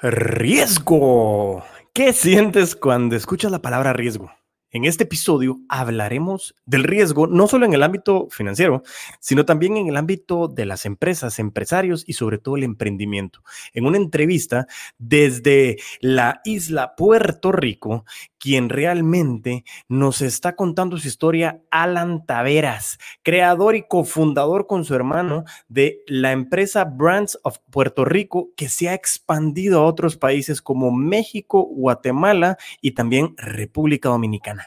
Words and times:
Riesgo. 0.00 1.64
¿Qué 1.92 2.12
sientes 2.12 2.76
cuando 2.76 3.16
escuchas 3.16 3.50
la 3.50 3.58
palabra 3.58 3.92
riesgo? 3.92 4.30
En 4.70 4.84
este 4.84 5.04
episodio 5.04 5.60
hablaremos 5.70 6.54
del 6.66 6.84
riesgo 6.84 7.26
no 7.26 7.48
solo 7.48 7.64
en 7.64 7.72
el 7.72 7.82
ámbito 7.82 8.28
financiero, 8.30 8.82
sino 9.18 9.46
también 9.46 9.78
en 9.78 9.88
el 9.88 9.96
ámbito 9.96 10.46
de 10.46 10.66
las 10.66 10.84
empresas, 10.84 11.38
empresarios 11.38 12.04
y 12.06 12.12
sobre 12.12 12.36
todo 12.36 12.56
el 12.56 12.64
emprendimiento. 12.64 13.42
En 13.72 13.86
una 13.86 13.96
entrevista 13.96 14.66
desde 14.98 15.78
la 16.00 16.42
isla 16.44 16.94
Puerto 16.96 17.50
Rico, 17.50 18.04
quien 18.38 18.68
realmente 18.68 19.64
nos 19.88 20.20
está 20.20 20.54
contando 20.54 20.98
su 20.98 21.08
historia, 21.08 21.62
Alan 21.70 22.24
Taveras, 22.26 22.98
creador 23.22 23.74
y 23.74 23.82
cofundador 23.88 24.66
con 24.66 24.84
su 24.84 24.94
hermano 24.94 25.44
de 25.68 26.02
la 26.06 26.32
empresa 26.32 26.84
Brands 26.84 27.38
of 27.42 27.58
Puerto 27.70 28.04
Rico, 28.04 28.50
que 28.56 28.68
se 28.68 28.88
ha 28.88 28.94
expandido 28.94 29.80
a 29.80 29.86
otros 29.86 30.16
países 30.16 30.62
como 30.62 30.92
México, 30.92 31.62
Guatemala 31.62 32.58
y 32.80 32.92
también 32.92 33.34
República 33.38 34.08
Dominicana. 34.08 34.57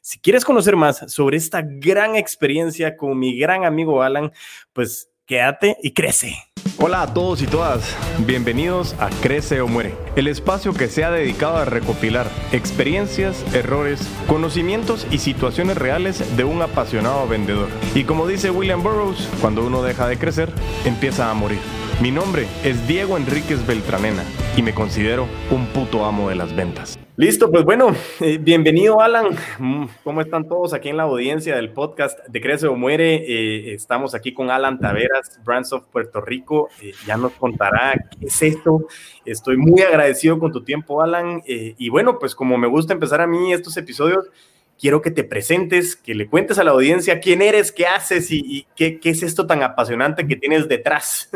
Si 0.00 0.18
quieres 0.18 0.44
conocer 0.44 0.76
más 0.76 1.04
sobre 1.12 1.36
esta 1.36 1.62
gran 1.62 2.16
experiencia 2.16 2.96
con 2.96 3.18
mi 3.18 3.38
gran 3.38 3.64
amigo 3.64 4.02
Alan, 4.02 4.32
pues 4.72 5.10
quédate 5.26 5.76
y 5.82 5.92
crece. 5.92 6.36
Hola 6.78 7.00
a 7.00 7.14
todos 7.14 7.40
y 7.40 7.46
todas, 7.46 7.96
bienvenidos 8.26 8.94
a 9.00 9.08
Crece 9.22 9.62
o 9.62 9.66
Muere, 9.66 9.94
el 10.14 10.28
espacio 10.28 10.74
que 10.74 10.88
se 10.88 11.04
ha 11.04 11.10
dedicado 11.10 11.56
a 11.56 11.64
recopilar 11.64 12.26
experiencias, 12.52 13.42
errores, 13.54 14.06
conocimientos 14.26 15.06
y 15.10 15.18
situaciones 15.18 15.78
reales 15.78 16.36
de 16.36 16.44
un 16.44 16.60
apasionado 16.60 17.26
vendedor. 17.26 17.68
Y 17.94 18.04
como 18.04 18.26
dice 18.26 18.50
William 18.50 18.82
Burroughs, 18.82 19.26
cuando 19.40 19.66
uno 19.66 19.82
deja 19.82 20.06
de 20.06 20.18
crecer, 20.18 20.50
empieza 20.84 21.30
a 21.30 21.34
morir. 21.34 21.60
Mi 22.02 22.10
nombre 22.10 22.46
es 22.62 22.86
Diego 22.86 23.16
Enríquez 23.16 23.66
Beltranena 23.66 24.22
y 24.54 24.60
me 24.62 24.74
considero 24.74 25.26
un 25.50 25.66
puto 25.68 26.04
amo 26.04 26.28
de 26.28 26.34
las 26.34 26.54
ventas. 26.54 26.98
Listo, 27.18 27.50
pues 27.50 27.64
bueno, 27.64 27.92
eh, 28.20 28.36
bienvenido 28.36 29.00
Alan. 29.00 29.28
Mm, 29.58 29.86
¿Cómo 30.04 30.20
están 30.20 30.46
todos 30.46 30.74
aquí 30.74 30.90
en 30.90 30.98
la 30.98 31.04
audiencia 31.04 31.56
del 31.56 31.72
podcast 31.72 32.18
de 32.28 32.42
Crece 32.42 32.66
o 32.66 32.76
Muere? 32.76 33.14
Eh, 33.26 33.72
estamos 33.72 34.14
aquí 34.14 34.34
con 34.34 34.50
Alan 34.50 34.78
Taveras, 34.78 35.40
Brands 35.42 35.72
of 35.72 35.86
Puerto 35.86 36.20
Rico. 36.20 36.55
Eh, 36.82 36.92
ya 37.06 37.16
nos 37.16 37.32
contará 37.32 37.94
qué 38.10 38.26
es 38.26 38.42
esto. 38.42 38.86
Estoy 39.24 39.56
muy 39.56 39.82
agradecido 39.82 40.38
con 40.38 40.52
tu 40.52 40.62
tiempo, 40.62 41.02
Alan. 41.02 41.42
y 41.46 41.88
bueno, 41.88 42.18
pues 42.18 42.34
como 42.34 42.56
me 42.58 42.66
gusta 42.66 42.92
empezar 42.92 43.20
a 43.20 43.26
mí 43.26 43.52
estos 43.52 43.76
episodios, 43.76 44.26
quiero 44.78 45.00
que 45.02 45.10
te 45.10 45.24
presentes, 45.24 45.96
que 45.96 46.14
le 46.14 46.28
cuentes 46.28 46.58
a 46.58 46.64
la 46.64 46.72
audiencia 46.72 47.20
quién 47.20 47.42
eres, 47.42 47.72
qué 47.72 47.86
haces 47.86 48.30
y, 48.30 48.66
qué, 48.74 49.00
qué 49.00 49.10
es 49.10 49.22
esto 49.22 49.46
tan 49.46 49.62
apasionante 49.62 50.26
que 50.26 50.36
tienes 50.36 50.68
detrás. 50.68 51.30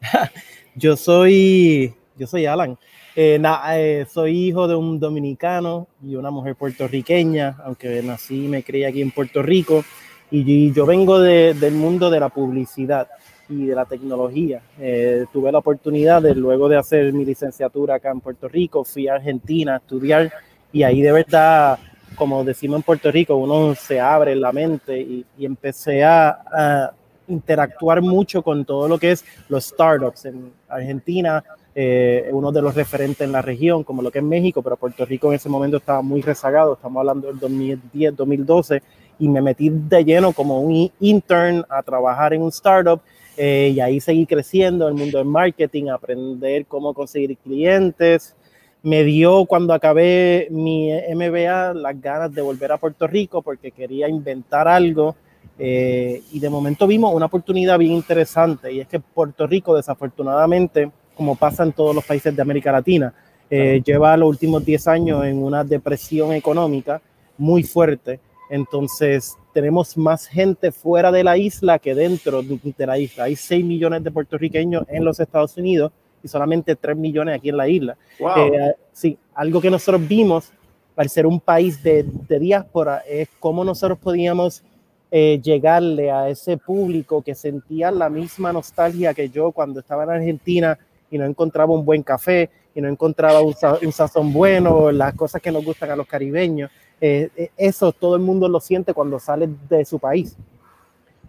yo 0.74 0.96
soy, 0.96 1.94
yo 2.16 2.26
soy 2.26 2.46
Alan. 2.46 2.78
Eh, 3.16 3.40
eh, 3.70 4.06
soy 4.12 4.48
hijo 4.48 4.66
de 4.66 4.74
un 4.74 4.98
dominicano 4.98 5.86
y 6.02 6.16
una 6.16 6.30
mujer 6.30 6.56
puertorriqueña, 6.56 7.56
aunque 7.64 8.02
nací 8.02 8.46
y 8.46 8.48
me 8.48 8.64
crié 8.64 8.86
aquí 8.86 9.02
en 9.02 9.12
Puerto 9.12 9.42
Rico. 9.42 9.84
Y, 10.30 10.72
yo 10.72 10.84
vengo 10.84 11.20
del 11.20 11.74
mundo 11.74 12.10
de 12.10 12.18
la 12.18 12.28
publicidad 12.28 13.08
y 13.48 13.66
de 13.66 13.74
la 13.74 13.84
tecnología. 13.84 14.62
Eh, 14.78 15.26
tuve 15.32 15.52
la 15.52 15.58
oportunidad 15.58 16.22
de, 16.22 16.34
luego 16.34 16.68
de 16.68 16.76
hacer 16.76 17.12
mi 17.12 17.24
licenciatura 17.24 17.96
acá 17.96 18.10
en 18.10 18.20
Puerto 18.20 18.48
Rico, 18.48 18.84
fui 18.84 19.08
a 19.08 19.14
Argentina 19.14 19.74
a 19.74 19.76
estudiar 19.78 20.32
y 20.72 20.82
ahí 20.82 21.02
de 21.02 21.12
verdad, 21.12 21.78
como 22.16 22.44
decimos 22.44 22.78
en 22.78 22.82
Puerto 22.82 23.10
Rico, 23.10 23.36
uno 23.36 23.74
se 23.74 24.00
abre 24.00 24.34
la 24.34 24.52
mente 24.52 24.98
y, 24.98 25.26
empecé 25.38 26.04
a 26.04 26.92
interactuar 27.28 28.02
mucho 28.02 28.42
con 28.42 28.64
todo 28.64 28.88
lo 28.88 28.98
que 28.98 29.12
es 29.12 29.24
los 29.48 29.64
startups 29.64 30.26
en 30.26 30.52
Argentina 30.68 31.42
eh, 31.76 32.28
uno 32.30 32.52
de 32.52 32.62
los 32.62 32.74
referentes 32.74 33.20
en 33.22 33.32
la 33.32 33.42
región, 33.42 33.82
como 33.82 34.00
lo 34.00 34.12
que 34.12 34.20
es 34.20 34.24
México, 34.24 34.62
pero 34.62 34.76
Puerto 34.76 35.04
Rico 35.04 35.28
en 35.28 35.34
ese 35.34 35.48
momento 35.48 35.78
estaba 35.78 36.02
muy 36.02 36.22
rezagado, 36.22 36.74
estamos 36.74 37.00
hablando 37.00 37.26
del 37.26 37.38
2010, 37.40 38.14
2012, 38.14 38.82
y 39.18 39.28
me 39.28 39.42
metí 39.42 39.70
de 39.70 40.04
lleno 40.04 40.32
como 40.32 40.60
un 40.60 40.90
intern 41.00 41.64
a 41.68 41.82
trabajar 41.82 42.32
en 42.32 42.42
un 42.42 42.50
startup 42.50 43.00
eh, 43.36 43.72
y 43.74 43.80
ahí 43.80 44.00
seguí 44.00 44.26
creciendo 44.26 44.88
en 44.88 44.94
el 44.94 45.00
mundo 45.00 45.18
del 45.18 45.26
marketing, 45.26 45.88
aprender 45.88 46.66
cómo 46.66 46.94
conseguir 46.94 47.36
clientes. 47.38 48.36
Me 48.82 49.02
dio 49.02 49.46
cuando 49.46 49.72
acabé 49.72 50.48
mi 50.50 50.90
MBA 50.92 51.74
las 51.74 52.00
ganas 52.00 52.34
de 52.34 52.42
volver 52.42 52.72
a 52.72 52.78
Puerto 52.78 53.06
Rico 53.06 53.42
porque 53.42 53.70
quería 53.70 54.08
inventar 54.08 54.68
algo 54.68 55.16
eh, 55.58 56.22
y 56.32 56.40
de 56.40 56.50
momento 56.50 56.86
vimos 56.86 57.14
una 57.14 57.26
oportunidad 57.26 57.78
bien 57.78 57.92
interesante 57.92 58.72
y 58.72 58.80
es 58.80 58.88
que 58.88 58.98
Puerto 58.98 59.46
Rico 59.46 59.74
desafortunadamente 59.76 60.90
como 61.14 61.36
pasa 61.36 61.62
en 61.62 61.72
todos 61.72 61.94
los 61.94 62.04
países 62.04 62.34
de 62.34 62.42
América 62.42 62.72
Latina. 62.72 63.14
Eh, 63.48 63.82
lleva 63.84 64.16
los 64.16 64.28
últimos 64.28 64.64
10 64.64 64.88
años 64.88 65.24
en 65.24 65.42
una 65.42 65.62
depresión 65.62 66.32
económica 66.32 67.00
muy 67.38 67.62
fuerte. 67.62 68.20
Entonces, 68.50 69.36
tenemos 69.54 69.96
más 69.96 70.26
gente 70.26 70.72
fuera 70.72 71.10
de 71.10 71.24
la 71.24 71.38
isla 71.38 71.78
que 71.78 71.94
dentro 71.94 72.42
de 72.42 72.86
la 72.86 72.98
isla. 72.98 73.24
Hay 73.24 73.36
6 73.36 73.64
millones 73.64 74.04
de 74.04 74.10
puertorriqueños 74.10 74.84
en 74.88 75.04
los 75.04 75.18
Estados 75.20 75.56
Unidos 75.56 75.92
y 76.22 76.28
solamente 76.28 76.76
3 76.76 76.96
millones 76.96 77.36
aquí 77.36 77.48
en 77.48 77.56
la 77.56 77.68
isla. 77.68 77.96
Eh, 78.18 78.74
sí, 78.92 79.16
algo 79.34 79.60
que 79.60 79.70
nosotros 79.70 80.06
vimos 80.06 80.52
al 80.96 81.08
ser 81.08 81.26
un 81.26 81.40
país 81.40 81.82
de, 81.82 82.04
de 82.28 82.38
diáspora 82.38 83.02
es 83.08 83.28
cómo 83.38 83.64
nosotros 83.64 83.98
podíamos 83.98 84.62
eh, 85.10 85.40
llegarle 85.40 86.10
a 86.10 86.28
ese 86.28 86.56
público 86.56 87.22
que 87.22 87.36
sentía 87.36 87.92
la 87.92 88.10
misma 88.10 88.52
nostalgia 88.52 89.14
que 89.14 89.28
yo 89.28 89.52
cuando 89.52 89.78
estaba 89.78 90.02
en 90.02 90.10
Argentina 90.10 90.76
y 91.08 91.16
no 91.16 91.24
encontraba 91.24 91.72
un 91.72 91.84
buen 91.84 92.02
café 92.02 92.50
y 92.74 92.80
no 92.80 92.88
encontraba 92.88 93.40
un, 93.40 93.54
sazón 93.92 94.32
bueno, 94.32 94.90
las 94.90 95.14
cosas 95.14 95.40
que 95.40 95.52
nos 95.52 95.64
gustan 95.64 95.90
a 95.90 95.96
los 95.96 96.08
caribeños. 96.08 96.68
Eh, 97.00 97.28
eh, 97.36 97.50
eso 97.56 97.92
todo 97.92 98.16
el 98.16 98.22
mundo 98.22 98.48
lo 98.48 98.60
siente 98.60 98.94
cuando 98.94 99.18
sale 99.18 99.48
de 99.68 99.84
su 99.84 99.98
país. 99.98 100.36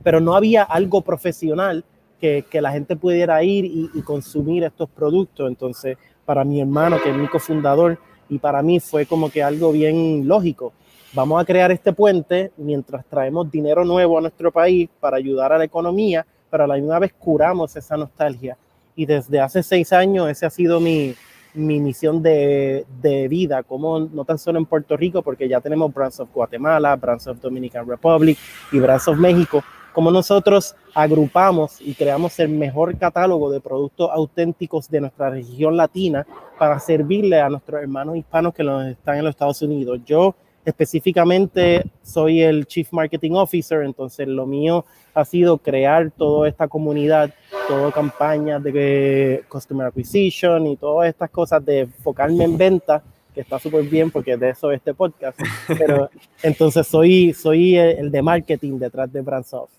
Pero 0.03 0.19
no 0.19 0.35
había 0.35 0.63
algo 0.63 1.01
profesional 1.01 1.83
que, 2.19 2.45
la 2.53 2.71
gente 2.71 2.95
pudiera 2.95 3.43
ir 3.43 3.65
y, 3.65 4.01
consumir 4.01 4.63
estos 4.63 4.89
productos. 4.89 5.47
Entonces, 5.47 5.97
para 6.25 6.43
mi 6.43 6.59
hermano, 6.59 6.97
que 7.01 7.11
es 7.11 7.15
mi 7.15 7.27
cofundador, 7.27 7.99
y 8.27 8.39
para 8.39 8.63
mí 8.63 8.79
fue 8.79 9.05
como 9.05 9.29
que 9.29 9.43
algo 9.43 9.71
bien 9.71 10.27
lógico. 10.27 10.73
Vamos 11.13 11.41
a 11.41 11.45
crear 11.45 11.71
este 11.71 11.93
puente 11.93 12.51
mientras 12.57 13.05
traemos 13.05 13.51
dinero 13.51 13.85
nuevo 13.85 14.17
a 14.17 14.21
nuestro 14.21 14.51
país 14.51 14.89
para 14.99 15.17
ayudar 15.17 15.53
a 15.53 15.57
la 15.57 15.65
economía, 15.65 16.25
pero 16.49 16.63
a 16.63 16.67
la 16.67 16.75
misma 16.75 16.99
vez 16.99 17.13
curamos 17.13 17.75
esa 17.75 17.95
nostalgia 17.95 18.57
y 18.95 19.05
desde 19.05 19.39
hace 19.39 19.61
seis 19.61 19.91
años 19.93 20.29
esa 20.29 20.47
ha 20.47 20.49
sido 20.49 20.79
mi, 20.79 21.13
mi 21.55 21.79
misión 21.79 22.21
de, 22.21 22.85
de, 23.01 23.27
vida, 23.27 23.63
como 23.63 23.99
no 23.99 24.25
tan 24.25 24.37
solo 24.37 24.59
en 24.59 24.65
Puerto 24.65 24.95
Rico, 24.97 25.21
porque 25.21 25.47
ya 25.47 25.61
tenemos 25.61 25.93
Brands 25.93 26.19
of 26.19 26.29
Guatemala, 26.33 26.95
Brands 26.95 27.27
of 27.27 27.39
Dominican 27.39 27.87
Republic 27.87 28.37
y 28.71 28.79
Brands 28.79 29.07
of 29.07 29.17
México, 29.17 29.63
como 29.93 30.11
nosotros 30.11 30.75
agrupamos 30.93 31.79
y 31.79 31.93
creamos 31.93 32.37
el 32.39 32.49
mejor 32.49 32.97
catálogo 32.97 33.49
de 33.49 33.61
productos 33.61 34.09
auténticos 34.11 34.89
de 34.89 35.01
nuestra 35.01 35.29
región 35.29 35.77
latina 35.77 36.27
para 36.59 36.79
servirle 36.79 37.39
a 37.39 37.49
nuestros 37.49 37.81
hermanos 37.81 38.17
hispanos 38.17 38.53
que 38.53 38.63
están 38.91 39.17
en 39.17 39.23
los 39.23 39.31
Estados 39.31 39.61
Unidos. 39.61 40.01
Yo 40.05 40.35
específicamente 40.65 41.83
soy 42.01 42.41
el 42.41 42.65
Chief 42.65 42.91
Marketing 42.91 43.33
Officer, 43.33 43.83
entonces 43.83 44.27
lo 44.27 44.45
mío 44.45 44.85
ha 45.13 45.23
sido 45.23 45.57
crear 45.57 46.11
toda 46.11 46.49
esta 46.49 46.67
comunidad, 46.67 47.33
toda 47.67 47.91
campañas 47.91 48.61
de 48.63 49.43
Customer 49.47 49.87
Acquisition 49.87 50.67
y 50.67 50.75
todas 50.75 51.07
estas 51.07 51.29
cosas 51.29 51.63
de 51.63 51.81
enfocarme 51.81 52.43
en 52.43 52.57
venta, 52.57 53.03
que 53.33 53.41
está 53.41 53.59
súper 53.59 53.83
bien 53.83 54.11
porque 54.11 54.35
de 54.35 54.49
eso 54.49 54.71
es 54.71 54.77
este 54.77 54.93
podcast. 54.93 55.39
Pero 55.67 56.09
entonces 56.43 56.85
soy, 56.87 57.33
soy 57.33 57.77
el 57.77 58.11
de 58.11 58.21
marketing 58.21 58.79
detrás 58.79 59.11
de 59.11 59.21
Brandsoft. 59.21 59.71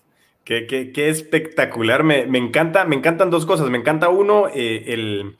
Qué, 0.43 0.65
qué, 0.65 0.93
qué 0.93 1.09
espectacular, 1.09 2.03
me, 2.03 2.25
me, 2.25 2.37
encanta, 2.37 2.85
me 2.85 2.95
encantan 2.95 3.29
dos 3.29 3.45
cosas. 3.45 3.69
Me 3.69 3.77
encanta 3.77 4.07
uno, 4.09 4.47
eh, 4.47 4.85
el 4.87 5.35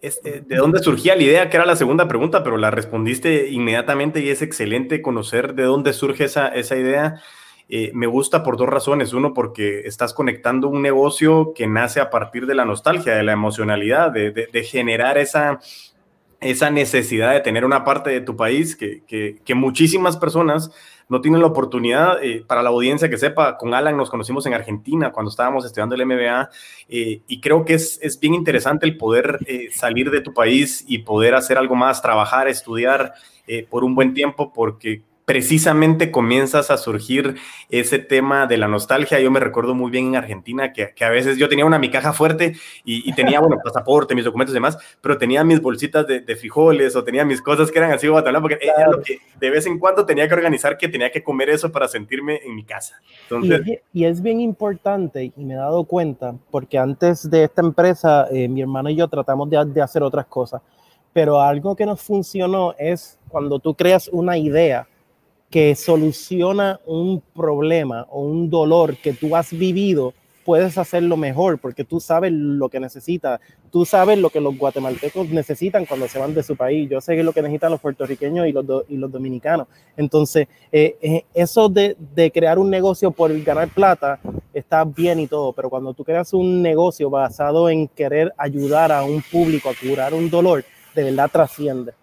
este, 0.00 0.42
¿De 0.42 0.56
dónde 0.56 0.78
surgía 0.78 1.16
la 1.16 1.22
idea? 1.22 1.50
Que 1.50 1.56
era 1.56 1.66
la 1.66 1.74
segunda 1.74 2.06
pregunta, 2.06 2.44
pero 2.44 2.56
la 2.56 2.70
respondiste 2.70 3.48
inmediatamente 3.50 4.20
y 4.20 4.28
es 4.28 4.42
excelente 4.42 5.02
conocer 5.02 5.54
de 5.54 5.64
dónde 5.64 5.92
surge 5.92 6.24
esa, 6.24 6.48
esa 6.48 6.76
idea. 6.76 7.20
Eh, 7.68 7.90
me 7.94 8.06
gusta 8.06 8.44
por 8.44 8.56
dos 8.56 8.68
razones. 8.68 9.12
Uno, 9.12 9.34
porque 9.34 9.80
estás 9.80 10.14
conectando 10.14 10.68
un 10.68 10.82
negocio 10.82 11.52
que 11.54 11.66
nace 11.66 12.00
a 12.00 12.10
partir 12.10 12.46
de 12.46 12.54
la 12.54 12.64
nostalgia, 12.64 13.16
de 13.16 13.24
la 13.24 13.32
emocionalidad, 13.32 14.12
de, 14.12 14.62
generar 14.62 15.18
esa, 15.18 15.58
esa 16.40 16.70
necesidad 16.70 17.32
de 17.32 17.40
tener 17.40 17.64
una 17.64 17.84
parte 17.84 18.10
de 18.10 18.20
tu 18.20 18.36
país 18.36 18.76
que, 18.76 19.02
que 19.04 19.54
muchísimas 19.56 20.16
personas 20.16 20.70
no 21.08 21.20
tienen 21.20 21.40
la 21.40 21.46
oportunidad, 21.46 22.22
eh, 22.22 22.44
para 22.46 22.62
la 22.62 22.68
audiencia 22.68 23.08
que 23.08 23.16
sepa, 23.16 23.56
con 23.56 23.74
Alan 23.74 23.96
nos 23.96 24.10
conocimos 24.10 24.44
en 24.46 24.54
Argentina 24.54 25.10
cuando 25.10 25.30
estábamos 25.30 25.64
estudiando 25.64 25.94
el 25.94 26.04
MBA 26.04 26.50
eh, 26.88 27.22
y 27.26 27.40
creo 27.40 27.64
que 27.64 27.74
es, 27.74 27.98
es, 28.02 28.20
bien 28.20 28.34
interesante 28.34 28.86
el 28.86 28.96
poder 28.96 29.38
eh, 29.46 29.68
salir 29.72 30.10
de 30.10 30.20
tu 30.20 30.34
país 30.34 30.84
y 30.86 30.98
poder 30.98 31.34
hacer 31.34 31.56
algo 31.56 31.74
más, 31.74 32.02
trabajar, 32.02 32.48
estudiar 32.48 33.14
por 33.70 33.82
un 33.82 33.94
buen 33.94 34.12
tiempo, 34.12 34.52
porque 34.52 35.00
precisamente 35.28 36.10
comienzas 36.10 36.70
a 36.70 36.78
surgir 36.78 37.34
ese 37.68 37.98
tema 37.98 38.46
de 38.46 38.56
la 38.56 38.66
nostalgia. 38.66 39.20
Yo 39.20 39.30
me 39.30 39.40
recuerdo 39.40 39.74
muy 39.74 39.90
bien 39.90 40.06
en 40.06 40.16
Argentina 40.16 40.72
que, 40.72 40.94
a 41.04 41.10
veces 41.10 41.36
yo 41.36 41.50
tenía 41.50 41.66
una 41.66 41.78
mi 41.78 41.90
caja 41.90 42.14
fuerte 42.14 42.54
y, 42.82 43.12
tenía, 43.12 43.38
bueno, 43.38 43.58
pasaporte, 43.62 44.14
mis 44.14 44.24
documentos 44.24 44.54
y 44.54 44.56
demás, 44.56 44.78
pero 45.02 45.18
tenía 45.18 45.44
mis 45.44 45.60
bolsitas 45.60 46.06
de, 46.06 46.34
frijoles 46.34 46.96
o 46.96 47.04
tenía 47.04 47.26
mis 47.26 47.42
cosas 47.42 47.70
que 47.70 47.78
eran 47.78 47.92
así, 47.92 48.08
porque 48.08 48.58
era 48.62 48.88
lo 48.88 49.02
que 49.02 49.18
de 49.38 49.50
vez 49.50 49.66
en 49.66 49.78
cuando 49.78 50.06
tenía 50.06 50.26
que 50.26 50.32
organizar 50.32 50.78
que 50.78 50.88
tenía 50.88 51.10
que 51.10 51.22
comer 51.22 51.50
eso 51.50 51.70
para 51.70 51.88
sentirme 51.88 52.40
en 52.42 52.54
mi 52.54 52.64
casa. 52.64 52.98
Entonces, 53.24 53.82
y, 53.92 54.04
es, 54.06 54.22
bien 54.22 54.40
importante 54.40 55.30
y 55.36 55.44
me 55.44 55.52
he 55.52 55.58
dado 55.58 55.84
cuenta, 55.84 56.34
porque 56.50 56.78
antes 56.78 57.30
de 57.30 57.44
esta 57.44 57.60
empresa, 57.60 58.28
eh, 58.32 58.48
mi 58.48 58.62
hermano 58.62 58.88
y 58.88 58.96
yo 58.96 59.06
tratamos 59.08 59.50
de, 59.50 59.62
de 59.62 59.82
hacer 59.82 60.02
otras 60.02 60.24
cosas, 60.24 60.62
pero 61.12 61.38
algo 61.38 61.76
que 61.76 61.84
nos 61.84 62.00
funcionó 62.00 62.74
es 62.78 63.18
cuando 63.28 63.58
tú 63.58 63.74
creas 63.74 64.08
una 64.08 64.38
idea, 64.38 64.88
que 65.50 65.74
soluciona 65.74 66.80
un 66.86 67.22
problema 67.34 68.06
o 68.10 68.22
un 68.22 68.50
dolor 68.50 68.96
que 68.96 69.12
tú 69.12 69.34
has 69.34 69.50
vivido, 69.50 70.12
puedes 70.48 70.78
hacerlo 70.78 71.18
mejor 71.18 71.58
porque 71.58 71.84
tú 71.84 72.00
sabes 72.00 72.32
lo 72.32 72.70
que 72.70 72.80
necesitas, 72.80 73.38
tú 73.70 73.84
sabes 73.84 74.18
lo 74.18 74.30
que 74.30 74.40
los 74.40 74.56
guatemaltecos 74.56 75.28
necesitan 75.28 75.84
cuando 75.84 76.08
se 76.08 76.18
van 76.18 76.32
de 76.32 76.42
su 76.42 76.56
país, 76.56 76.88
yo 76.88 77.02
sé 77.02 77.22
lo 77.22 77.34
que 77.34 77.42
necesitan 77.42 77.70
los 77.70 77.80
puertorriqueños 77.80 78.46
y 78.46 78.52
los, 78.52 78.64
y 78.88 78.96
los 78.96 79.12
dominicanos. 79.12 79.66
Entonces, 79.94 80.48
eh, 80.72 80.96
eh, 81.02 81.24
eso 81.34 81.68
de, 81.68 81.96
de, 82.14 82.30
crear 82.30 82.58
un 82.58 82.70
negocio 82.70 83.10
por 83.10 83.38
ganar 83.42 83.68
plata 83.68 84.20
está 84.54 84.84
bien 84.84 85.20
y 85.20 85.26
todo, 85.26 85.52
pero 85.52 85.68
cuando 85.68 85.92
tú 85.92 86.02
creas 86.02 86.32
un 86.32 86.62
negocio 86.62 87.10
basado 87.10 87.68
en 87.68 87.86
querer 87.86 88.32
ayudar 88.38 88.90
a 88.90 89.02
un 89.02 89.22
público 89.30 89.68
a 89.68 89.74
curar 89.74 90.14
un 90.14 90.30
dolor, 90.30 90.64
de 90.94 91.04
verdad 91.04 91.30
trasciende. 91.30 91.97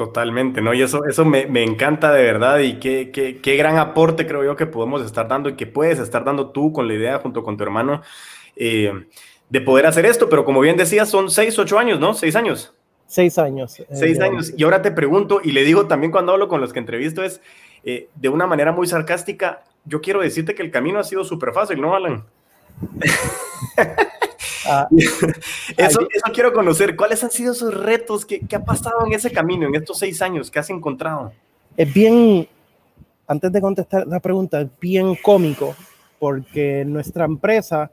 Totalmente, 0.00 0.62
¿no? 0.62 0.72
Y 0.72 0.80
eso, 0.80 1.04
eso 1.04 1.26
me, 1.26 1.42
encanta 1.62 2.10
de 2.10 2.22
verdad 2.22 2.60
y 2.60 2.78
qué, 2.78 3.10
qué, 3.10 3.56
gran 3.56 3.76
aporte 3.76 4.26
creo 4.26 4.42
yo 4.42 4.56
que 4.56 4.64
podemos 4.64 5.04
estar 5.04 5.28
dando 5.28 5.50
y 5.50 5.56
que 5.56 5.66
puedes 5.66 5.98
estar 5.98 6.24
dando 6.24 6.52
tú 6.52 6.72
con 6.72 6.88
la 6.88 6.94
idea 6.94 7.18
junto 7.18 7.42
con 7.42 7.58
tu 7.58 7.64
hermano 7.64 8.00
eh, 8.56 9.04
de 9.50 9.60
poder 9.60 9.84
hacer 9.84 10.06
esto. 10.06 10.30
Pero 10.30 10.46
como 10.46 10.60
bien 10.60 10.78
decías, 10.78 11.10
son 11.10 11.30
seis, 11.30 11.58
ocho 11.58 11.78
años, 11.78 12.00
¿no? 12.00 12.14
Seis 12.14 12.34
años. 12.34 12.72
Seis 13.06 13.36
años. 13.36 13.78
Eh, 13.78 13.86
seis 13.92 14.18
años. 14.20 14.54
Y 14.56 14.64
ahora 14.64 14.80
te 14.80 14.90
pregunto, 14.90 15.42
y 15.44 15.52
le 15.52 15.64
digo 15.64 15.86
también 15.86 16.10
cuando 16.10 16.32
hablo 16.32 16.48
con 16.48 16.62
los 16.62 16.72
que 16.72 16.78
entrevisto, 16.78 17.22
es 17.22 17.42
eh, 17.84 18.08
de 18.14 18.30
una 18.30 18.46
manera 18.46 18.72
muy 18.72 18.86
sarcástica, 18.86 19.64
yo 19.84 20.00
quiero 20.00 20.22
decirte 20.22 20.54
que 20.54 20.62
el 20.62 20.70
camino 20.70 20.98
ha 20.98 21.04
sido 21.04 21.24
súper 21.24 21.52
fácil, 21.52 21.78
¿no, 21.78 21.94
Alan? 21.94 22.24
Ah, 24.70 24.88
eso, 25.76 26.00
eso, 26.00 26.32
quiero 26.32 26.52
conocer. 26.52 26.94
¿Cuáles 26.94 27.24
han 27.24 27.30
sido 27.30 27.52
esos 27.52 27.74
retos? 27.74 28.24
¿Qué, 28.24 28.40
¿Qué, 28.40 28.54
ha 28.54 28.64
pasado 28.64 29.04
en 29.04 29.12
ese 29.12 29.32
camino, 29.32 29.66
en 29.66 29.74
estos 29.74 29.98
seis 29.98 30.22
años? 30.22 30.48
¿Qué 30.48 30.60
has 30.60 30.70
encontrado? 30.70 31.32
Es 31.76 31.92
bien, 31.92 32.46
antes 33.26 33.50
de 33.50 33.60
contestar 33.60 34.06
la 34.06 34.20
pregunta, 34.20 34.60
es 34.60 34.68
bien 34.80 35.16
cómico 35.16 35.74
porque 36.20 36.84
nuestra 36.84 37.24
empresa 37.24 37.90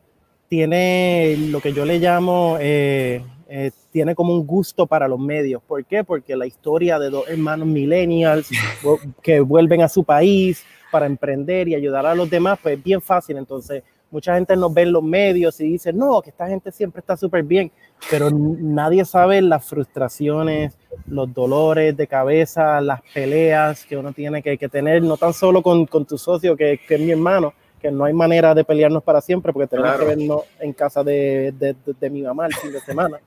tiene 0.48 1.36
lo 1.50 1.60
que 1.62 1.74
yo 1.74 1.86
le 1.86 1.98
llamo, 1.98 2.58
eh, 2.60 3.24
eh, 3.50 3.72
tiene 3.92 4.14
como 4.14 4.34
un 4.34 4.46
gusto 4.46 4.86
para 4.86 5.08
los 5.08 5.20
medios. 5.20 5.62
¿Por 5.64 5.84
qué? 5.86 6.04
Porque 6.04 6.36
la 6.36 6.46
historia 6.46 7.00
de 7.00 7.10
dos 7.10 7.28
hermanos 7.28 7.68
millennials 7.68 8.50
que 9.24 9.40
vuelven 9.40 9.82
a 9.82 9.90
su 9.90 10.04
país 10.04 10.64
para 10.92 11.06
emprender 11.06 11.68
y 11.68 11.76
ayudar 11.76 12.06
a 12.06 12.16
los 12.16 12.30
demás, 12.30 12.60
pues 12.62 12.78
es 12.78 12.84
bien 12.84 13.02
fácil. 13.02 13.38
Entonces, 13.38 13.84
mucha 14.12 14.36
gente 14.36 14.56
nos 14.56 14.74
ve 14.74 14.84
en 14.84 14.94
los 14.94 15.04
medios 15.04 15.60
y 15.60 15.66
dice, 15.66 15.92
no, 15.92 16.22
que 16.22 16.30
esta 16.30 16.48
gente 16.48 16.72
siempre 16.72 17.00
está 17.00 17.18
súper 17.18 17.44
bien, 17.44 17.72
pero 18.10 18.30
nadie 18.32 19.04
sabe 19.06 19.42
las 19.42 19.66
frustraciones, 19.66 20.78
los 21.08 21.34
dolores 21.34 21.96
de 21.96 22.08
cabeza, 22.08 22.80
las 22.82 23.02
peleas 23.14 23.86
que 23.86 23.98
uno 23.98 24.14
tiene 24.14 24.42
que, 24.42 24.58
tener, 24.70 25.04
no 25.04 25.18
tan 25.18 25.34
solo 25.34 25.62
con, 25.62 25.86
con 25.86 26.06
tu 26.06 26.18
socio, 26.18 26.56
que, 26.56 26.80
que, 26.88 26.96
es 26.96 27.02
mi 27.02 27.12
hermano, 27.12 27.54
que 27.82 27.92
no 27.92 28.06
hay 28.06 28.14
manera 28.14 28.56
de 28.56 28.64
pelearnos 28.64 29.04
para 29.04 29.22
siempre, 29.22 29.52
porque 29.52 29.68
tenemos 29.68 29.98
que 29.98 30.06
vernos 30.06 30.42
en 30.60 30.74
casa 30.74 31.04
de, 31.04 31.54
de, 31.58 31.76
de, 32.00 32.10
mi 32.10 32.22
mamá 32.22 32.48
el 32.48 32.54
fin 32.54 32.72
de 32.72 32.80
semana, 32.80 33.20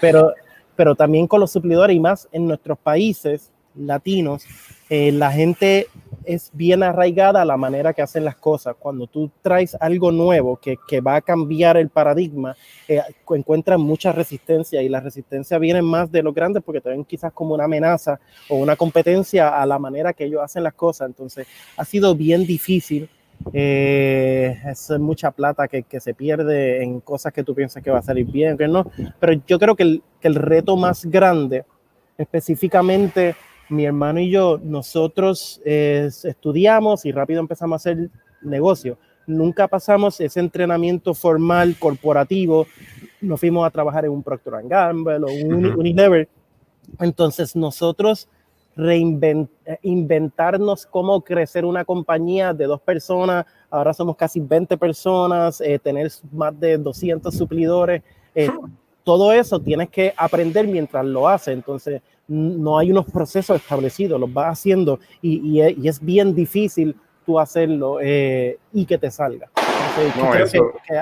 pero, 0.00 0.32
pero 0.76 0.94
también 0.94 1.26
con 1.26 1.40
los 1.40 1.50
suplidores 1.50 1.96
y 1.96 2.00
más 2.00 2.28
en 2.32 2.46
nuestros 2.46 2.78
países 2.78 3.50
latinos, 3.74 4.44
eh, 4.88 5.12
la 5.12 5.30
gente 5.32 5.88
es 6.24 6.50
bien 6.52 6.82
arraigada 6.82 7.42
a 7.42 7.44
la 7.44 7.56
manera 7.56 7.92
que 7.92 8.02
hacen 8.02 8.24
las 8.24 8.36
cosas. 8.36 8.76
Cuando 8.78 9.06
tú 9.06 9.30
traes 9.42 9.76
algo 9.80 10.12
nuevo 10.12 10.56
que, 10.56 10.76
que 10.86 11.00
va 11.00 11.16
a 11.16 11.20
cambiar 11.20 11.76
el 11.76 11.88
paradigma, 11.88 12.56
eh, 12.88 13.00
encuentran 13.30 13.80
mucha 13.80 14.12
resistencia 14.12 14.82
y 14.82 14.88
la 14.88 15.00
resistencia 15.00 15.58
viene 15.58 15.82
más 15.82 16.10
de 16.10 16.22
los 16.22 16.34
grandes 16.34 16.62
porque 16.62 16.80
te 16.80 16.90
ven 16.90 17.04
quizás 17.04 17.32
como 17.32 17.54
una 17.54 17.64
amenaza 17.64 18.20
o 18.48 18.56
una 18.56 18.76
competencia 18.76 19.60
a 19.60 19.66
la 19.66 19.78
manera 19.78 20.12
que 20.12 20.24
ellos 20.24 20.42
hacen 20.42 20.62
las 20.62 20.74
cosas. 20.74 21.08
Entonces, 21.08 21.46
ha 21.76 21.84
sido 21.84 22.14
bien 22.14 22.46
difícil. 22.46 23.08
Eh, 23.52 24.56
es 24.66 24.90
mucha 25.00 25.32
plata 25.32 25.66
que, 25.66 25.82
que, 25.82 25.98
se 25.98 26.14
pierde 26.14 26.82
en 26.82 27.00
cosas 27.00 27.32
que 27.32 27.42
tú 27.42 27.56
piensas 27.56 27.82
que 27.82 27.90
va 27.90 27.98
a 27.98 28.02
salir 28.02 28.26
bien, 28.26 28.56
que 28.56 28.68
no. 28.68 28.90
Pero 29.18 29.32
yo 29.46 29.58
creo 29.58 29.74
que 29.74 29.82
el, 29.82 30.02
que 30.20 30.28
el 30.28 30.36
reto 30.36 30.76
más 30.76 31.04
grande, 31.06 31.64
específicamente 32.16 33.34
mi 33.72 33.84
hermano 33.84 34.20
y 34.20 34.30
yo, 34.30 34.58
nosotros 34.62 35.60
estudiamos 35.64 37.04
y 37.04 37.12
rápido 37.12 37.40
empezamos 37.40 37.74
a 37.74 37.90
hacer 37.90 38.10
negocio. 38.42 38.98
Nunca 39.26 39.66
pasamos 39.68 40.20
ese 40.20 40.40
entrenamiento 40.40 41.14
formal 41.14 41.76
corporativo, 41.78 42.66
nos 43.20 43.38
fuimos 43.40 43.64
a 43.66 43.70
trabajar 43.70 44.04
en 44.04 44.10
un 44.10 44.22
Procter 44.22 44.52
Gamble 44.64 45.16
o 45.16 45.28
un 45.46 45.64
Unilever. 45.66 46.28
Entonces 46.98 47.56
nosotros 47.56 48.28
reinventarnos 48.74 50.86
cómo 50.86 51.20
crecer 51.22 51.64
una 51.64 51.84
compañía 51.84 52.52
de 52.54 52.66
dos 52.66 52.80
personas, 52.80 53.46
ahora 53.70 53.94
somos 53.94 54.16
casi 54.16 54.40
20 54.40 54.76
personas, 54.76 55.60
eh, 55.60 55.78
tener 55.78 56.10
más 56.32 56.58
de 56.58 56.78
200 56.78 57.32
suplidores, 57.34 58.02
eh, 58.34 58.50
todo 59.04 59.32
eso 59.32 59.60
tienes 59.60 59.88
que 59.90 60.12
aprender 60.16 60.66
mientras 60.66 61.04
lo 61.04 61.28
haces. 61.28 61.54
Entonces, 61.54 62.02
no 62.28 62.78
hay 62.78 62.90
unos 62.90 63.06
procesos 63.06 63.56
establecidos, 63.60 64.20
los 64.20 64.32
vas 64.32 64.58
haciendo 64.58 65.00
y, 65.20 65.60
es 65.60 66.00
bien 66.00 66.34
difícil 66.34 66.96
tú 67.26 67.38
hacerlo 67.38 67.98
eh, 68.00 68.58
y 68.72 68.84
que 68.86 68.98
te 68.98 69.10
salga. 69.10 69.50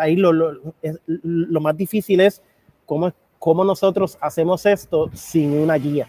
ahí 0.01 0.17
lo, 0.17 0.33
lo, 0.33 1.61
más 1.61 1.77
difícil 1.77 2.21
es 2.21 2.43
cómo, 2.87 3.13
cómo 3.39 3.65
nosotros 3.65 4.19
hacemos 4.21 4.67
esto 4.67 5.11
sin 5.15 5.53
una 5.53 5.75
guía. 5.75 6.09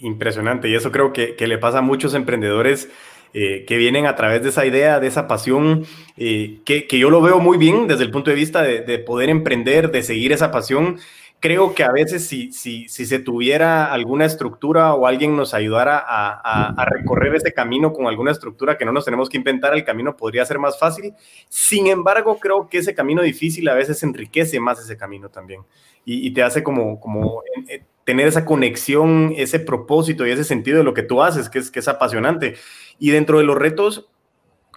Impresionante, 0.00 0.68
y 0.68 0.74
eso 0.74 0.92
creo 0.92 1.12
que, 1.12 1.36
que 1.36 1.46
le 1.46 1.58
pasa 1.58 1.78
a 1.78 1.82
muchos 1.82 2.14
emprendedores 2.14 2.88
eh, 3.36 3.64
que 3.66 3.76
vienen 3.76 4.06
a 4.06 4.14
través 4.14 4.42
de 4.42 4.50
esa 4.50 4.64
idea, 4.64 5.00
de 5.00 5.08
esa 5.08 5.26
pasión, 5.26 5.84
eh, 6.16 6.60
que, 6.64 6.86
que, 6.86 6.98
yo 7.00 7.10
lo 7.10 7.20
veo 7.20 7.40
muy 7.40 7.58
bien 7.58 7.88
desde 7.88 8.04
el 8.04 8.12
punto 8.12 8.30
de 8.30 8.36
vista 8.36 8.62
de, 8.62 8.82
de 8.82 9.00
poder 9.00 9.28
emprender, 9.28 9.90
de 9.90 10.04
seguir 10.04 10.30
esa 10.32 10.52
pasión 10.52 11.00
creo 11.44 11.74
que 11.74 11.84
a 11.84 11.92
veces 11.92 12.26
si, 12.26 12.52
si, 12.52 12.88
si, 12.88 13.04
se 13.04 13.18
tuviera 13.18 13.92
alguna 13.92 14.24
estructura 14.24 14.94
o 14.94 15.06
alguien 15.06 15.36
nos 15.36 15.52
ayudara 15.52 15.98
a, 15.98 16.70
a, 16.70 16.84
recorrer 16.86 17.34
ese 17.34 17.52
camino 17.52 17.92
con 17.92 18.06
alguna 18.06 18.30
estructura 18.30 18.78
que 18.78 18.86
no 18.86 18.92
nos 18.92 19.04
tenemos 19.04 19.28
que 19.28 19.36
inventar, 19.36 19.74
el 19.74 19.84
camino 19.84 20.16
podría 20.16 20.46
ser 20.46 20.58
más 20.58 20.78
fácil. 20.78 21.12
Sin 21.50 21.86
embargo, 21.88 22.38
creo 22.38 22.66
que 22.66 22.78
ese 22.78 22.94
camino 22.94 23.20
difícil 23.20 23.68
a 23.68 23.74
veces 23.74 24.02
enriquece 24.02 24.58
más 24.58 24.80
ese 24.80 24.96
camino 24.96 25.28
también 25.28 25.60
y, 26.06 26.30
te 26.32 26.42
hace 26.42 26.62
como, 26.62 26.98
como 26.98 27.42
eh, 27.68 27.84
tener 28.04 28.26
esa 28.26 28.46
conexión, 28.46 29.34
ese 29.36 29.60
propósito 29.60 30.26
y 30.26 30.30
ese 30.30 30.44
sentido 30.44 30.78
de 30.78 30.84
lo 30.84 30.94
que 30.94 31.02
tú 31.02 31.22
haces, 31.22 31.50
que 31.50 31.58
es, 31.58 31.70
que 31.70 31.80
es 31.80 31.88
apasionante. 31.88 32.54
Y 32.98 33.10
dentro 33.10 33.36
de 33.36 33.44
los 33.44 33.58
retos, 33.58 34.08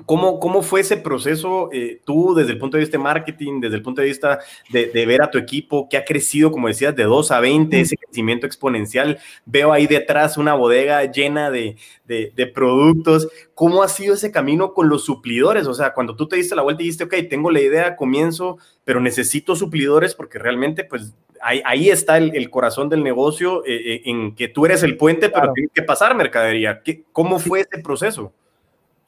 ¿Cómo, 0.06 0.40
¿Cómo, 0.40 0.62
fue 0.62 0.82
ese 0.82 0.98
proceso 0.98 1.70
eh, 1.72 2.02
tú 2.06 2.36
desde 2.36 2.52
el 2.52 2.58
punto 2.58 2.78
de 2.78 2.82
vista 2.82 2.98
de 2.98 3.04
marketing, 3.04 3.62
desde 3.62 3.78
el 3.78 3.82
punto 3.82 4.02
de 4.02 4.08
vista 4.08 4.40
de, 4.70 4.88
de, 4.88 5.06
ver 5.06 5.22
a 5.22 5.32
tu 5.32 5.38
equipo 5.38 5.90
que 5.90 5.98
ha 5.98 6.06
crecido, 6.06 6.52
como 6.52 6.68
decías, 6.68 6.96
de 6.96 7.04
2 7.04 7.32
a 7.32 7.40
20, 7.40 7.80
ese 7.80 7.98
crecimiento 7.98 8.46
exponencial? 8.46 9.20
Veo 9.46 9.74
ahí 9.74 9.88
detrás 9.88 10.38
una 10.38 10.54
bodega 10.54 11.04
llena 11.12 11.50
de, 11.50 11.78
de, 12.06 12.32
de, 12.36 12.48
productos. 12.48 13.28
¿Cómo 13.56 13.84
ha 13.84 13.88
sido 13.88 14.14
ese 14.14 14.32
camino 14.32 14.74
con 14.74 14.90
los 14.90 15.06
suplidores? 15.06 15.68
O 15.68 15.74
sea, 15.74 15.94
cuando 15.94 16.16
tú 16.16 16.28
te 16.28 16.36
diste 16.36 16.56
la 16.56 16.62
vuelta 16.62 16.82
y 16.82 16.86
dijiste, 16.86 17.06
ok, 17.06 17.16
tengo 17.30 17.50
la 17.52 17.62
idea, 17.62 17.96
comienzo, 17.96 18.58
pero 18.84 19.00
necesito 19.00 19.56
suplidores 19.56 20.14
porque 20.16 20.40
realmente, 20.40 20.84
pues, 20.84 21.16
ahí, 21.42 21.62
ahí 21.66 21.90
está 21.90 22.18
el, 22.18 22.36
el, 22.36 22.50
corazón 22.50 22.90
del 22.90 23.04
negocio 23.04 23.66
eh, 23.66 23.76
eh, 23.76 24.02
en 24.06 24.36
que 24.36 24.48
tú 24.48 24.66
eres 24.66 24.84
el 24.84 24.98
puente, 24.98 25.30
pero 25.30 25.52
tiene 25.54 25.70
que 25.74 25.84
pasar 25.84 26.16
mercadería. 26.16 26.82
¿Qué, 26.84 27.04
¿Cómo 27.12 27.40
fue 27.40 27.62
ese 27.62 27.82
proceso? 27.84 28.34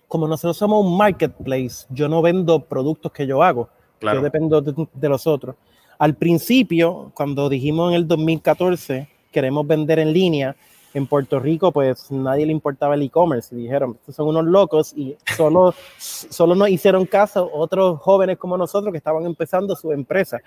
Como 0.10 0.28
nosotros 0.28 0.58
somos 0.58 0.84
un 0.84 0.98
marketplace, 0.98 1.86
yo 1.90 2.10
no 2.10 2.22
vendo 2.22 2.66
productos 2.66 3.12
que 3.12 3.28
yo 3.28 3.42
hago, 3.44 3.70
yo 4.02 4.22
dependo 4.22 4.60
de, 4.60 5.10
los 5.10 5.28
otros. 5.28 5.56
Al 6.00 6.16
principio, 6.16 7.12
cuando 7.14 7.48
dijimos 7.48 7.92
en 7.92 7.96
el 7.96 8.08
2014, 8.08 9.08
queremos 9.32 9.68
vender 9.68 10.00
en 10.00 10.12
línea, 10.12 10.56
en 10.96 11.06
Puerto 11.06 11.40
Rico, 11.40 11.72
pues 11.72 12.10
nadie 12.10 12.48
le 12.48 12.52
importaba 12.52 12.96
el 12.96 13.04
e-commerce. 13.04 13.56
Y 13.56 13.60
dijeron, 13.60 13.98
estos 14.00 14.16
son 14.16 14.30
unos 14.30 14.46
locos 14.46 14.94
y 14.98 15.16
solo, 15.38 15.76
solo 16.00 16.56
nos 16.56 16.70
hicieron 16.70 17.06
caso 17.06 17.48
otros 17.54 18.00
jóvenes 18.00 18.40
como 18.40 18.58
nosotros 18.58 18.92
que 18.92 18.98
estaban 18.98 19.26
empezando 19.28 19.76
su 19.76 19.92
empresa. 19.92 20.40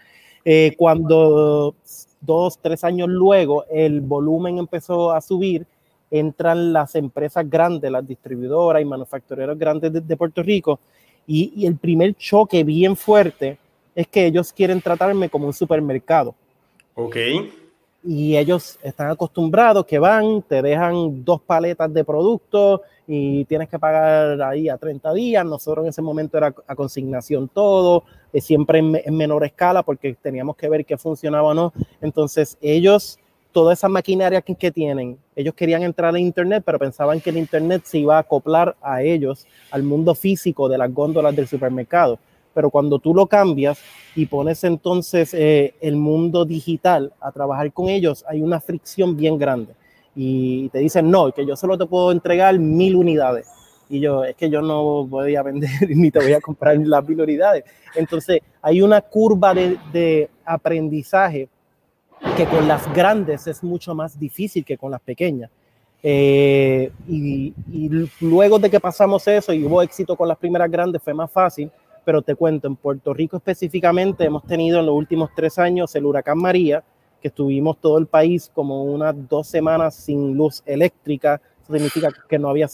Eh, 0.44 0.74
cuando 0.76 1.76
dos, 2.20 2.58
tres 2.60 2.82
años 2.82 3.08
luego 3.08 3.64
el 3.70 4.00
volumen 4.00 4.58
empezó 4.58 5.12
a 5.12 5.20
subir, 5.20 5.64
entran 6.12 6.72
las 6.74 6.94
empresas 6.94 7.48
grandes, 7.48 7.90
las 7.90 8.06
distribuidoras 8.06 8.82
y 8.82 8.84
manufactureros 8.84 9.58
grandes 9.58 10.06
de, 10.06 10.16
Puerto 10.16 10.42
Rico, 10.42 10.78
y, 11.26 11.52
y, 11.56 11.66
el 11.66 11.76
primer 11.76 12.14
choque 12.14 12.62
bien 12.64 12.96
fuerte 12.96 13.58
es 13.94 14.06
que 14.08 14.26
ellos 14.26 14.52
quieren 14.52 14.80
tratarme 14.80 15.30
como 15.30 15.46
un 15.46 15.52
supermercado. 15.52 16.34
Ok. 16.94 17.16
Y 18.04 18.36
ellos 18.36 18.78
están 18.82 19.10
acostumbrados 19.10 19.86
que 19.86 19.98
van, 19.98 20.42
te 20.42 20.60
dejan 20.60 21.24
dos 21.24 21.40
paletas 21.40 21.92
de 21.94 22.04
productos 22.04 22.80
y 23.06 23.44
tienes 23.44 23.68
que 23.68 23.78
pagar 23.78 24.42
ahí 24.42 24.68
a 24.68 24.76
30 24.76 25.14
días. 25.14 25.46
Nosotros 25.46 25.84
en 25.84 25.90
ese 25.90 26.02
momento 26.02 26.36
era 26.36 26.52
a 26.66 26.74
consignación 26.74 27.48
todo, 27.48 28.04
eh, 28.32 28.40
siempre 28.40 28.80
en, 28.80 29.00
en 29.04 29.16
menor 29.16 29.44
escala 29.44 29.82
porque 29.82 30.14
teníamos 30.20 30.56
que 30.56 30.68
ver 30.68 30.84
qué 30.84 30.98
funcionaba 30.98 31.48
o 31.48 31.54
no. 31.54 31.72
Entonces 32.00 32.58
ellos 32.60 33.18
toda 33.52 33.74
esa 33.74 33.88
maquinaria 33.88 34.40
que, 34.40 34.70
tienen, 34.70 35.18
ellos 35.36 35.54
querían 35.54 35.82
entrar 35.82 36.14
a 36.14 36.18
Internet, 36.18 36.62
pero 36.64 36.78
pensaban 36.78 37.20
que 37.20 37.30
el 37.30 37.36
Internet 37.36 37.82
se 37.84 37.98
iba 37.98 38.16
a 38.16 38.20
acoplar 38.20 38.74
a 38.80 39.02
ellos, 39.02 39.46
al 39.70 39.82
mundo 39.82 40.14
físico 40.14 40.68
de 40.68 40.78
las 40.78 40.92
góndolas 40.92 41.36
del 41.36 41.46
supermercado. 41.46 42.18
Pero 42.54 42.70
cuando 42.70 42.98
tú 42.98 43.14
lo 43.14 43.26
cambias 43.26 43.78
y 44.14 44.26
pones 44.26 44.64
entonces 44.64 45.32
eh, 45.34 45.74
el 45.80 45.96
mundo 45.96 46.44
digital 46.44 47.12
a 47.20 47.30
trabajar 47.32 47.72
con 47.72 47.88
ellos, 47.88 48.24
hay 48.28 48.42
una 48.42 48.60
fricción 48.60 49.16
bien 49.16 49.38
grande. 49.38 49.74
Y 50.14 50.68
te 50.70 50.78
dicen, 50.78 51.10
no, 51.10 51.32
que 51.32 51.46
yo 51.46 51.56
solo 51.56 51.78
te 51.78 51.86
puedo 51.86 52.12
entregar 52.12 52.58
mil 52.58 52.96
unidades. 52.96 53.48
Y 53.88 54.00
yo, 54.00 54.24
es 54.24 54.36
que 54.36 54.48
yo 54.48 54.62
no 54.62 55.06
voy 55.06 55.36
a 55.36 55.42
vender 55.42 55.70
ni 55.88 56.10
te 56.10 56.18
voy 56.18 56.32
a 56.32 56.40
comprar 56.40 56.76
las 56.78 57.06
mil 57.06 57.20
unidades. 57.20 57.64
Entonces, 57.94 58.40
hay 58.60 58.82
una 58.82 59.00
curva 59.00 59.54
de 59.54 60.30
aprendizaje 60.44 61.48
que 62.36 62.46
con 62.46 62.66
las 62.66 62.92
grandes 62.94 63.46
es 63.46 63.62
mucho 63.62 63.94
más 63.94 64.18
difícil 64.18 64.64
que 64.64 64.78
con 64.78 64.90
las 64.90 65.00
pequeñas. 65.00 65.50
Eh, 66.02 66.90
y, 67.08 67.52
luego 68.20 68.58
de 68.58 68.68
que 68.68 68.80
pasamos 68.80 69.26
eso 69.28 69.52
y 69.52 69.64
hubo 69.64 69.82
éxito 69.82 70.16
con 70.16 70.26
las 70.26 70.38
primeras 70.38 70.70
grandes, 70.70 71.02
fue 71.02 71.14
más 71.14 71.30
fácil. 71.30 71.70
Pero 72.04 72.22
te 72.22 72.34
cuento, 72.34 72.66
en 72.66 72.74
Puerto 72.74 73.14
Rico 73.14 73.36
específicamente 73.36 74.24
hemos 74.24 74.44
tenido 74.44 74.80
en 74.80 74.86
los 74.86 74.94
últimos 74.94 75.30
tres 75.36 75.58
años 75.58 75.94
el 75.94 76.04
huracán 76.04 76.38
María, 76.38 76.82
que 77.20 77.28
estuvimos 77.28 77.78
todo 77.80 77.98
el 77.98 78.06
país 78.06 78.50
como 78.52 78.82
unas 78.82 79.14
dos 79.28 79.46
semanas 79.46 79.94
sin 79.94 80.36
luz 80.36 80.62
eléctrica. 80.66 81.40
Eso 81.62 81.72
significa 81.74 82.08
que 82.28 82.38
no 82.38 82.48
había, 82.48 82.66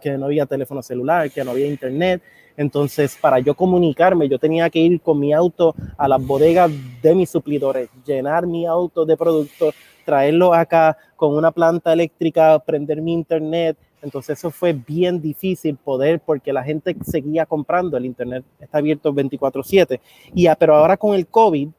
que 0.00 0.16
no 0.16 0.24
había 0.24 0.46
teléfono 0.46 0.82
celular, 0.82 1.30
que 1.30 1.44
no 1.44 1.50
había 1.50 1.66
internet. 1.66 2.22
Entonces, 2.60 3.16
para 3.18 3.38
yo 3.38 3.54
comunicarme, 3.54 4.28
yo 4.28 4.38
tenía 4.38 4.68
que 4.68 4.80
ir 4.80 5.00
con 5.00 5.18
mi 5.18 5.32
auto 5.32 5.74
a 5.96 6.06
las 6.06 6.22
bodegas 6.22 6.70
de 7.00 7.14
mis 7.14 7.30
suplidores, 7.30 7.88
llenar 8.04 8.46
mi 8.46 8.66
auto 8.66 9.06
de 9.06 9.16
productos, 9.16 9.74
traerlo 10.04 10.52
acá 10.52 10.94
con 11.16 11.34
una 11.34 11.52
planta 11.52 11.90
eléctrica, 11.90 12.58
prender 12.58 13.00
mi 13.00 13.14
internet. 13.14 13.78
Entonces, 14.02 14.38
eso 14.38 14.50
fue 14.50 14.74
bien 14.74 15.22
difícil 15.22 15.74
poder 15.76 16.20
porque 16.20 16.52
la 16.52 16.62
gente 16.62 16.94
seguía 17.02 17.46
comprando. 17.46 17.96
El 17.96 18.04
internet 18.04 18.44
está 18.60 18.76
abierto 18.76 19.10
24/7. 19.10 19.98
Y, 20.34 20.46
pero 20.58 20.74
ahora 20.74 20.98
con 20.98 21.14
el 21.14 21.28
COVID, 21.28 21.70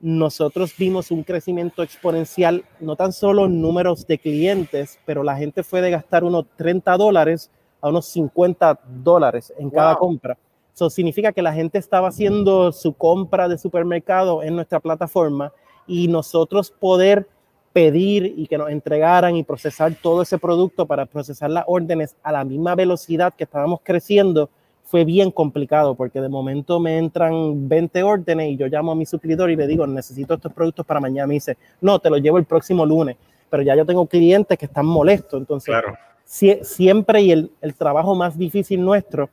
nosotros 0.00 0.72
vimos 0.78 1.10
un 1.10 1.24
crecimiento 1.24 1.82
exponencial, 1.82 2.64
no 2.80 2.96
tan 2.96 3.12
solo 3.12 3.44
en 3.44 3.60
números 3.60 4.06
de 4.06 4.16
clientes, 4.16 4.98
pero 5.04 5.22
la 5.22 5.36
gente 5.36 5.62
fue 5.62 5.82
de 5.82 5.90
gastar 5.90 6.24
unos 6.24 6.46
30 6.56 6.96
dólares 6.96 7.50
a 7.80 7.88
unos 7.88 8.06
50 8.06 8.80
dólares 9.02 9.52
en 9.58 9.70
cada 9.70 9.96
compra. 9.96 10.36
Eso 10.74 10.90
significa 10.90 11.32
que 11.32 11.40
la 11.40 11.52
gente 11.52 11.78
estaba 11.78 12.08
haciendo 12.08 12.70
su 12.70 12.92
compra 12.92 13.48
de 13.48 13.56
supermercado 13.56 14.42
en 14.42 14.54
nuestra 14.54 14.78
plataforma 14.78 15.52
y 15.86 16.08
nosotros 16.08 16.70
poder 16.70 17.26
pedir 17.72 18.34
y 18.36 18.46
que 18.46 18.58
nos 18.58 18.70
entregaran 18.70 19.36
y 19.36 19.42
procesar 19.42 19.94
todo 19.94 20.22
ese 20.22 20.38
producto 20.38 20.86
para 20.86 21.06
procesar 21.06 21.50
las 21.50 21.64
órdenes 21.66 22.16
a 22.22 22.32
la 22.32 22.44
misma 22.44 22.74
velocidad 22.74 23.34
que 23.34 23.44
estábamos 23.44 23.80
creciendo 23.82 24.50
fue 24.84 25.04
bien 25.04 25.30
complicado 25.30 25.94
porque 25.94 26.20
de 26.20 26.28
momento 26.28 26.78
me 26.78 26.98
entran 26.98 27.68
20 27.68 28.02
órdenes 28.02 28.50
y 28.50 28.56
yo 28.56 28.66
llamo 28.66 28.92
a 28.92 28.94
mi 28.94 29.04
suplidor 29.04 29.50
y 29.50 29.56
le 29.56 29.66
digo, 29.66 29.86
necesito 29.86 30.34
estos 30.34 30.52
productos 30.52 30.86
para 30.86 31.00
mañana. 31.00 31.26
Me 31.26 31.34
dice, 31.34 31.56
no, 31.80 31.98
te 31.98 32.08
los 32.08 32.20
llevo 32.20 32.38
el 32.38 32.44
próximo 32.44 32.86
lunes, 32.86 33.16
pero 33.50 33.62
ya 33.62 33.74
yo 33.74 33.84
tengo 33.84 34.06
clientes 34.06 34.56
que 34.56 34.66
están 34.66 34.86
molestos. 34.86 35.40
Entonces, 35.40 35.66
claro 35.74 35.96
siempre 36.26 37.22
y 37.22 37.30
el, 37.30 37.50
el, 37.60 37.74
trabajo 37.74 38.14
más 38.14 38.36
difícil 38.36 38.84
nuestro 38.84 39.30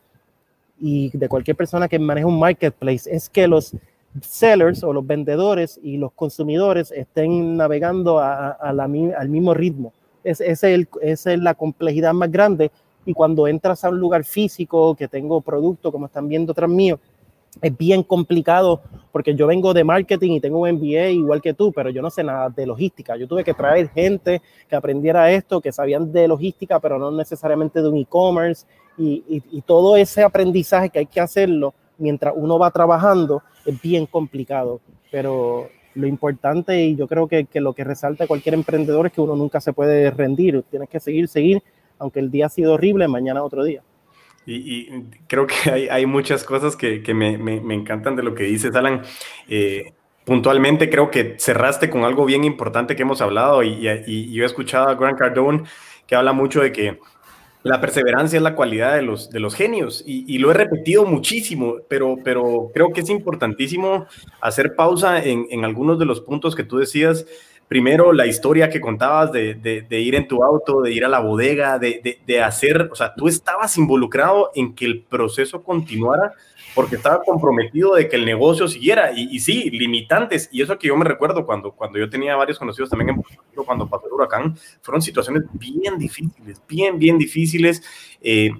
y 0.79 1.09
de 1.17 1.27
cualquier 1.27 1.57
persona 1.57 1.87
que 1.87 1.97
maneja 1.97 2.27
un 2.27 2.39
marketplace 2.39 3.09
es 3.13 3.29
que 3.29 3.47
los 3.47 3.75
sellers 4.21 4.83
o 4.83 4.93
los 4.93 5.05
vendedores 5.05 5.79
y 5.81 5.97
los 5.97 6.11
consumidores 6.13 6.91
estén 6.91 7.57
navegando 7.57 8.19
a, 8.19 8.51
a 8.51 8.73
la, 8.73 8.83
al 8.83 9.29
mismo 9.29 9.53
ritmo. 9.53 9.91
Es, 10.23 10.39
es, 10.39 10.63
el, 10.63 10.87
es 11.01 11.25
la 11.25 11.55
complejidad 11.55 12.13
más 12.13 12.31
grande 12.31 12.71
y 13.05 13.13
cuando 13.13 13.47
entras 13.47 13.83
a 13.83 13.89
un 13.89 13.99
lugar 13.99 14.23
físico 14.23 14.95
que 14.95 15.07
tengo 15.07 15.41
producto, 15.41 15.91
como 15.91 16.05
están 16.05 16.27
viendo 16.27 16.53
tras 16.53 16.69
mío, 16.69 16.99
es 17.61 17.77
bien 17.77 18.03
complicado 18.03 18.81
porque 19.11 19.35
yo 19.35 19.45
vengo 19.45 19.73
de 19.73 19.83
marketing 19.83 20.31
y 20.31 20.39
tengo 20.39 20.59
un 20.59 20.71
MBA 20.71 21.09
igual 21.09 21.41
que 21.41 21.53
tú, 21.53 21.71
pero 21.71 21.91
yo 21.91 22.01
no 22.01 22.09
sé 22.09 22.23
nada 22.23 22.49
de 22.49 22.65
logística. 22.65 23.15
Yo 23.15 23.27
tuve 23.27 23.43
que 23.43 23.53
traer 23.53 23.89
gente 23.89 24.41
que 24.67 24.75
aprendiera 24.75 25.31
esto, 25.31 25.61
que 25.61 25.71
sabían 25.71 26.11
de 26.11 26.27
logística, 26.27 26.79
pero 26.79 26.97
no 26.97 27.11
necesariamente 27.11 27.81
de 27.81 27.89
un 27.89 27.97
e-commerce 27.97 28.65
y, 28.97 29.61
todo 29.65 29.95
ese 29.97 30.23
aprendizaje 30.23 30.89
que 30.89 30.99
hay 30.99 31.05
que 31.05 31.19
hacerlo 31.19 31.73
mientras 31.97 32.33
uno 32.35 32.57
va 32.57 32.71
trabajando 32.71 33.43
es 33.65 33.79
bien 33.79 34.07
complicado. 34.07 34.81
Pero 35.11 35.69
lo 35.93 36.07
importante 36.07 36.83
y 36.83 36.95
yo 36.95 37.07
creo 37.07 37.27
que, 37.27 37.45
que 37.45 37.61
lo 37.61 37.73
que 37.73 37.83
resalta 37.83 38.25
cualquier 38.25 38.55
emprendedor 38.55 39.05
es 39.05 39.13
que 39.13 39.21
uno 39.21 39.35
nunca 39.35 39.61
se 39.61 39.73
puede 39.73 40.09
rendir. 40.09 40.63
Tienes 40.71 40.89
que 40.89 40.99
seguir, 40.99 41.27
seguir, 41.27 41.61
aunque 41.99 42.19
el 42.19 42.31
día 42.31 42.47
ha 42.47 42.49
sido 42.49 42.73
horrible, 42.73 43.07
mañana 43.07 43.43
otro 43.43 43.63
día. 43.63 43.83
Y, 44.45 44.89
creo 45.27 45.47
que 45.47 45.71
hay, 45.71 45.87
hay 45.87 46.05
muchas 46.05 46.43
cosas 46.43 46.75
que, 46.75 47.01
que 47.01 47.13
me, 47.13 47.37
me, 47.37 47.61
me, 47.61 47.73
encantan 47.73 48.15
de 48.15 48.23
lo 48.23 48.35
que 48.35 48.43
dices, 48.43 48.75
Alan. 48.75 49.01
Eh, 49.47 49.93
puntualmente 50.25 50.89
creo 50.89 51.11
que 51.11 51.35
cerraste 51.37 51.89
con 51.89 52.03
algo 52.03 52.25
bien 52.25 52.43
importante 52.43 52.95
que 52.95 53.01
hemos 53.03 53.21
hablado 53.21 53.63
y, 53.63 53.87
y, 54.07 54.33
yo 54.33 54.43
he 54.43 54.45
escuchado 54.45 54.89
a 54.89 54.95
Grant 54.95 55.17
Cardone 55.17 55.63
que 56.07 56.15
habla 56.15 56.33
mucho 56.33 56.61
de 56.61 56.71
que 56.71 56.99
la 57.63 57.79
perseverancia 57.79 58.37
es 58.37 58.43
la 58.43 58.55
cualidad 58.55 58.95
de 58.95 59.01
los, 59.01 59.29
de 59.29 59.39
los 59.39 59.55
genios 59.55 60.03
y, 60.05 60.37
lo 60.37 60.51
he 60.51 60.53
repetido 60.53 61.05
muchísimo, 61.05 61.77
pero, 61.87 62.17
pero 62.23 62.71
creo 62.73 62.89
que 62.91 63.01
es 63.01 63.09
importantísimo 63.09 64.05
hacer 64.41 64.75
pausa 64.75 65.23
en, 65.23 65.47
en 65.49 65.63
algunos 65.63 65.97
de 65.97 66.05
los 66.05 66.19
puntos 66.19 66.55
que 66.55 66.63
tú 66.63 66.77
decías 66.77 67.25
primero 67.67 68.13
la 68.13 68.25
historia 68.25 68.69
que 68.69 68.81
contabas 68.81 69.31
de, 69.31 69.85
ir 69.89 70.15
en 70.15 70.27
tu 70.27 70.43
auto, 70.43 70.81
de 70.81 70.91
ir 70.91 71.05
a 71.05 71.09
la 71.09 71.19
bodega, 71.19 71.79
de, 71.79 72.41
hacer, 72.43 72.89
o 72.91 72.95
sea, 72.95 73.13
tú 73.15 73.27
estabas 73.27 73.77
involucrado 73.77 74.51
en 74.55 74.75
que 74.75 74.85
el 74.85 75.01
proceso 75.01 75.63
continuara 75.63 76.33
porque 76.75 76.95
estaba 76.95 77.21
comprometido 77.23 77.95
de 77.95 78.09
que 78.09 78.15
el 78.15 78.25
negocio 78.25 78.67
siguiera 78.67 79.11
y, 79.15 79.35
y, 79.35 79.39
sí, 79.39 79.69
limitantes. 79.69 80.49
Y 80.51 80.61
eso 80.61 80.77
que 80.77 80.87
yo 80.87 80.97
me 80.97 81.05
recuerdo 81.05 81.45
cuando, 81.45 81.71
cuando 81.71 81.99
yo 81.99 82.09
tenía 82.09 82.35
varios 82.35 82.57
conocidos 82.57 82.89
también 82.89 83.09
en 83.09 83.63
cuando 83.63 83.87
pasó 83.87 84.07
el 84.07 84.13
huracán, 84.13 84.57
fueron 84.81 85.01
situaciones 85.01 85.43
bien 85.53 85.97
difíciles, 85.99 86.61
bien, 86.67 86.97
bien 86.97 87.17
difíciles. 87.17 87.83
Eh, 88.21 88.51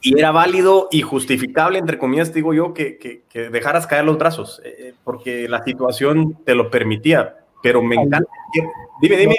y 0.00 0.18
era 0.18 0.30
válido 0.30 0.88
y 0.90 1.02
justificable, 1.02 1.78
entre 1.78 1.98
comillas, 1.98 2.32
digo 2.32 2.52
yo, 2.52 2.74
que, 2.74 3.22
dejaras 3.32 3.86
caer 3.86 4.04
los 4.04 4.18
brazos, 4.18 4.60
eh, 4.64 4.94
porque 5.02 5.48
la 5.48 5.64
situación 5.64 6.38
te 6.44 6.54
lo 6.54 6.70
permitía 6.70 7.43
pero 7.64 7.82
me 7.82 7.94
encanta. 7.94 8.30
Dime, 9.00 9.16
dime. 9.16 9.36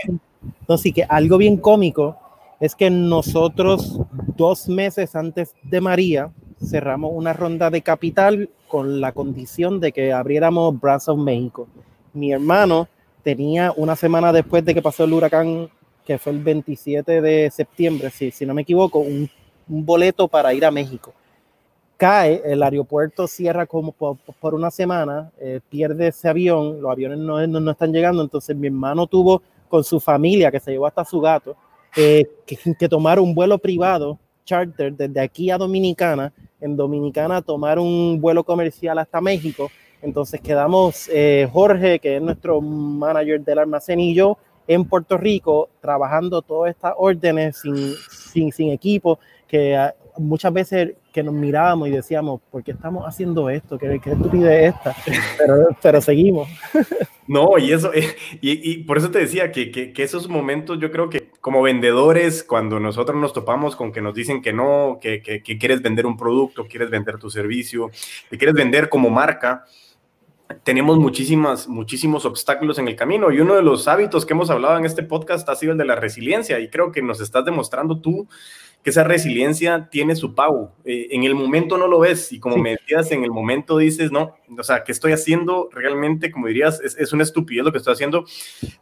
No, 0.67 0.79
sí, 0.79 0.91
que 0.91 1.03
algo 1.03 1.38
bien 1.38 1.58
cómico 1.58 2.17
es 2.60 2.74
que 2.74 2.89
nosotros, 2.89 4.01
dos 4.36 4.67
meses 4.67 5.15
antes 5.15 5.53
de 5.62 5.79
María, 5.79 6.32
cerramos 6.60 7.12
una 7.13 7.34
ronda 7.34 7.70
de 7.70 7.84
capital 7.84 8.50
con 8.67 9.00
la 9.00 9.12
condición 9.12 9.79
de 9.79 9.91
que 9.91 10.12
abriéramos 10.12 10.79
Brands 10.82 11.10
México. 11.15 11.67
Mi 12.13 12.32
hermano 12.32 12.88
tenía 13.22 13.72
una 13.77 13.96
semana 13.96 14.34
después 14.34 14.65
de 14.65 14.74
que 14.74 14.82
pasó 14.82 15.03
el 15.03 15.13
huracán, 15.13 15.70
que 16.03 16.17
fue 16.17 16.34
el 16.34 16.39
27 16.39 17.22
de 17.22 17.51
septiembre, 17.51 18.10
si, 18.10 18.32
si 18.32 18.44
no 18.44 18.55
me 18.55 18.63
equivoco, 18.63 18.98
un, 18.98 19.29
un 19.70 19.86
boleto 19.86 20.27
para 20.27 20.51
ir 20.51 20.65
a 20.65 20.72
México 20.72 21.13
cae, 21.97 22.41
el 22.45 22.61
aeropuerto 22.61 23.27
cierra 23.27 23.65
como 23.65 23.91
por, 23.91 24.53
una 24.53 24.71
semana, 24.71 25.31
eh, 25.39 25.59
pierde 25.69 26.07
ese 26.07 26.27
avión, 26.27 26.81
los 26.81 26.91
aviones 26.91 27.17
no, 27.17 27.45
no, 27.47 27.71
están 27.71 27.93
llegando, 27.93 28.21
entonces 28.21 28.55
mi 28.55 28.67
hermano 28.67 29.07
tuvo 29.07 29.41
con 29.69 29.83
su 29.83 29.99
familia, 29.99 30.51
que 30.51 30.59
se 30.59 30.71
llevó 30.71 30.87
hasta 30.87 31.05
su 31.05 31.19
gato, 31.19 31.55
eh, 31.95 32.29
que, 32.45 32.57
que, 32.77 32.89
tomar 32.89 33.19
un 33.19 33.33
vuelo 33.33 33.57
privado, 33.57 34.19
charter, 34.43 34.93
desde 34.93 35.19
aquí 35.19 35.49
a 35.49 35.57
Dominicana, 35.57 36.33
en 36.59 36.75
Dominicana 36.75 37.41
tomar 37.41 37.79
un 37.79 38.19
vuelo 38.19 38.43
comercial 38.43 38.99
hasta 38.99 39.21
México, 39.21 39.69
entonces 40.01 40.41
quedamos 40.41 41.09
eh, 41.11 41.47
Jorge, 41.51 41.99
que 41.99 42.17
es 42.17 42.21
nuestro 42.21 42.61
manager 42.61 43.41
del 43.41 43.59
almacén, 43.59 43.99
y 43.99 44.13
yo 44.13 44.37
en 44.67 44.85
Puerto 44.85 45.17
Rico, 45.17 45.69
trabajando 45.81 46.41
todas 46.41 46.71
estas 46.71 46.93
órdenes 46.97 47.57
sin, 47.57 47.93
sin, 48.31 48.51
sin 48.51 48.71
equipo, 48.71 49.19
que 49.47 49.77
muchas 50.17 50.51
veces 50.53 50.95
que 51.15 51.24
nos 51.24 51.34
mirábamos 51.34 51.88
y 51.88 51.91
decíamos, 51.91 52.41
¿por 52.51 52.62
qué 52.62 52.72
estamos 52.72 53.05
haciendo 53.07 53.50
esto? 53.50 53.77
¿Qué, 53.77 54.01
qué 54.03 54.12
estupidez 54.12 54.75
esta? 54.75 54.93
Pero, 55.38 55.67
pero 55.81 56.01
seguimos. 56.01 56.50
No, 57.27 57.57
y 57.57 57.72
eso, 57.72 57.91
y, 57.95 58.12
y 58.39 58.84
por 58.84 59.00
eso 59.00 59.10
te 59.10 59.17
decía 59.17 59.51
que, 59.51 59.72
que, 59.72 59.93
que, 59.93 60.03
esos 60.03 60.29
momentos 60.29 60.77
yo 60.79 60.91
creo 60.91 61.10
que 61.10 61.31
como 61.41 61.63
vendedores, 61.63 62.43
cuando 62.43 62.79
nosotros 62.79 63.19
nos 63.19 63.34
topamos 63.34 63.75
con 63.75 63.91
que 63.91 64.00
nos 64.00 64.13
dicen 64.13 64.43
que 64.43 64.53
no, 64.53 65.00
que, 65.01 65.24
que 65.24 65.57
quieres 65.57 65.81
vender 65.81 66.05
un 66.05 66.17
producto, 66.17 66.67
quieres 66.67 66.91
vender 66.91 67.17
tu 67.17 67.31
servicio, 67.31 67.89
que 68.29 68.38
quieres 68.38 68.53
vender 68.53 68.89
como 68.89 69.10
marca, 69.10 69.65
tenemos 70.63 70.97
muchísimas, 70.97 71.67
muchísimos 71.67 72.25
obstáculos 72.25 72.77
en 72.77 72.87
el 72.87 72.95
camino 72.95 73.31
y 73.31 73.39
uno 73.39 73.55
de 73.55 73.63
los 73.63 73.87
hábitos 73.87 74.25
que 74.25 74.33
hemos 74.33 74.49
hablado 74.49 74.77
en 74.77 74.85
este 74.85 75.03
podcast 75.03 75.47
ha 75.49 75.55
sido 75.55 75.71
el 75.71 75.77
de 75.77 75.85
la 75.85 75.95
resiliencia 75.95 76.59
y 76.59 76.69
creo 76.69 76.91
que 76.91 77.01
nos 77.01 77.21
estás 77.21 77.45
demostrando 77.45 77.99
tú 77.99 78.27
que 78.83 78.91
esa 78.91 79.03
resiliencia 79.03 79.89
tiene 79.89 80.15
su 80.15 80.35
pago. 80.35 80.71
Eh, 80.85 81.07
en 81.09 81.23
el 81.23 81.33
momento 81.33 81.77
no 81.77 81.87
lo 81.87 81.99
ves 81.99 82.31
y 82.31 82.39
como 82.39 82.57
me 82.57 82.71
decías, 82.71 83.11
en 83.11 83.23
el 83.23 83.31
momento 83.31 83.79
dices, 83.79 84.11
no, 84.11 84.35
o 84.55 84.63
sea, 84.63 84.83
¿qué 84.83 84.91
estoy 84.91 85.13
haciendo 85.13 85.69
realmente? 85.71 86.31
Como 86.31 86.45
dirías, 86.47 86.79
es, 86.81 86.95
es 86.95 87.11
una 87.11 87.23
estupidez 87.23 87.65
lo 87.65 87.71
que 87.71 87.79
estoy 87.79 87.93
haciendo, 87.93 88.25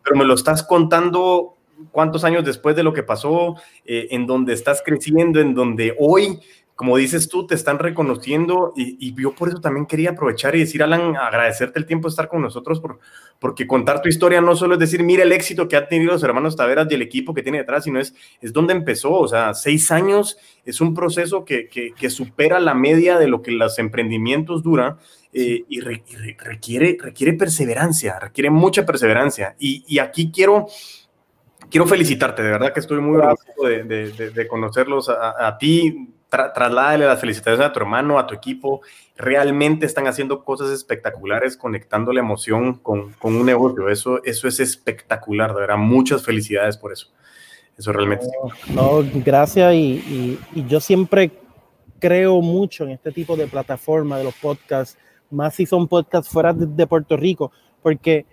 pero 0.03 0.17
me 0.17 0.25
lo 0.25 0.33
estás 0.33 0.63
contando 0.63 1.55
cuántos 1.91 2.23
años 2.23 2.43
después 2.43 2.75
de 2.75 2.83
lo 2.83 2.93
que 2.93 3.03
pasó, 3.03 3.55
eh, 3.85 4.07
en 4.11 4.27
donde 4.27 4.53
estás 4.53 4.81
creciendo, 4.85 5.39
en 5.39 5.53
donde 5.53 5.95
hoy 5.99 6.39
como 6.75 6.97
dices 6.97 7.29
tú, 7.29 7.45
te 7.45 7.53
están 7.53 7.77
reconociendo 7.77 8.73
y, 8.75 9.13
yo 9.21 9.35
por 9.35 9.49
eso 9.49 9.61
también 9.61 9.85
quería 9.85 10.11
aprovechar 10.11 10.55
y 10.55 10.59
decir, 10.59 10.81
Alan, 10.81 11.15
agradecerte 11.15 11.77
el 11.77 11.85
tiempo 11.85 12.07
de 12.07 12.11
estar 12.11 12.27
con 12.27 12.41
nosotros, 12.41 12.79
por, 12.79 12.99
porque 13.39 13.67
contar 13.67 14.01
tu 14.01 14.09
historia 14.09 14.41
no 14.41 14.55
solo 14.55 14.73
es 14.73 14.79
decir, 14.79 15.03
mira 15.03 15.23
el 15.23 15.31
éxito 15.31 15.67
que 15.67 15.75
han 15.75 15.87
tenido 15.87 16.13
los 16.13 16.23
hermanos 16.23 16.55
Taveras 16.55 16.87
y 16.89 16.95
el 16.95 17.03
equipo 17.03 17.33
que 17.33 17.43
tiene 17.43 17.59
detrás, 17.59 17.83
sino 17.83 17.99
es, 17.99 18.15
es 18.41 18.53
donde 18.53 18.73
empezó, 18.73 19.11
o 19.11 19.27
sea, 19.27 19.53
seis 19.53 19.91
años 19.91 20.37
es 20.65 20.81
un 20.81 20.95
proceso 20.95 21.45
que, 21.45 21.67
que, 21.67 22.09
supera 22.09 22.59
la 22.59 22.73
media 22.73 23.17
de 23.17 23.27
lo 23.27 23.41
que 23.41 23.51
los 23.51 23.77
emprendimientos 23.79 24.63
duran 24.63 24.97
eh, 25.31 25.63
y, 25.69 25.79
requiere, 25.79 26.97
requiere 26.99 27.33
perseverancia, 27.33 28.19
requiere 28.19 28.49
mucha 28.49 28.85
perseverancia. 28.85 29.55
Y, 29.59 29.83
y 29.87 29.99
aquí 29.99 30.31
quiero 30.31 30.67
quiero 31.69 31.87
felicitarte, 31.87 32.43
de 32.43 32.51
verdad 32.51 32.71
que 32.71 32.81
estoy 32.81 33.01
muy 33.01 33.17
orgulloso 33.17 33.63
de, 33.63 33.83
de, 34.11 34.29
de, 34.29 34.47
conocerlos 34.47 35.09
a, 35.09 35.47
a, 35.47 35.57
ti, 35.57 36.07
trasládale 36.53 37.05
las 37.05 37.19
felicitaciones 37.19 37.65
a 37.65 37.71
tu 37.71 37.79
hermano, 37.79 38.19
a 38.19 38.27
tu 38.27 38.33
equipo. 38.33 38.81
Realmente 39.15 39.85
están 39.85 40.07
haciendo 40.07 40.43
cosas 40.43 40.71
espectaculares, 40.71 41.55
conectando 41.55 42.11
la 42.11 42.19
emoción 42.19 42.75
con, 42.75 43.13
con 43.13 43.35
un 43.35 43.45
negocio. 43.45 43.89
Eso, 43.89 44.23
eso 44.23 44.47
es 44.47 44.59
espectacular, 44.59 45.53
de 45.53 45.61
verdad. 45.61 45.77
Muchas 45.77 46.23
felicidades 46.23 46.77
por 46.77 46.91
eso. 46.91 47.07
Eso 47.77 47.91
realmente. 47.91 48.25
No, 48.73 49.03
gracias. 49.25 49.73
Y, 49.73 50.37
y, 50.53 50.65
yo 50.67 50.79
siempre 50.79 51.31
creo 51.99 52.41
mucho 52.41 52.83
en 52.83 52.91
este 52.91 53.11
tipo 53.11 53.35
de 53.35 53.47
plataforma 53.47 54.17
de 54.17 54.25
los 54.25 54.35
podcasts, 54.35 54.97
más 55.29 55.55
si 55.55 55.65
son 55.65 55.87
podcasts 55.87 56.29
fuera 56.29 56.53
de, 56.53 56.65
de 56.67 56.87
Puerto 56.87 57.17
Rico, 57.17 57.51
porque 57.81 58.25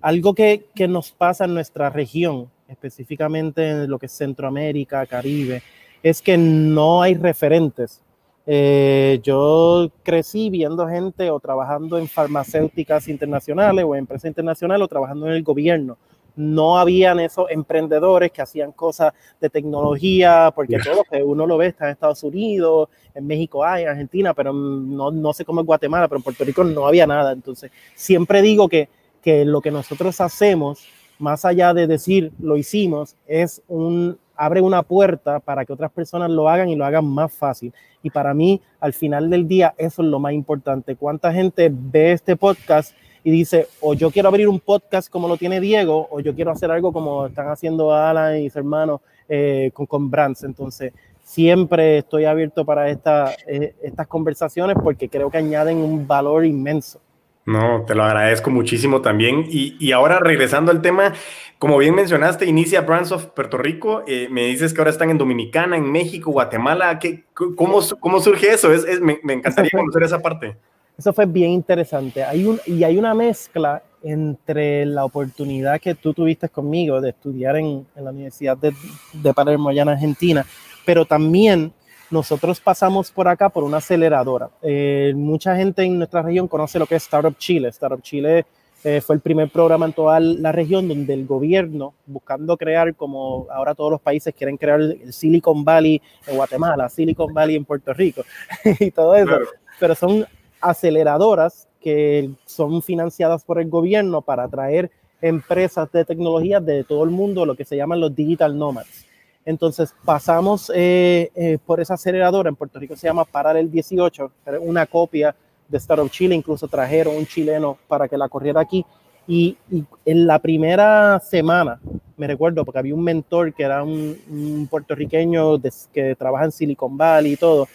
algo 0.00 0.34
que, 0.34 0.66
que 0.74 0.88
nos 0.88 1.12
pasa 1.12 1.44
en 1.44 1.54
nuestra 1.54 1.88
región, 1.88 2.50
específicamente 2.68 3.70
en 3.70 3.90
lo 3.90 3.98
que 3.98 4.06
es 4.06 4.12
Centroamérica, 4.12 5.06
Caribe, 5.06 5.62
es 6.02 6.22
que 6.22 6.36
no 6.36 7.02
hay 7.02 7.14
referentes. 7.14 8.02
Eh, 8.44 9.20
yo 9.22 9.88
crecí 10.02 10.50
viendo 10.50 10.88
gente 10.88 11.30
o 11.30 11.38
trabajando 11.38 11.96
en 11.96 12.08
farmacéuticas 12.08 13.06
internacionales 13.06 13.84
o 13.86 13.94
en 13.94 14.00
empresas 14.00 14.28
internacionales 14.28 14.84
o 14.84 14.88
trabajando 14.88 15.26
en 15.26 15.34
el 15.34 15.42
gobierno. 15.42 15.96
No 16.34 16.78
habían 16.78 17.20
esos 17.20 17.50
emprendedores 17.50 18.32
que 18.32 18.42
hacían 18.42 18.72
cosas 18.72 19.12
de 19.40 19.50
tecnología, 19.50 20.50
porque 20.54 20.78
todo 20.78 20.96
lo 20.96 21.04
que 21.04 21.22
uno 21.22 21.46
lo 21.46 21.58
ve 21.58 21.66
está 21.68 21.84
en 21.84 21.92
Estados 21.92 22.22
Unidos, 22.22 22.88
en 23.14 23.26
México 23.26 23.64
hay, 23.64 23.82
en 23.82 23.90
Argentina, 23.90 24.32
pero 24.32 24.52
no, 24.52 25.10
no 25.10 25.32
sé 25.34 25.44
cómo 25.44 25.60
es 25.60 25.66
Guatemala, 25.66 26.08
pero 26.08 26.16
en 26.16 26.22
Puerto 26.22 26.42
Rico 26.42 26.64
no 26.64 26.86
había 26.86 27.06
nada. 27.06 27.32
Entonces, 27.32 27.70
siempre 27.94 28.40
digo 28.40 28.68
que, 28.68 28.88
que 29.20 29.44
lo 29.44 29.60
que 29.60 29.70
nosotros 29.70 30.20
hacemos, 30.22 30.86
más 31.18 31.44
allá 31.44 31.74
de 31.74 31.86
decir 31.86 32.32
lo 32.40 32.56
hicimos, 32.56 33.14
es 33.26 33.62
un 33.68 34.18
abre 34.44 34.60
una 34.60 34.82
puerta 34.82 35.38
para 35.38 35.64
que 35.64 35.72
otras 35.72 35.92
personas 35.92 36.28
lo 36.28 36.48
hagan 36.48 36.68
y 36.68 36.74
lo 36.74 36.84
hagan 36.84 37.04
más 37.04 37.32
fácil. 37.32 37.72
Y 38.02 38.10
para 38.10 38.34
mí, 38.34 38.60
al 38.80 38.92
final 38.92 39.30
del 39.30 39.46
día, 39.46 39.72
eso 39.78 40.02
es 40.02 40.08
lo 40.08 40.18
más 40.18 40.32
importante. 40.32 40.96
¿Cuánta 40.96 41.32
gente 41.32 41.70
ve 41.72 42.10
este 42.10 42.34
podcast 42.34 42.92
y 43.22 43.30
dice, 43.30 43.68
o 43.80 43.94
yo 43.94 44.10
quiero 44.10 44.28
abrir 44.28 44.48
un 44.48 44.58
podcast 44.58 45.08
como 45.08 45.28
lo 45.28 45.36
tiene 45.36 45.60
Diego, 45.60 46.08
o 46.10 46.18
yo 46.18 46.34
quiero 46.34 46.50
hacer 46.50 46.72
algo 46.72 46.92
como 46.92 47.26
están 47.26 47.48
haciendo 47.50 47.94
Alan 47.94 48.36
y 48.40 48.50
sus 48.50 48.56
hermanos 48.56 49.00
eh, 49.28 49.70
con, 49.72 49.86
con 49.86 50.10
Brands? 50.10 50.42
Entonces, 50.42 50.92
siempre 51.22 51.98
estoy 51.98 52.24
abierto 52.24 52.64
para 52.64 52.90
eh, 52.90 53.74
estas 53.80 54.08
conversaciones 54.08 54.76
porque 54.82 55.08
creo 55.08 55.30
que 55.30 55.38
añaden 55.38 55.78
un 55.78 56.04
valor 56.04 56.44
inmenso. 56.44 56.98
No, 57.44 57.84
te 57.86 57.94
lo 57.94 58.04
agradezco 58.04 58.50
muchísimo 58.50 59.02
también. 59.02 59.46
Y, 59.48 59.76
y, 59.80 59.92
ahora 59.92 60.20
regresando 60.20 60.70
al 60.70 60.80
tema, 60.80 61.12
como 61.58 61.78
bien 61.78 61.94
mencionaste, 61.94 62.46
inicia 62.46 62.82
Brands 62.82 63.10
of 63.10 63.26
Puerto 63.26 63.58
Rico. 63.58 64.04
Eh, 64.06 64.28
me 64.30 64.46
dices 64.46 64.72
que 64.72 64.80
ahora 64.80 64.90
están 64.90 65.10
en 65.10 65.18
Dominicana, 65.18 65.76
en 65.76 65.90
México, 65.90 66.30
Guatemala. 66.30 66.98
¿Qué, 67.00 67.24
cómo, 67.34 67.80
cómo, 68.00 68.20
surge 68.20 68.52
eso? 68.52 68.72
Es, 68.72 68.84
es 68.84 69.00
me, 69.00 69.18
me, 69.24 69.34
encantaría 69.34 69.70
conocer 69.72 70.04
esa 70.04 70.20
parte. 70.20 70.56
Eso 70.96 71.12
fue 71.12 71.26
bien 71.26 71.50
interesante. 71.50 72.22
Hay 72.22 72.44
un, 72.44 72.60
y 72.64 72.84
hay 72.84 72.96
una 72.96 73.12
mezcla 73.12 73.82
entre 74.04 74.86
la 74.86 75.04
oportunidad 75.04 75.80
que 75.80 75.94
tú 75.94 76.12
tuviste 76.12 76.48
conmigo 76.48 77.00
de 77.00 77.10
estudiar 77.10 77.56
en, 77.56 77.86
en 77.96 78.04
la 78.04 78.10
Universidad 78.10 78.56
de, 78.56 78.72
de 79.12 79.34
Palermo, 79.34 79.68
allá 79.68 79.82
en 79.82 79.88
Argentina, 79.88 80.46
pero 80.84 81.04
también 81.04 81.72
nosotros 82.12 82.60
pasamos 82.60 83.10
por 83.10 83.26
acá 83.26 83.48
por 83.48 83.64
una 83.64 83.78
aceleradora. 83.78 84.50
Eh, 84.62 85.12
mucha 85.16 85.56
gente 85.56 85.82
en 85.82 85.98
nuestra 85.98 86.22
región 86.22 86.46
conoce 86.46 86.78
lo 86.78 86.86
que 86.86 86.96
es 86.96 87.02
Startup 87.04 87.36
Chile. 87.38 87.68
Startup 87.68 88.02
Chile 88.02 88.44
eh, 88.84 89.00
fue 89.00 89.14
el 89.14 89.20
primer 89.20 89.48
programa 89.48 89.86
en 89.86 89.92
toda 89.92 90.20
la 90.20 90.52
región 90.52 90.88
donde 90.88 91.14
el 91.14 91.26
gobierno, 91.26 91.94
buscando 92.04 92.56
crear, 92.56 92.94
como 92.94 93.46
ahora 93.50 93.74
todos 93.74 93.90
los 93.90 94.00
países 94.00 94.34
quieren 94.34 94.56
crear 94.56 94.80
el 94.80 95.12
Silicon 95.12 95.64
Valley 95.64 96.02
en 96.26 96.36
Guatemala, 96.36 96.88
Silicon 96.88 97.32
Valley 97.32 97.56
en 97.56 97.64
Puerto 97.64 97.94
Rico 97.94 98.22
y 98.80 98.90
todo 98.90 99.14
eso, 99.14 99.26
claro. 99.26 99.46
pero 99.80 99.94
son 99.94 100.26
aceleradoras 100.60 101.68
que 101.80 102.30
son 102.44 102.82
financiadas 102.82 103.44
por 103.44 103.60
el 103.60 103.68
gobierno 103.68 104.20
para 104.20 104.44
atraer 104.44 104.90
empresas 105.20 105.90
de 105.92 106.04
tecnología 106.04 106.60
de 106.60 106.84
todo 106.84 107.04
el 107.04 107.10
mundo, 107.10 107.46
lo 107.46 107.54
que 107.54 107.64
se 107.64 107.76
llaman 107.76 108.00
los 108.00 108.14
digital 108.14 108.58
nomads. 108.58 109.06
Entonces 109.44 109.94
pasamos 110.04 110.70
eh, 110.74 111.30
eh, 111.34 111.58
por 111.64 111.80
esa 111.80 111.94
aceleradora, 111.94 112.48
en 112.48 112.56
Puerto 112.56 112.78
Rico 112.78 112.94
se 112.96 113.08
llama 113.08 113.24
Parar 113.24 113.56
el 113.56 113.70
18, 113.70 114.30
una 114.60 114.86
copia 114.86 115.34
de 115.68 115.78
Startup 115.78 116.08
Chile, 116.10 116.34
incluso 116.34 116.68
trajeron 116.68 117.16
un 117.16 117.26
chileno 117.26 117.78
para 117.88 118.08
que 118.08 118.16
la 118.16 118.28
corriera 118.28 118.60
aquí. 118.60 118.84
Y, 119.26 119.56
y, 119.70 119.84
en 120.04 120.26
la 120.26 120.38
primera 120.38 121.20
semana, 121.20 121.80
me 122.16 122.26
recuerdo, 122.26 122.64
porque 122.64 122.78
había 122.78 122.94
un 122.94 123.04
mentor 123.04 123.52
que 123.54 123.62
era 123.62 123.82
un, 123.82 124.16
un 124.28 124.66
puertorriqueño 124.68 125.58
de, 125.58 125.72
que 125.92 126.14
trabaja 126.14 126.44
en 126.44 126.52
Silicon 126.52 126.96
Valley 126.96 127.32
y 127.32 127.36
todo, 127.36 127.68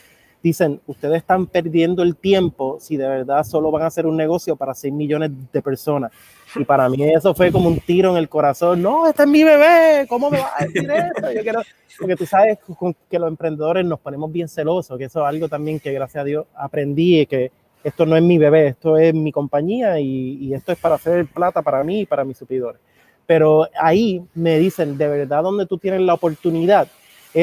dicen, 0.48 0.82
ustedes 0.88 1.18
están 1.18 1.46
perdiendo 1.46 2.04
el 2.04 2.16
tiempo 2.16 2.78
si 2.80 2.98
de 2.98 3.08
verdad 3.08 3.44
solo 3.44 3.72
van 3.72 3.84
a 3.84 3.88
hacer 3.88 4.06
un 4.06 4.16
negocio 4.16 4.56
para 4.56 4.74
6 4.74 4.94
millones 4.94 5.32
de 5.52 5.62
personas. 5.62 6.12
Y 6.56 6.64
para 6.64 6.90
mí 6.90 7.04
eso 7.04 7.34
fue 7.34 7.52
como 7.52 7.68
un 7.68 7.80
tiro 7.80 8.12
en 8.12 8.18
el 8.18 8.30
corazón. 8.30 8.82
No, 8.82 9.08
este 9.08 9.24
es 9.24 9.30
mi 9.30 9.44
bebé, 9.44 10.06
¿cómo 10.08 10.30
me 10.30 10.40
va 10.40 10.52
a 10.58 10.66
decir 10.66 10.90
eso? 10.90 11.32
Yo 11.34 11.42
quiero, 11.42 11.62
porque 12.00 12.16
tú 12.16 12.26
sabes 12.26 12.58
que 13.10 13.20
los 13.20 13.28
emprendedores 13.28 13.86
nos 13.86 14.00
ponemos 14.00 14.32
bien 14.32 14.48
celosos, 14.48 14.98
que 14.98 15.06
eso 15.06 15.22
es 15.22 15.28
algo 15.28 15.50
también 15.50 15.80
que 15.80 15.92
gracias 15.92 16.22
a 16.22 16.26
Dios 16.26 16.46
aprendí, 16.56 17.26
que 17.26 17.52
esto 17.84 18.06
no 18.06 18.16
es 18.16 18.24
mi 18.24 18.38
bebé, 18.38 18.68
esto 18.68 18.98
es 18.98 19.14
mi 19.14 19.32
compañía 19.32 20.00
y, 20.00 20.38
y 20.42 20.54
esto 20.54 20.72
es 20.72 20.80
para 20.80 20.96
hacer 20.96 21.26
plata 21.28 21.62
para 21.62 21.84
mí 21.84 22.02
y 22.02 22.06
para 22.06 22.24
mis 22.24 22.38
supidores. 22.38 22.82
Pero 23.26 23.68
ahí 23.80 24.24
me 24.34 24.58
dicen, 24.58 24.98
de 24.98 25.08
verdad, 25.08 25.44
donde 25.44 25.66
tú 25.66 25.78
tienes 25.78 26.02
la 26.02 26.14
oportunidad 26.14 26.88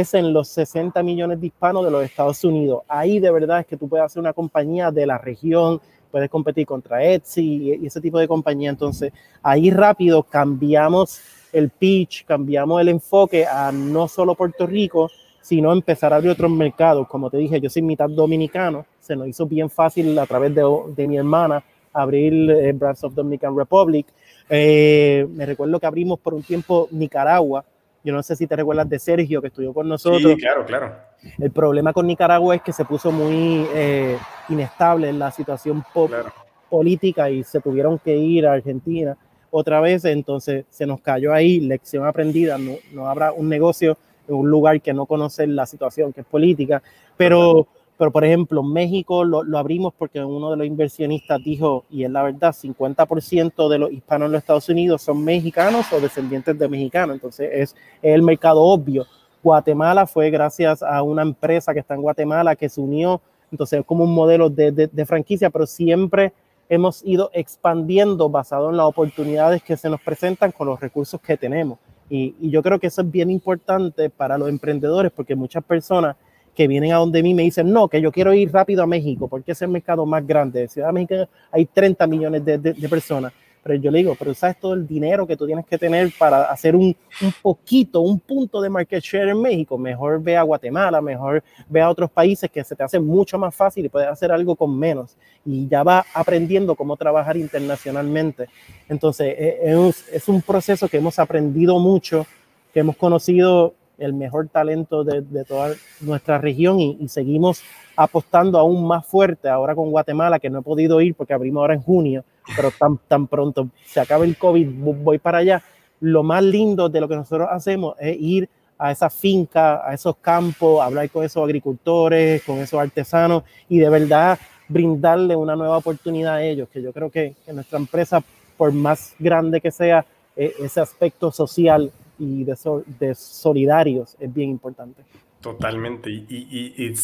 es 0.00 0.12
en 0.14 0.32
los 0.32 0.48
60 0.48 1.00
millones 1.04 1.40
de 1.40 1.46
hispanos 1.46 1.84
de 1.84 1.90
los 1.92 2.04
Estados 2.04 2.42
Unidos. 2.42 2.82
Ahí 2.88 3.20
de 3.20 3.30
verdad 3.30 3.60
es 3.60 3.66
que 3.66 3.76
tú 3.76 3.88
puedes 3.88 4.04
hacer 4.04 4.18
una 4.18 4.32
compañía 4.32 4.90
de 4.90 5.06
la 5.06 5.18
región, 5.18 5.80
puedes 6.10 6.28
competir 6.28 6.66
contra 6.66 7.04
Etsy 7.04 7.76
y 7.80 7.86
ese 7.86 8.00
tipo 8.00 8.18
de 8.18 8.26
compañía. 8.26 8.70
Entonces, 8.70 9.12
ahí 9.40 9.70
rápido 9.70 10.24
cambiamos 10.24 11.20
el 11.52 11.70
pitch, 11.70 12.24
cambiamos 12.24 12.80
el 12.80 12.88
enfoque 12.88 13.46
a 13.46 13.70
no 13.70 14.08
solo 14.08 14.34
Puerto 14.34 14.66
Rico, 14.66 15.08
sino 15.40 15.72
empezar 15.72 16.12
a 16.12 16.16
abrir 16.16 16.32
otros 16.32 16.50
mercados. 16.50 17.06
Como 17.06 17.30
te 17.30 17.36
dije, 17.36 17.60
yo 17.60 17.70
soy 17.70 17.82
mitad 17.82 18.08
dominicano, 18.08 18.86
se 18.98 19.14
nos 19.14 19.28
hizo 19.28 19.46
bien 19.46 19.70
fácil 19.70 20.18
a 20.18 20.26
través 20.26 20.52
de, 20.56 21.06
mi 21.06 21.16
hermana 21.16 21.62
abrir 21.92 22.50
eh, 22.50 22.72
Brands 22.72 23.04
of 23.04 23.14
Dominican 23.14 23.56
Republic. 23.56 24.08
Eh, 24.48 25.24
me 25.30 25.46
recuerdo 25.46 25.78
que 25.78 25.86
abrimos 25.86 26.18
por 26.18 26.34
un 26.34 26.42
tiempo 26.42 26.88
Nicaragua, 26.90 27.64
yo 28.04 28.12
no 28.12 28.22
sé 28.22 28.36
si 28.36 28.46
te 28.46 28.54
recuerdas 28.54 28.88
de 28.88 28.98
Sergio, 28.98 29.40
que 29.40 29.48
estudió 29.48 29.72
con 29.72 29.88
nosotros. 29.88 30.32
Sí, 30.32 30.36
claro, 30.36 30.66
claro. 30.66 30.94
El 31.38 31.50
problema 31.50 31.94
con 31.94 32.06
Nicaragua 32.06 32.54
es 32.54 32.62
que 32.62 32.72
se 32.72 32.84
puso 32.84 33.10
muy 33.10 33.66
eh, 33.74 34.18
inestable 34.50 35.08
en 35.08 35.18
la 35.18 35.30
situación 35.30 35.82
claro. 35.92 36.30
política 36.68 37.30
y 37.30 37.42
se 37.42 37.60
tuvieron 37.60 37.98
que 37.98 38.14
ir 38.14 38.46
a 38.46 38.52
Argentina 38.52 39.16
otra 39.50 39.80
vez. 39.80 40.04
Entonces 40.04 40.66
se 40.68 40.84
nos 40.84 41.00
cayó 41.00 41.32
ahí, 41.32 41.60
lección 41.60 42.06
aprendida. 42.06 42.58
No, 42.58 42.72
no 42.92 43.08
habrá 43.08 43.32
un 43.32 43.48
negocio 43.48 43.96
en 44.28 44.34
un 44.34 44.50
lugar 44.50 44.82
que 44.82 44.92
no 44.92 45.06
conoce 45.06 45.46
la 45.46 45.64
situación, 45.64 46.12
que 46.12 46.20
es 46.20 46.26
política. 46.26 46.82
Pero 47.16 47.66
pero 47.96 48.10
por 48.10 48.24
ejemplo, 48.24 48.62
México 48.62 49.24
lo, 49.24 49.42
abrimos 49.56 49.94
porque 49.96 50.22
uno 50.22 50.50
de 50.50 50.56
los 50.56 50.66
inversionistas 50.66 51.42
dijo, 51.42 51.84
y 51.90 52.04
es 52.04 52.10
la 52.10 52.22
verdad, 52.22 52.52
50% 52.52 53.68
de 53.68 53.78
los 53.78 53.92
hispanos 53.92 54.26
en 54.26 54.32
los 54.32 54.40
Estados 54.40 54.68
Unidos 54.68 55.02
son 55.02 55.22
mexicanos 55.22 55.92
o 55.92 56.00
descendientes 56.00 56.58
de 56.58 56.68
mexicanos, 56.68 57.14
entonces 57.14 57.50
es, 57.52 57.76
el 58.02 58.22
mercado 58.22 58.60
obvio. 58.62 59.06
Guatemala 59.42 60.06
fue 60.06 60.30
gracias 60.30 60.82
a 60.82 61.02
una 61.02 61.22
empresa 61.22 61.72
que 61.72 61.80
está 61.80 61.94
en 61.94 62.02
Guatemala 62.02 62.56
que 62.56 62.68
se 62.68 62.80
unió, 62.80 63.20
entonces 63.52 63.80
es 63.80 63.86
como 63.86 64.04
un 64.04 64.14
modelo 64.14 64.50
de, 64.50 64.72
de 64.72 65.06
franquicia, 65.06 65.50
pero 65.50 65.66
siempre 65.66 66.32
hemos 66.68 67.04
ido 67.04 67.30
expandiendo 67.32 68.28
basado 68.28 68.70
en 68.70 68.76
las 68.76 68.86
oportunidades 68.86 69.62
que 69.62 69.76
se 69.76 69.88
nos 69.88 70.00
presentan 70.00 70.50
con 70.50 70.66
los 70.66 70.80
recursos 70.80 71.20
que 71.20 71.36
tenemos. 71.36 71.78
Y, 72.10 72.34
y, 72.40 72.50
yo 72.50 72.62
creo 72.62 72.78
que 72.78 72.88
eso 72.88 73.00
es 73.00 73.10
bien 73.10 73.30
importante 73.30 74.10
para 74.10 74.36
los 74.36 74.48
emprendedores 74.48 75.10
porque 75.10 75.34
muchas 75.34 75.64
personas 75.64 76.16
que 76.54 76.68
vienen 76.68 76.92
a 76.92 76.96
donde 76.96 77.22
mí 77.22 77.34
me 77.34 77.42
dicen, 77.42 77.72
no, 77.72 77.88
que 77.88 78.00
yo 78.00 78.12
quiero 78.12 78.32
ir 78.32 78.52
rápido 78.52 78.82
a 78.82 78.86
México 78.86 79.28
porque 79.28 79.52
es 79.52 79.62
el 79.62 79.68
mercado 79.68 80.06
más 80.06 80.26
grande. 80.26 80.62
En 80.62 80.68
Ciudad 80.68 80.88
de 80.88 80.92
México 80.92 81.14
hay 81.50 81.66
30 81.66 82.06
millones 82.06 82.44
de, 82.44 82.88
personas. 82.88 83.32
Pero 83.62 83.76
yo 83.76 83.90
le 83.90 83.98
digo, 83.98 84.14
pero 84.18 84.34
sabes 84.34 84.60
todo 84.60 84.74
el 84.74 84.86
dinero 84.86 85.26
que 85.26 85.38
tú 85.38 85.46
tienes 85.46 85.64
que 85.64 85.78
tener 85.78 86.12
para 86.18 86.50
hacer 86.50 86.76
un, 86.76 86.94
un, 87.22 87.34
poquito, 87.40 88.00
un 88.00 88.20
punto 88.20 88.60
de 88.60 88.68
market 88.68 89.02
share 89.02 89.30
en 89.30 89.40
México. 89.40 89.78
Mejor 89.78 90.22
ve 90.22 90.36
a 90.36 90.42
Guatemala, 90.42 91.00
mejor 91.00 91.42
ve 91.66 91.80
a 91.80 91.88
otros 91.88 92.10
países 92.10 92.50
que 92.50 92.62
se 92.62 92.76
te 92.76 92.82
hace 92.82 93.00
mucho 93.00 93.38
más 93.38 93.54
fácil 93.54 93.86
y 93.86 93.88
puedes 93.88 94.08
hacer 94.08 94.30
algo 94.30 94.54
con 94.54 94.78
menos. 94.78 95.16
Y 95.46 95.66
ya 95.66 95.82
va 95.82 96.04
aprendiendo 96.12 96.74
cómo 96.74 96.94
trabajar 96.98 97.38
internacionalmente. 97.38 98.48
Entonces, 98.86 99.34
e, 99.38 99.60
es, 99.62 100.08
es 100.12 100.28
un 100.28 100.42
proceso 100.42 100.86
que 100.86 100.98
hemos 100.98 101.18
aprendido 101.18 101.78
mucho, 101.78 102.26
que 102.74 102.80
hemos 102.80 102.98
conocido 102.98 103.72
el 103.98 104.12
mejor 104.12 104.48
talento 104.48 105.04
de, 105.04 105.22
de 105.22 105.44
toda 105.44 105.72
nuestra 106.00 106.38
región 106.38 106.80
y, 106.80 106.96
y, 107.00 107.08
seguimos 107.08 107.62
apostando 107.96 108.58
aún 108.58 108.86
más 108.86 109.06
fuerte 109.06 109.48
ahora 109.48 109.74
con 109.74 109.90
Guatemala, 109.90 110.38
que 110.38 110.50
no 110.50 110.60
he 110.60 110.62
podido 110.62 111.00
ir 111.00 111.14
porque 111.14 111.34
abrimos 111.34 111.60
ahora 111.60 111.74
en 111.74 111.82
junio, 111.82 112.24
pero 112.56 112.70
tan, 112.70 112.98
tan 113.08 113.26
pronto 113.26 113.68
se 113.86 114.00
acabe 114.00 114.26
el 114.26 114.36
COVID, 114.36 114.68
voy 115.02 115.18
para 115.18 115.38
allá. 115.38 115.62
Lo 116.00 116.22
más 116.22 116.42
lindo 116.42 116.88
de 116.88 117.00
lo 117.00 117.08
que 117.08 117.16
nosotros 117.16 117.48
hacemos 117.50 117.94
es 118.00 118.16
ir 118.20 118.48
a 118.78 118.90
esa 118.90 119.08
finca, 119.08 119.88
a 119.88 119.94
esos 119.94 120.16
campos, 120.16 120.82
hablar 120.82 121.08
con 121.10 121.24
esos 121.24 121.42
agricultores, 121.42 122.42
con 122.42 122.58
esos 122.58 122.78
artesanos 122.80 123.44
y 123.68 123.78
de 123.78 123.88
verdad 123.88 124.38
brindarle 124.68 125.36
una 125.36 125.54
nueva 125.56 125.78
oportunidad 125.78 126.34
a 126.34 126.42
ellos, 126.42 126.68
que 126.68 126.82
yo 126.82 126.92
creo 126.92 127.10
que, 127.10 127.34
que 127.44 127.52
nuestra 127.52 127.78
empresa, 127.78 128.22
por 128.56 128.72
más 128.72 129.14
grande 129.18 129.60
que 129.60 129.70
sea, 129.70 130.04
e, 130.36 130.52
ese 130.58 130.80
aspecto 130.80 131.30
social 131.30 131.92
y 132.18 132.44
de, 132.44 133.14
solidarios 133.14 134.16
es 134.18 134.32
bien 134.32 134.50
importante. 134.50 135.02
Totalmente. 135.40 136.10
Y, 136.10 136.94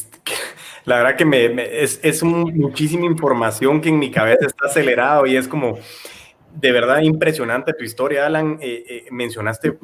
la 0.85 0.97
verdad 0.97 1.17
que 1.17 1.25
me, 1.25 1.83
es, 1.83 2.01
es 2.03 2.23
muchísima 2.23 3.05
información 3.05 3.81
que 3.81 3.91
en 3.91 3.99
mi 3.99 4.11
cabeza 4.11 4.47
está 4.47 4.67
acelerado 4.67 5.27
y 5.27 5.37
es 5.37 5.47
como, 5.47 5.79
de 6.53 6.73
verdad 6.73 7.01
impresionante 7.01 7.73
tu 7.73 7.85
historia, 7.85 8.27
Alan. 8.27 8.59
Eh, 8.61 8.85
eh, 8.89 9.07
mencionaste 9.11 9.79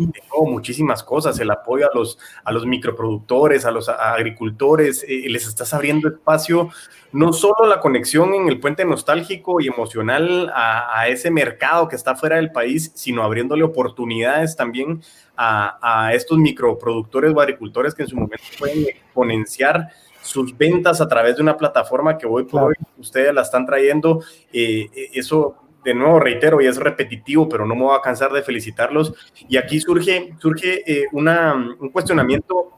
muchísimas 0.46 1.02
cosas, 1.02 1.38
el 1.38 1.50
apoyo 1.50 1.90
a 1.90 1.94
los, 1.94 2.18
a 2.44 2.52
los 2.52 2.66
microproductores, 2.66 3.64
a 3.64 3.70
los 3.70 3.88
agricultores, 3.88 5.04
eh, 5.08 5.24
les 5.28 5.46
estás 5.46 5.72
abriendo 5.72 6.08
espacio, 6.08 6.70
no 7.12 7.32
solo 7.32 7.66
la 7.68 7.80
conexión 7.80 8.34
en 8.34 8.48
el 8.48 8.58
puente 8.58 8.84
nostálgico 8.84 9.60
y 9.60 9.68
emocional 9.68 10.50
a, 10.54 11.00
a 11.00 11.08
ese 11.08 11.30
mercado 11.30 11.88
que 11.88 11.96
está 11.96 12.16
fuera 12.16 12.36
del 12.36 12.50
país, 12.50 12.92
sino 12.94 13.22
abriéndole 13.22 13.62
oportunidades 13.62 14.56
también 14.56 15.02
a, 15.36 15.78
a 16.06 16.14
estos 16.14 16.38
microproductores 16.38 17.32
o 17.34 17.40
agricultores 17.40 17.94
que 17.94 18.02
en 18.02 18.08
su 18.08 18.16
momento 18.16 18.44
pueden 18.58 18.86
exponenciar 18.88 19.88
sus 20.20 20.56
ventas 20.58 21.00
a 21.00 21.06
través 21.06 21.36
de 21.36 21.42
una 21.42 21.56
plataforma 21.56 22.18
que 22.18 22.26
hoy 22.26 22.44
por 22.44 22.64
hoy 22.64 22.74
ustedes 22.98 23.32
la 23.32 23.42
están 23.42 23.64
trayendo. 23.64 24.24
eso 24.52 25.65
de 25.86 25.94
nuevo 25.94 26.18
reitero, 26.18 26.60
y 26.60 26.66
es 26.66 26.78
repetitivo, 26.78 27.48
pero 27.48 27.64
no 27.64 27.76
me 27.76 27.82
voy 27.82 27.96
a 27.96 28.02
cansar 28.02 28.32
de 28.32 28.42
felicitarlos. 28.42 29.14
Y 29.48 29.56
aquí 29.56 29.78
surge, 29.78 30.34
surge 30.40 30.82
eh, 30.84 31.06
una, 31.12 31.54
un 31.54 31.90
cuestionamiento 31.90 32.72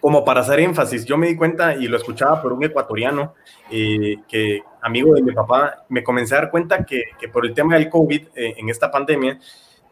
como 0.00 0.24
para 0.24 0.40
hacer 0.40 0.58
énfasis. 0.58 1.04
Yo 1.04 1.16
me 1.16 1.28
di 1.28 1.36
cuenta 1.36 1.76
y 1.76 1.86
lo 1.86 1.96
escuchaba 1.96 2.42
por 2.42 2.52
un 2.52 2.64
ecuatoriano, 2.64 3.34
eh, 3.70 4.16
que 4.28 4.62
amigo 4.82 5.14
de 5.14 5.22
mi 5.22 5.32
papá, 5.32 5.84
me 5.88 6.02
comencé 6.02 6.34
a 6.34 6.38
dar 6.38 6.50
cuenta 6.50 6.84
que, 6.84 7.04
que 7.20 7.28
por 7.28 7.46
el 7.46 7.54
tema 7.54 7.76
del 7.76 7.88
COVID 7.88 8.22
eh, 8.34 8.54
en 8.56 8.68
esta 8.68 8.90
pandemia, 8.90 9.38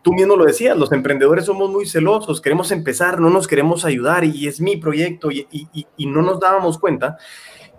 tú 0.02 0.12
mismo 0.12 0.34
lo 0.34 0.44
decías, 0.44 0.76
los 0.76 0.90
emprendedores 0.90 1.44
somos 1.44 1.70
muy 1.70 1.86
celosos, 1.86 2.40
queremos 2.40 2.72
empezar, 2.72 3.20
no 3.20 3.30
nos 3.30 3.46
queremos 3.46 3.84
ayudar 3.84 4.24
y 4.24 4.48
es 4.48 4.60
mi 4.60 4.76
proyecto 4.76 5.30
y, 5.30 5.46
y, 5.52 5.86
y 5.96 6.06
no 6.06 6.22
nos 6.22 6.40
dábamos 6.40 6.78
cuenta 6.78 7.16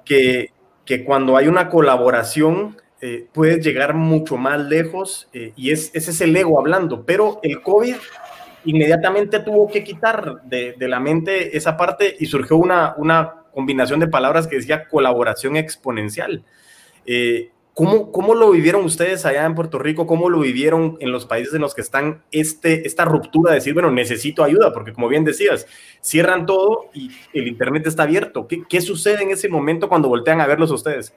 que, 0.06 0.52
que 0.86 1.04
cuando 1.04 1.36
hay 1.36 1.48
una 1.50 1.68
colaboración 1.68 2.78
eh, 3.00 3.28
puedes 3.32 3.64
llegar 3.64 3.94
mucho 3.94 4.38
más 4.38 4.60
lejos 4.60 5.30
eh, 5.32 5.54
y 5.56 5.72
es, 5.72 5.92
ese 5.94 6.10
es 6.10 6.22
el 6.22 6.36
ego 6.36 6.60
hablando, 6.60 7.06
pero 7.06 7.40
el 7.44 7.62
COVID 7.62 7.96
inmediatamente 8.66 9.40
tuvo 9.40 9.68
que 9.68 9.84
quitar 9.84 10.42
de, 10.44 10.76
la 10.80 11.00
mente 11.00 11.56
esa 11.56 11.78
parte 11.78 12.16
y 12.20 12.26
surgió 12.26 12.58
una, 12.58 12.96
una 12.98 13.44
combinación 13.54 14.00
de 14.00 14.08
palabras 14.08 14.48
que 14.48 14.56
decía 14.56 14.88
colaboración 14.88 15.58
exponencial. 15.58 16.44
Eh, 17.06 17.52
¿cómo, 17.76 18.12
¿Cómo 18.12 18.34
lo 18.34 18.50
vivieron 18.50 18.84
ustedes 18.84 19.28
allá 19.28 19.46
en 19.46 19.54
Puerto 19.54 19.78
Rico? 19.78 20.08
¿Cómo 20.08 20.28
lo 20.30 20.40
vivieron 20.40 20.98
en 21.00 21.12
los 21.12 21.28
países 21.28 21.54
en 21.54 21.62
los 21.62 21.76
que 21.76 21.82
están 21.82 22.24
este, 22.32 22.88
esta 22.88 23.06
ruptura 23.06 23.52
de 23.52 23.60
decir, 23.60 23.76
bueno, 23.76 23.92
necesito 23.92 24.44
ayuda? 24.44 24.74
Porque 24.74 24.92
como 24.92 25.08
bien 25.08 25.24
decías, 25.24 25.68
cierran 26.02 26.48
todo 26.48 26.90
y 26.96 27.12
el 27.32 27.48
Internet 27.48 27.86
está 27.86 28.04
abierto. 28.04 28.48
¿Qué, 28.48 28.64
qué 28.68 28.82
sucede 28.82 29.22
en 29.22 29.30
ese 29.30 29.50
momento 29.50 29.88
cuando 29.88 30.10
voltean 30.10 30.42
a 30.42 30.48
verlos 30.48 30.72
ustedes? 30.72 31.14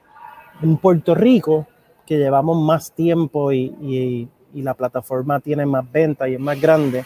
En 0.61 0.77
Puerto 0.77 1.15
Rico, 1.15 1.67
que 2.05 2.17
llevamos 2.17 2.61
más 2.61 2.91
tiempo 2.91 3.51
y, 3.51 4.29
la 4.53 4.73
plataforma 4.73 5.39
tiene 5.39 5.65
más 5.65 5.89
venta 5.89 6.27
y 6.27 6.33
es 6.33 6.39
más 6.39 6.59
grande, 6.59 7.05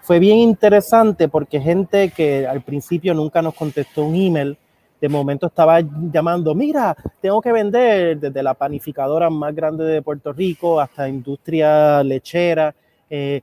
fue 0.00 0.18
bien 0.18 0.38
interesante 0.38 1.28
porque 1.28 1.60
gente 1.60 2.10
que 2.10 2.46
al 2.46 2.62
principio 2.62 3.12
nunca 3.12 3.42
nos 3.42 3.54
contestó 3.54 4.04
un 4.04 4.14
email, 4.14 4.56
de 4.98 5.08
momento 5.08 5.46
estaba 5.46 5.80
llamando, 5.80 6.54
mira, 6.54 6.96
tengo 7.20 7.40
que 7.40 7.52
vender 7.52 8.18
desde 8.18 8.42
la 8.42 8.54
panificadora 8.54 9.28
más 9.28 9.54
grande 9.54 9.84
de 9.84 10.02
Puerto 10.02 10.32
Rico 10.32 10.80
hasta 10.80 11.08
industria 11.08 12.02
lechera. 12.02 12.74
Eh, 13.08 13.42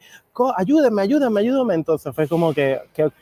ayúdenme, 0.56 1.02
ayúdenme, 1.02 1.42
ayúdenme. 1.42 1.74
Entonces 1.74 2.14
fue 2.14 2.28
como 2.28 2.54
que, 2.54 2.80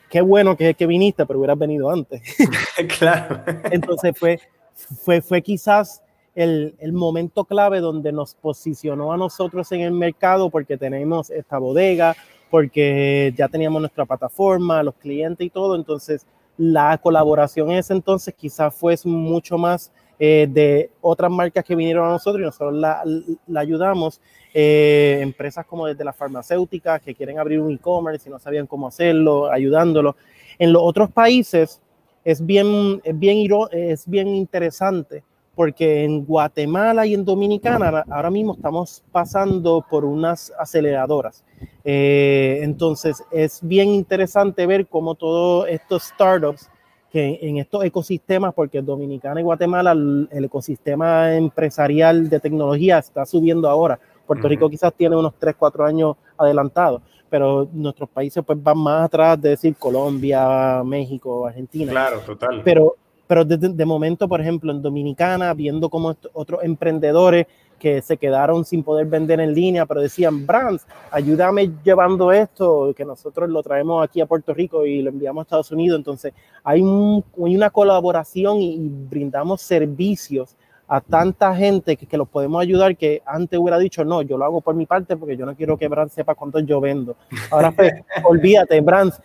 qué 0.10 0.22
bueno 0.22 0.56
que, 0.56 0.74
que 0.74 0.86
viniste, 0.86 1.26
pero 1.26 1.40
hubieras 1.40 1.58
venido 1.58 1.90
antes. 1.90 2.22
claro. 3.00 3.42
Entonces 3.72 4.14
fue, 4.18 4.40
fue, 4.74 5.22
fue 5.22 5.42
quizás 5.42 6.02
el, 6.36 6.76
el, 6.80 6.94
momento 6.94 7.46
clave 7.46 7.80
donde 7.80 8.12
nos 8.12 8.36
posicionó 8.36 9.14
a 9.14 9.18
nosotros 9.18 9.72
en 9.72 9.82
el 9.82 9.92
mercado 9.92 10.50
porque 10.50 10.78
tenemos 10.78 11.30
esta 11.30 11.58
bodega, 11.58 12.16
porque 12.52 13.34
ya 13.36 13.48
teníamos 13.48 13.82
nuestra 13.82 14.06
plataforma, 14.06 14.84
los 14.84 14.96
clientes 14.96 15.46
y 15.46 15.50
todo. 15.50 15.76
Entonces, 15.76 16.26
la 16.58 16.98
colaboración 16.98 17.72
en 17.72 17.78
ese 17.78 17.94
entonces 17.94 18.34
quizás 18.34 18.74
fue 18.74 18.96
mucho 19.06 19.58
más 19.58 19.92
eh, 20.20 20.48
de 20.50 20.92
otras 21.02 21.30
marcas 21.30 21.64
que 21.66 21.76
vinieron 21.76 22.06
a 22.08 22.12
nosotros 22.12 22.42
y 22.42 22.46
nosotros 22.46 22.74
la, 22.74 23.04
la 23.48 23.60
ayudamos. 23.60 24.22
Eh, 24.54 25.20
empresas 25.22 25.66
como 25.66 25.86
desde 25.86 26.06
las 26.06 26.16
farmacéuticas 26.16 27.02
que 27.02 27.14
quieren 27.14 27.40
abrir 27.40 27.60
un 27.60 27.74
e-commerce 27.74 28.30
y 28.30 28.32
no 28.32 28.40
sabían 28.40 28.68
cómo 28.68 28.88
hacerlo, 28.88 29.52
ayudándolo. 29.52 30.16
En 30.58 30.72
los 30.72 30.82
otros 30.82 31.12
países 31.12 31.82
es 32.24 32.46
bien, 32.46 33.02
es 33.04 33.20
bien, 33.20 33.38
es 33.72 34.08
bien 34.08 34.30
interesante 34.30 35.24
porque 35.56 36.04
en 36.04 36.26
Guatemala 36.26 37.06
y 37.06 37.14
en 37.14 37.24
Dominicana 37.24 38.04
ahora 38.10 38.30
mismo 38.30 38.54
estamos 38.54 39.04
pasando 39.12 39.84
por 39.90 40.04
unas 40.04 40.52
aceleradoras. 40.60 41.44
Eh, 41.84 42.60
entonces 42.62 43.24
es 43.32 43.60
bien 43.64 43.90
interesante 43.90 44.66
ver 44.68 44.88
cómo 44.88 45.16
todos 45.16 45.68
estos 45.70 46.04
startups 46.04 46.70
que 47.10 47.40
en 47.42 47.58
estos 47.58 47.86
ecosistemas, 47.86 48.54
porque 48.54 48.82
Dominicana 48.82 49.40
y 49.40 49.44
Guatemala 49.44 49.94
el, 49.94 50.28
ecosistema 50.32 51.34
empresarial 51.34 52.30
de 52.30 52.42
tecnología 52.42 52.98
está 52.98 53.26
subiendo 53.26 53.70
ahora. 53.70 53.98
Puerto 54.28 54.50
Rico 54.50 54.70
quizás 54.70 54.94
tiene 54.94 55.16
unos 55.16 55.36
3, 55.40 55.56
4 55.58 55.86
años 55.86 56.18
adelantado, 56.38 57.02
pero 57.30 57.70
nuestros 57.72 58.10
países 58.10 58.44
pues 58.46 58.62
van 58.62 58.80
más 58.80 59.06
atrás 59.06 59.42
de 59.42 59.50
decir 59.50 59.76
Colombia, 59.78 60.84
México, 60.84 61.48
Argentina. 61.48 61.92
Claro, 61.92 62.20
total. 62.20 62.62
Pero 62.66 62.96
pero 63.28 63.44
de, 63.44 63.86
momento, 63.86 64.28
por 64.28 64.42
ejemplo, 64.42 64.72
en 64.72 64.82
Dominicana, 64.82 65.54
viendo 65.54 65.90
como 65.90 66.16
otros 66.34 66.64
emprendedores 66.64 67.48
que 67.80 68.02
se 68.02 68.18
quedaron 68.18 68.64
sin 68.64 68.84
poder 68.84 69.08
vender 69.08 69.40
en 69.40 69.54
línea, 69.54 69.86
pero 69.86 70.02
decían, 70.02 70.46
Brands, 70.46 70.86
ayúdame 71.12 71.72
llevando 71.84 72.32
esto, 72.32 72.94
que 72.96 73.04
nosotros 73.04 73.50
lo 73.50 73.62
traemos 73.64 74.04
aquí 74.04 74.22
a 74.22 74.26
Puerto 74.26 74.54
Rico 74.54 74.86
y 74.86 75.02
lo 75.02 75.10
enviamos 75.10 75.42
a 75.42 75.44
Estados 75.44 75.72
Unidos. 75.72 75.98
Entonces, 75.98 76.34
hay, 76.64 76.82
una 76.82 77.70
colaboración 77.70 78.62
y, 78.62 78.90
brindamos 79.10 79.62
servicios 79.62 80.56
a 80.88 81.02
tanta 81.02 81.56
gente 81.56 81.98
que, 81.98 82.06
que, 82.06 82.18
los 82.18 82.30
podemos 82.30 82.62
ayudar 82.62 82.96
que 82.96 83.24
antes 83.26 83.60
hubiera 83.60 83.80
dicho, 83.80 84.06
no, 84.06 84.22
yo 84.22 84.38
lo 84.38 84.46
hago 84.46 84.62
por 84.62 84.76
mi 84.76 84.86
parte 84.86 85.18
porque 85.18 85.36
yo 85.36 85.46
no 85.46 85.56
quiero 85.56 85.78
que 85.78 85.88
Brands 85.88 86.14
sepa 86.14 86.36
cuánto 86.36 86.60
yo 86.60 86.80
vendo. 86.80 87.16
Ahora, 87.50 87.72
pues, 87.72 87.92
olvídate, 88.24 88.80
Brands, 88.82 89.20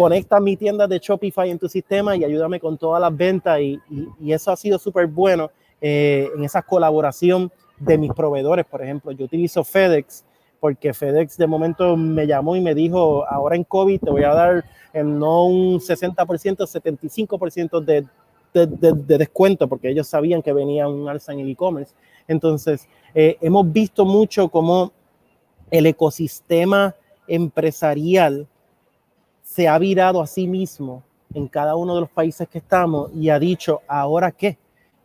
conecta 0.00 0.40
mi 0.40 0.56
tienda 0.56 0.86
de 0.86 0.98
Shopify 0.98 1.50
en 1.50 1.58
tu 1.58 1.68
sistema 1.68 2.16
y 2.16 2.24
ayúdame 2.24 2.58
con 2.58 2.78
todas 2.78 3.02
las 3.02 3.14
ventas 3.14 3.60
y, 3.60 3.78
eso 4.26 4.50
ha 4.50 4.56
sido 4.56 4.78
súper 4.78 5.06
bueno 5.06 5.50
eh, 5.78 6.26
en 6.34 6.42
esa 6.42 6.62
colaboración 6.62 7.52
de 7.78 7.98
mis 7.98 8.10
proveedores. 8.10 8.64
Por 8.64 8.82
ejemplo, 8.82 9.12
yo 9.12 9.26
utilizo 9.26 9.62
FedEx 9.62 10.24
porque 10.58 10.94
FedEx 10.94 11.36
de 11.36 11.46
momento 11.46 11.98
me 11.98 12.26
llamó 12.26 12.56
y 12.56 12.62
me 12.62 12.74
dijo, 12.74 13.26
ahora 13.28 13.56
en 13.56 13.64
COVID 13.64 14.00
te 14.00 14.10
voy 14.10 14.24
a 14.24 14.32
dar 14.32 14.64
en 14.94 15.18
no 15.18 15.44
un 15.44 15.80
60%, 15.80 16.16
75% 16.16 17.84
de, 17.84 18.06
de, 18.54 18.66
de, 18.66 18.92
de, 18.94 19.18
descuento, 19.18 19.68
porque 19.68 19.90
ellos 19.90 20.06
sabían 20.06 20.40
que 20.40 20.54
venía 20.54 20.88
un 20.88 21.10
alza 21.10 21.34
en 21.34 21.40
el 21.40 21.50
e-commerce. 21.50 21.92
Entonces, 22.26 22.88
eh, 23.14 23.36
hemos 23.42 23.70
visto 23.70 24.06
mucho 24.06 24.48
cómo 24.48 24.92
el 25.70 25.84
ecosistema 25.84 26.94
empresarial 27.28 28.48
se 29.50 29.66
ha 29.66 29.76
virado 29.78 30.22
a 30.22 30.28
sí 30.28 30.46
mismo 30.46 31.02
en 31.34 31.48
cada 31.48 31.74
uno 31.74 31.96
de 31.96 32.02
los 32.02 32.10
países 32.10 32.48
que 32.48 32.58
estamos 32.58 33.10
y 33.12 33.30
ha 33.30 33.38
dicho, 33.40 33.80
¿ahora 33.88 34.30
qué? 34.30 34.56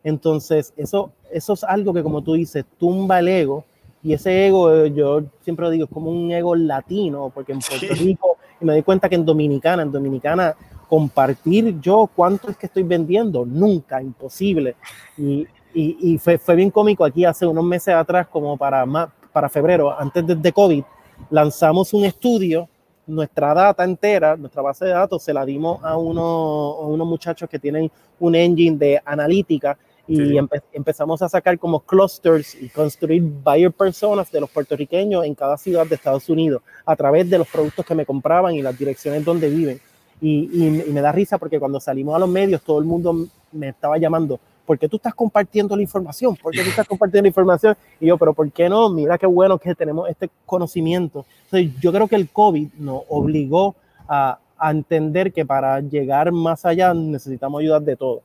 Entonces, 0.03 0.71
eso, 0.77 1.12
eso 1.31 1.53
es 1.53 1.63
algo 1.63 1.91
que, 1.91 2.03
como 2.03 2.21
tú 2.21 2.34
dices, 2.34 2.63
tumba 2.77 3.19
el 3.19 3.27
ego. 3.27 3.65
Y 4.03 4.13
ese 4.13 4.45
ego, 4.45 4.71
eh, 4.71 4.93
yo 4.93 5.23
siempre 5.41 5.71
digo, 5.71 5.86
es 5.86 5.91
como 5.91 6.12
un 6.12 6.31
ego 6.31 6.55
latino, 6.55 7.31
porque 7.34 7.53
en 7.53 7.60
Puerto 7.60 7.95
Rico, 7.95 8.38
y 8.62 8.65
me 8.65 8.73
doy 8.73 8.84
cuenta 8.84 9.10
que 9.10 9.15
en 9.15 9.25
Dominicana, 9.25 9.81
en 9.81 9.91
Dominicana, 9.91 10.55
compartir 10.88 11.79
yo 11.81 12.08
cuánto 12.15 12.51
es 12.51 12.58
que 12.58 12.67
estoy 12.67 12.84
vendiendo, 12.84 13.47
nunca, 13.47 13.99
imposible. 13.99 14.75
Y, 15.17 15.47
y, 15.73 16.19
fue, 16.19 16.38
fue, 16.38 16.55
bien 16.55 16.69
cómico 16.69 17.03
aquí 17.03 17.25
hace 17.25 17.47
unos 17.47 17.65
meses 17.65 17.95
atrás, 17.95 18.27
como 18.27 18.55
para, 18.58 18.86
para 19.34 19.49
febrero, 19.49 19.99
antes 19.99 20.25
de, 20.25 20.36
de 20.36 20.53
COVID, 20.53 20.84
lanzamos 21.31 21.95
un 21.95 22.05
estudio 22.05 22.69
nuestra 23.08 23.54
data 23.54 23.84
entera, 23.84 24.36
nuestra 24.36 24.62
base 24.62 24.86
de 24.86 24.91
datos, 24.91 25.24
se 25.24 25.34
la 25.34 25.46
dimos 25.46 25.84
a, 25.84 25.98
uno, 25.98 26.22
a 26.22 26.88
unos 26.88 27.08
muchachos 27.08 27.50
que 27.50 27.60
tienen 27.60 27.91
un 28.20 28.36
engine 28.36 28.78
de 28.78 29.02
analítica 29.06 29.78
y 30.08 30.38
empe 30.38 30.62
empezamos 30.72 31.22
a 31.24 31.30
sacar 31.30 31.58
como 31.58 31.80
clusters 31.80 32.54
y 32.62 32.70
construir 32.70 33.24
buyer 33.24 33.72
personas 33.72 34.32
de 34.32 34.39
los 34.39 34.52
puertorriqueños 34.52 35.26
en 35.26 35.34
cada 35.34 35.58
ciudad 35.58 35.88
de 35.88 35.96
Estados 35.96 36.30
Unidos 36.30 36.62
a 36.86 36.96
través 36.96 37.28
de 37.28 37.39
los 37.39 37.48
productos 37.48 37.84
que 37.84 37.96
me 37.96 38.06
compraban 38.06 38.54
y 38.54 38.62
las 38.62 38.78
direcciones 38.78 39.26
donde 39.26 39.50
viven. 39.50 39.82
Y, 40.22 40.50
y, 40.54 40.84
y 40.88 40.94
me 40.94 41.02
da 41.02 41.12
risa 41.12 41.38
porque 41.38 41.60
cuando 41.60 41.80
salimos 41.80 42.15
a 42.15 42.20
los 42.20 42.30
medios 42.30 42.62
todo 42.62 42.78
el 42.80 42.86
mundo 42.86 43.28
me 43.52 43.70
estaba 43.70 43.98
llamando, 43.98 44.39
¿por 44.65 44.78
qué 44.80 44.89
tú 44.89 44.97
estás 44.97 45.13
compartiendo 45.13 45.75
la 45.75 45.82
información? 45.82 46.36
¿Por 46.36 46.54
qué 46.54 46.63
tú 46.63 46.69
estás 46.69 46.88
compartiendo 46.88 47.23
la 47.23 47.30
información? 47.30 47.75
Y 47.99 48.08
yo, 48.08 48.17
pero 48.17 48.34
¿por 48.34 48.51
qué 48.51 48.67
no? 48.67 48.89
Mira 48.89 49.17
qué 49.17 49.28
bueno 49.28 49.58
que 49.58 49.75
tenemos 49.75 50.10
este 50.10 50.30
conocimiento. 50.45 51.25
Entonces, 51.45 51.80
yo 51.80 51.91
creo 51.91 52.08
que 52.08 52.15
el 52.15 52.30
COVID 52.30 52.69
nos 52.80 53.04
obligó 53.10 53.75
a, 54.08 54.39
a 54.58 54.71
entender 54.71 55.32
que 55.32 55.45
para 55.45 55.80
llegar 55.80 56.32
más 56.32 56.65
allá 56.65 56.93
necesitamos 56.93 57.62
ayuda 57.62 57.80
de 57.80 57.95
todo. 57.95 58.21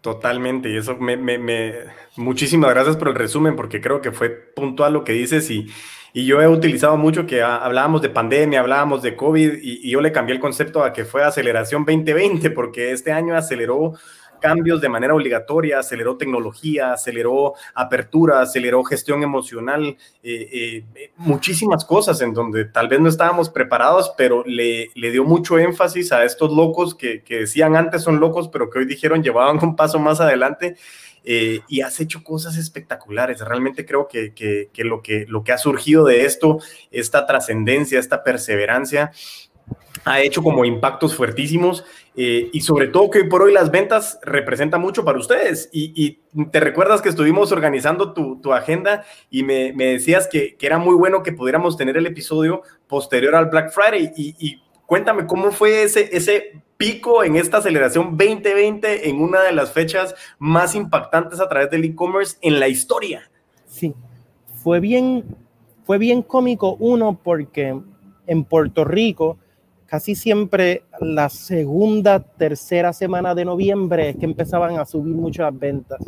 Totalmente, 0.00 0.70
y 0.70 0.78
eso 0.78 0.96
me, 0.96 1.18
me, 1.18 1.36
me, 1.36 1.74
muchísimas 2.16 2.70
gracias 2.70 2.96
por 2.96 3.08
el 3.08 3.14
resumen, 3.14 3.54
porque 3.54 3.82
creo 3.82 4.00
que 4.00 4.12
fue 4.12 4.30
puntual 4.30 4.94
lo 4.94 5.04
que 5.04 5.12
dices 5.12 5.50
y, 5.50 5.66
y 6.14 6.24
yo 6.24 6.40
he 6.40 6.48
utilizado 6.48 6.96
mucho 6.96 7.26
que 7.26 7.42
hablábamos 7.42 8.00
de 8.00 8.08
pandemia, 8.08 8.60
hablábamos 8.60 9.02
de 9.02 9.14
COVID 9.14 9.58
y, 9.62 9.86
y, 9.86 9.90
yo 9.90 10.00
le 10.00 10.10
cambié 10.10 10.34
el 10.34 10.40
concepto 10.40 10.82
a 10.82 10.94
que 10.94 11.04
fue 11.04 11.22
aceleración 11.22 11.84
2020, 11.84 12.50
porque 12.50 12.92
este 12.92 13.12
año 13.12 13.36
aceleró 13.36 13.92
cambios 14.40 14.80
de 14.80 14.88
manera 14.88 15.14
obligatoria, 15.14 15.78
aceleró 15.78 16.16
tecnología, 16.16 16.92
aceleró 16.92 17.54
apertura, 17.74 18.40
aceleró 18.40 18.82
gestión 18.82 19.22
emocional, 19.22 19.96
eh, 20.22 20.84
eh, 20.94 21.10
muchísimas 21.16 21.84
cosas 21.84 22.20
en 22.20 22.34
donde 22.34 22.64
tal 22.64 22.88
vez 22.88 23.00
no 23.00 23.08
estábamos 23.08 23.50
preparados, 23.50 24.12
pero 24.16 24.42
le, 24.44 24.90
le 24.94 25.10
dio 25.10 25.24
mucho 25.24 25.58
énfasis 25.58 26.12
a 26.12 26.24
estos 26.24 26.52
locos 26.52 26.94
que, 26.94 27.22
que, 27.22 27.40
decían 27.40 27.76
antes 27.76 28.02
son 28.02 28.18
locos, 28.20 28.48
pero 28.48 28.70
que 28.70 28.80
hoy 28.80 28.86
dijeron 28.86 29.22
llevaban 29.22 29.62
un 29.62 29.76
paso 29.76 29.98
más 29.98 30.20
adelante. 30.20 30.76
Eh, 31.22 31.60
y 31.68 31.82
has 31.82 32.00
hecho 32.00 32.24
cosas 32.24 32.56
espectaculares. 32.56 33.40
Realmente 33.40 33.84
creo 33.84 34.08
que, 34.08 34.32
que, 34.32 34.70
que, 34.72 34.84
lo 34.84 35.02
que 35.02 35.26
lo 35.28 35.44
que 35.44 35.52
ha 35.52 35.58
surgido 35.58 36.06
de 36.06 36.24
esto, 36.24 36.60
esta 36.90 37.26
trascendencia, 37.26 37.98
esta 37.98 38.24
perseverancia, 38.24 39.12
ha 40.04 40.20
hecho 40.20 40.42
como 40.42 40.64
impactos 40.64 41.14
fuertísimos 41.14 41.84
eh, 42.16 42.50
y 42.52 42.60
sobre 42.62 42.88
todo 42.88 43.10
que 43.10 43.20
hoy 43.20 43.28
por 43.28 43.42
hoy 43.42 43.52
las 43.52 43.70
ventas 43.70 44.18
representan 44.22 44.80
mucho 44.80 45.04
para 45.04 45.18
ustedes. 45.18 45.68
Y, 45.72 45.92
y 45.94 46.44
te 46.46 46.60
recuerdas 46.60 47.02
que 47.02 47.08
estuvimos 47.08 47.52
organizando 47.52 48.12
tu, 48.12 48.40
tu 48.40 48.52
agenda 48.52 49.04
y 49.30 49.42
me, 49.42 49.72
me 49.72 49.86
decías 49.86 50.26
que, 50.26 50.56
que, 50.56 50.66
era 50.66 50.78
muy 50.78 50.94
bueno 50.94 51.22
que 51.22 51.32
pudiéramos 51.32 51.76
tener 51.76 51.96
el 51.96 52.06
episodio 52.06 52.62
posterior 52.86 53.34
al 53.34 53.46
Black 53.46 53.72
Friday. 53.72 54.12
Y, 54.16 54.34
y 54.38 54.62
cuéntame 54.86 55.26
cómo 55.26 55.52
fue 55.52 55.82
ese, 55.82 56.08
ese 56.16 56.62
pico 56.76 57.22
en 57.22 57.36
esta 57.36 57.58
aceleración 57.58 58.16
2020 58.16 59.08
en 59.08 59.20
una 59.20 59.42
de 59.42 59.52
las 59.52 59.72
fechas 59.72 60.14
más 60.38 60.74
impactantes 60.74 61.38
a 61.38 61.48
través 61.48 61.70
del 61.70 61.84
e-commerce 61.84 62.38
en 62.40 62.58
la 62.58 62.68
historia. 62.68 63.30
Sí, 63.66 63.94
fue 64.62 64.80
bien, 64.80 65.24
fue 65.84 65.98
bien 65.98 66.22
cómico 66.22 66.76
uno 66.80 67.20
porque 67.22 67.78
en 68.26 68.44
Puerto 68.44 68.84
Rico 68.84 69.38
casi 69.90 70.14
siempre 70.14 70.84
la 71.00 71.28
segunda, 71.28 72.20
tercera 72.20 72.92
semana 72.92 73.34
de 73.34 73.44
noviembre 73.44 74.10
es 74.10 74.16
que 74.16 74.24
empezaban 74.24 74.78
a 74.78 74.86
subir 74.86 75.12
mucho 75.16 75.42
las 75.42 75.58
ventas. 75.58 75.98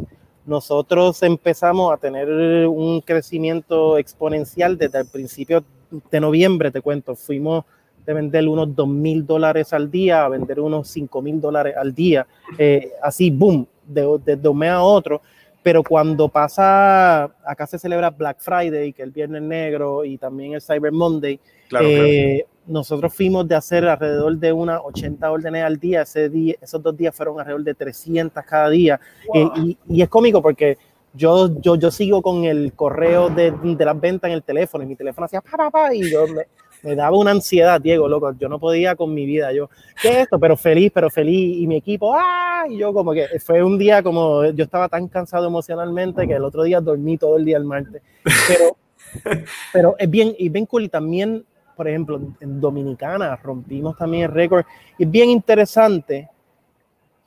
Nosotros 0.47 1.21
empezamos 1.25 1.93
a 1.93 1.97
tener 1.97 2.29
un 2.69 3.01
crecimiento 3.01 3.99
exponencial 3.99 4.79
desde 4.79 5.01
el 5.01 5.07
principio 5.07 5.65
de 6.13 6.21
noviembre, 6.21 6.71
te 6.71 6.81
cuento. 6.81 7.17
Fuimos 7.17 7.65
de 8.07 8.15
vender 8.15 8.47
unos 8.47 8.73
2 8.75 8.87
mil 8.87 9.27
dólares 9.27 9.73
al 9.73 9.91
día 9.91 10.25
a 10.25 10.29
vender 10.29 10.61
unos 10.61 10.87
5 10.87 11.21
mil 11.21 11.41
dólares 11.41 11.75
al 11.77 11.93
día. 11.93 12.25
Eh, 12.57 12.93
así, 13.03 13.33
boom, 13.33 13.67
de, 13.85 14.17
de, 14.25 14.37
de 14.37 14.49
un 14.49 14.59
mes 14.59 14.71
a 14.71 14.81
otro. 14.81 15.21
Pero 15.61 15.83
cuando 15.83 16.29
pasa, 16.29 17.25
acá 17.45 17.67
se 17.67 17.81
celebra 17.81 18.11
Black 18.11 18.39
Friday, 18.39 18.93
que 18.93 19.03
es 19.03 19.07
el 19.07 19.13
Viernes 19.13 19.43
Negro, 19.43 20.05
y 20.05 20.19
también 20.19 20.55
el 20.55 20.63
Cyber 20.63 20.93
Monday, 20.93 21.41
claro, 21.69 21.87
eh, 21.89 22.45
claro 22.45 22.52
nosotros 22.67 23.13
fuimos 23.15 23.47
de 23.49 23.55
hacer 23.55 23.87
alrededor 23.87 24.37
de 24.37 24.53
unas 24.53 24.81
80 24.85 25.31
órdenes 25.31 25.65
al 25.65 25.79
día, 25.79 26.03
ese 26.03 26.29
día 26.29 26.55
esos 26.61 26.83
dos 26.83 26.97
días 26.97 27.15
fueron 27.15 27.39
alrededor 27.39 27.65
de 27.65 27.75
300 27.75 28.45
cada 28.45 28.71
día. 28.71 29.01
Wow. 29.27 29.53
Y, 29.57 29.61
y, 29.61 29.79
y, 29.97 30.03
es 30.03 30.09
cómico 30.09 30.41
porque 30.41 30.79
yo, 31.15 31.61
yo, 31.61 31.77
yo 31.77 31.91
sigo 31.91 32.23
con 32.23 32.45
el 32.45 32.73
correo 32.73 33.29
de, 33.29 33.51
de 33.51 33.85
las 33.85 34.01
ventas 34.01 34.29
en 34.29 34.35
el 34.35 34.43
teléfono 34.43 34.85
y 34.85 34.87
mi 34.87 34.97
teléfono 34.97 35.27
hacía 35.27 35.41
pa, 35.41 35.57
pa, 35.57 35.71
pa, 35.71 35.95
y 35.95 36.11
yo 36.11 36.27
me, 36.27 36.47
me, 36.83 36.95
daba 36.95 37.17
una 37.17 37.33
ansiedad, 37.33 37.81
Diego, 37.81 38.09
loco, 38.09 38.33
yo 38.39 38.49
no 38.49 38.59
podía 38.59 38.97
con 38.97 39.13
mi 39.13 39.27
vida, 39.27 39.53
yo, 39.53 39.69
¿qué 40.01 40.09
es 40.09 40.17
esto? 40.19 40.39
Pero 40.39 40.57
feliz, 40.57 40.91
pero 40.95 41.11
feliz, 41.11 41.59
y 41.59 41.67
mi 41.67 41.77
equipo, 41.77 42.15
¡ah! 42.17 42.65
Y 42.69 42.79
yo 42.79 42.95
como 42.95 43.13
que 43.13 43.27
fue 43.45 43.63
un 43.63 43.79
día 43.79 44.03
como, 44.03 44.45
yo 44.47 44.65
estaba 44.65 44.89
tan 44.89 45.09
cansado 45.09 45.47
emocionalmente 45.47 46.27
que 46.27 46.35
el 46.35 46.45
otro 46.45 46.63
día 46.63 46.81
dormí 46.81 47.19
todo 47.19 47.37
el 47.37 47.45
día 47.45 47.59
el 47.59 47.65
martes. 47.65 48.03
Pero, 48.49 48.77
pero 49.73 49.97
es 49.99 50.09
bien, 50.09 50.35
y 50.39 50.49
bien 50.49 50.65
cool 50.65 50.85
y 50.85 50.89
también 50.89 51.45
por 51.83 51.89
ejemplo, 51.89 52.21
en 52.39 52.61
Dominicana 52.61 53.35
rompimos 53.43 53.97
también 53.97 54.27
el 54.27 54.31
récord. 54.31 54.65
Y 54.99 55.03
es 55.03 55.11
bien 55.11 55.31
interesante 55.31 56.29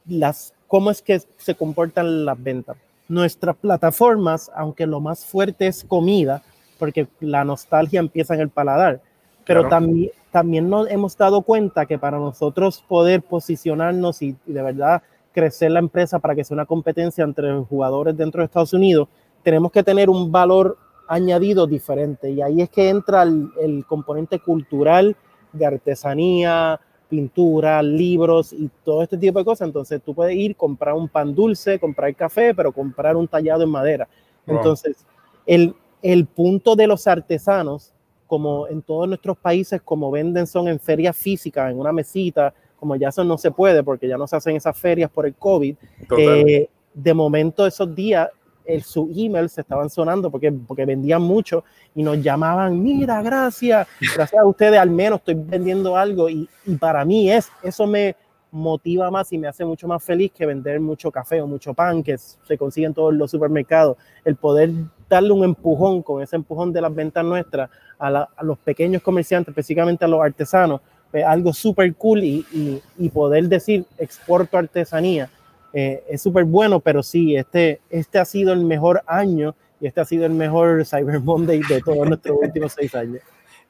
las, 0.08 0.54
cómo 0.66 0.92
es 0.92 1.02
que 1.02 1.20
se 1.20 1.56
comportan 1.56 2.24
las 2.24 2.42
ventas. 2.42 2.78
Nuestras 3.10 3.58
plataformas, 3.58 4.50
aunque 4.56 4.88
lo 4.88 5.02
más 5.02 5.26
fuerte 5.26 5.68
es 5.68 5.84
comida, 5.84 6.42
porque 6.80 7.06
la 7.20 7.44
nostalgia 7.44 8.00
empieza 8.00 8.34
en 8.34 8.40
el 8.40 8.50
paladar, 8.50 9.02
pero 9.46 9.60
claro. 9.60 9.76
también, 9.76 10.12
también 10.32 10.70
nos 10.70 10.90
hemos 10.90 11.18
dado 11.18 11.42
cuenta 11.42 11.86
que 11.86 12.00
para 12.00 12.18
nosotros 12.18 12.82
poder 12.88 13.24
posicionarnos 13.24 14.22
y, 14.22 14.38
y 14.48 14.54
de 14.54 14.62
verdad 14.62 15.04
crecer 15.34 15.72
la 15.72 15.80
empresa 15.80 16.20
para 16.20 16.34
que 16.34 16.46
sea 16.46 16.56
una 16.56 16.66
competencia 16.66 17.26
entre 17.26 17.54
jugadores 17.60 18.16
dentro 18.16 18.40
de 18.40 18.46
Estados 18.46 18.72
Unidos, 18.72 19.10
tenemos 19.44 19.70
que 19.74 19.84
tener 19.84 20.10
un 20.10 20.32
valor 20.32 20.78
añadido 21.08 21.68
diferente. 21.68 22.32
Y 22.32 22.42
ahí 22.42 22.62
es 22.62 22.70
que 22.70 22.90
entra 22.90 23.24
el, 23.24 23.50
el, 23.62 23.86
componente 23.86 24.40
cultural 24.40 25.16
de 25.54 25.66
artesanía, 25.66 26.80
pintura, 27.10 27.82
libros 27.82 28.54
y 28.54 28.70
todo 28.84 29.04
este 29.04 29.18
tipo 29.18 29.40
de 29.40 29.46
cosas. 29.46 29.68
Entonces 29.68 30.02
tú 30.04 30.14
puedes 30.14 30.36
ir, 30.36 30.56
comprar 30.56 30.96
un 30.96 31.08
pan 31.08 31.34
dulce, 31.34 31.80
comprar 31.80 32.16
café, 32.16 32.54
pero 32.54 32.72
comprar 32.72 33.16
un 33.16 33.28
tallado 33.28 33.64
en 33.64 33.70
madera. 33.70 34.08
Wow. 34.46 34.58
Entonces, 34.58 35.06
el, 35.46 35.76
el 36.02 36.26
punto 36.26 36.76
de 36.76 36.88
los 36.88 37.08
artesanos, 37.08 37.94
como 38.28 38.68
en 38.68 38.82
todos 38.82 39.08
nuestros 39.08 39.38
países, 39.38 39.82
como 39.82 40.12
venden 40.12 40.48
son 40.48 40.68
en 40.68 40.80
ferias 40.80 41.16
físicas, 41.16 41.72
en 41.72 41.80
una 41.80 41.92
mesita, 41.92 42.54
como 42.80 42.96
ya 42.96 43.10
eso 43.10 43.24
no 43.24 43.38
se 43.38 43.52
puede 43.52 43.84
porque 43.84 44.08
ya 44.08 44.18
no 44.18 44.28
se 44.28 44.36
hacen 44.36 44.56
esas 44.56 44.78
ferias 44.78 45.10
por 45.10 45.26
el 45.26 45.36
COVID. 45.36 45.76
Eh, 46.18 46.70
de 46.94 47.14
momento 47.14 47.66
esos 47.66 47.94
días 47.94 48.30
el, 48.66 48.84
sus 48.84 49.10
emails 49.18 49.58
estaban 49.58 49.90
sonando 49.90 50.30
porque, 50.30 50.52
porque 50.52 50.86
vendían 50.86 51.22
mucho 51.22 51.64
y 51.94 52.04
nos 52.04 52.22
llamaban, 52.22 52.82
mira, 52.82 53.22
gracias, 53.22 53.88
gracias 54.16 54.42
a 54.42 54.46
ustedes 54.46 54.80
al 54.80 54.90
menos 54.90 55.20
estoy 55.20 55.36
vendiendo 55.36 55.96
algo 55.96 56.30
y, 56.30 56.50
y, 56.66 56.76
para 56.76 57.06
mí 57.06 57.32
es, 57.32 57.50
eso 57.64 57.88
me 57.88 58.16
motiva 58.52 59.12
más 59.12 59.32
y 59.34 59.38
me 59.38 59.48
hace 59.48 59.66
mucho 59.66 59.88
más 59.88 60.02
feliz 60.04 60.32
que 60.32 60.46
vender 60.46 60.80
mucho 60.80 61.12
café 61.12 61.42
o 61.42 61.48
mucho 61.48 61.74
pan 61.74 62.02
que 62.02 62.18
se 62.18 62.58
consigue 62.58 62.88
en 62.88 62.94
todos 62.94 63.14
los 63.14 63.30
supermercados. 63.30 63.98
El 64.24 64.38
poder 64.38 64.72
darle 65.10 65.32
un 65.32 65.44
empujón 65.44 66.02
con 66.02 66.24
ese 66.24 66.38
empujón 66.38 66.72
de 66.72 66.82
las 66.82 66.94
ventas 66.94 67.26
nuestras 67.26 67.70
a, 68.00 68.28
los 68.42 68.58
pequeños 68.60 69.02
comerciantes, 69.02 69.50
específicamente 69.50 70.06
a 70.06 70.08
los 70.08 70.22
artesanos, 70.22 70.82
pues, 71.12 71.24
algo 71.26 71.54
súper 71.54 71.94
cool 71.96 72.24
y, 72.24 72.82
y, 72.98 73.10
poder 73.10 73.48
decir 73.48 73.86
exporto 73.98 74.58
artesanía 74.58 75.30
eh, 75.78 76.06
es 76.08 76.22
súper 76.22 76.46
bueno, 76.46 76.80
pero 76.80 77.04
sí, 77.04 77.36
este, 77.36 77.82
este 77.90 78.18
ha 78.18 78.24
sido 78.24 78.54
el 78.54 78.64
mejor 78.64 79.04
año 79.08 79.56
y 79.82 79.88
este 79.88 80.00
ha 80.00 80.06
sido 80.06 80.26
el 80.26 80.32
mejor 80.32 80.86
Cyber 80.90 81.20
Monday 81.20 81.60
de 81.68 81.82
todos 81.82 82.08
nuestros 82.08 82.38
últimos 82.42 82.72
seis 82.72 82.96
años. 82.96 83.22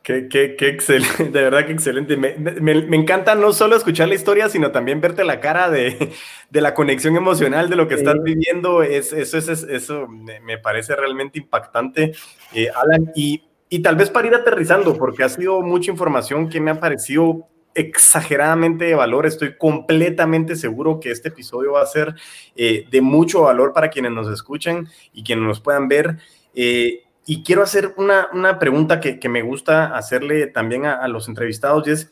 Qué, 0.04 0.28
qué, 0.30 0.56
qué, 0.56 0.68
excelente, 0.68 1.24
de 1.32 1.42
verdad 1.42 1.66
que 1.66 1.72
excelente. 1.72 2.16
Me, 2.16 2.36
me, 2.36 2.76
me, 2.84 2.96
encanta 2.96 3.34
no 3.34 3.52
solo 3.54 3.76
escuchar 3.76 4.08
la 4.08 4.14
historia, 4.14 4.50
sino 4.50 4.72
también 4.72 5.02
verte 5.02 5.24
la 5.24 5.40
cara 5.40 5.72
de, 5.72 6.14
de 6.52 6.62
la 6.62 6.76
conexión 6.76 7.16
emocional 7.16 7.72
de 7.72 7.76
lo 7.76 7.88
que 7.88 7.96
estás 7.96 8.22
viviendo. 8.22 8.84
Es, 8.84 9.12
eso, 9.12 9.40
es, 9.40 9.48
eso 9.48 10.08
me, 10.08 10.60
parece 10.60 10.96
realmente 10.96 11.40
impactante, 11.40 12.12
eh, 12.54 12.70
Alan. 12.70 13.12
Y, 13.16 13.46
y 13.68 13.80
tal 13.80 13.96
vez 13.96 14.12
para 14.12 14.28
ir 14.28 14.36
aterrizando, 14.36 14.96
porque 14.96 15.24
ha 15.24 15.30
sido 15.30 15.64
mucha 15.64 15.90
información 15.90 16.50
que 16.50 16.62
me 16.62 16.70
ha 16.70 16.80
parecido 16.80 17.48
exageradamente 17.76 18.86
de 18.86 18.96
valor. 18.96 19.26
Estoy 19.26 19.58
completamente 19.58 20.56
seguro 20.56 21.00
que 21.00 21.12
este 21.12 21.28
episodio 21.28 21.74
va 21.74 21.84
a 21.84 21.86
ser 21.86 22.16
eh, 22.56 22.88
de 22.90 23.02
mucho 23.02 23.44
valor 23.44 23.74
para 23.74 23.90
quienes 23.90 24.14
nos 24.14 24.28
escuchen 24.30 24.88
y 25.14 25.24
quienes 25.24 25.46
nos 25.46 25.60
puedan 25.60 25.88
ver. 25.88 26.18
Eh, 26.56 27.04
y 27.28 27.44
quiero 27.44 27.64
hacer 27.64 27.94
una, 27.98 28.30
una 28.34 28.60
pregunta 28.60 29.00
que, 29.00 29.20
que, 29.20 29.30
me 29.30 29.42
gusta 29.42 29.96
hacerle 29.96 30.48
también 30.48 30.86
a, 30.86 31.08
los 31.08 31.28
entrevistados 31.28 31.88
y 31.88 31.92
es, 31.92 32.12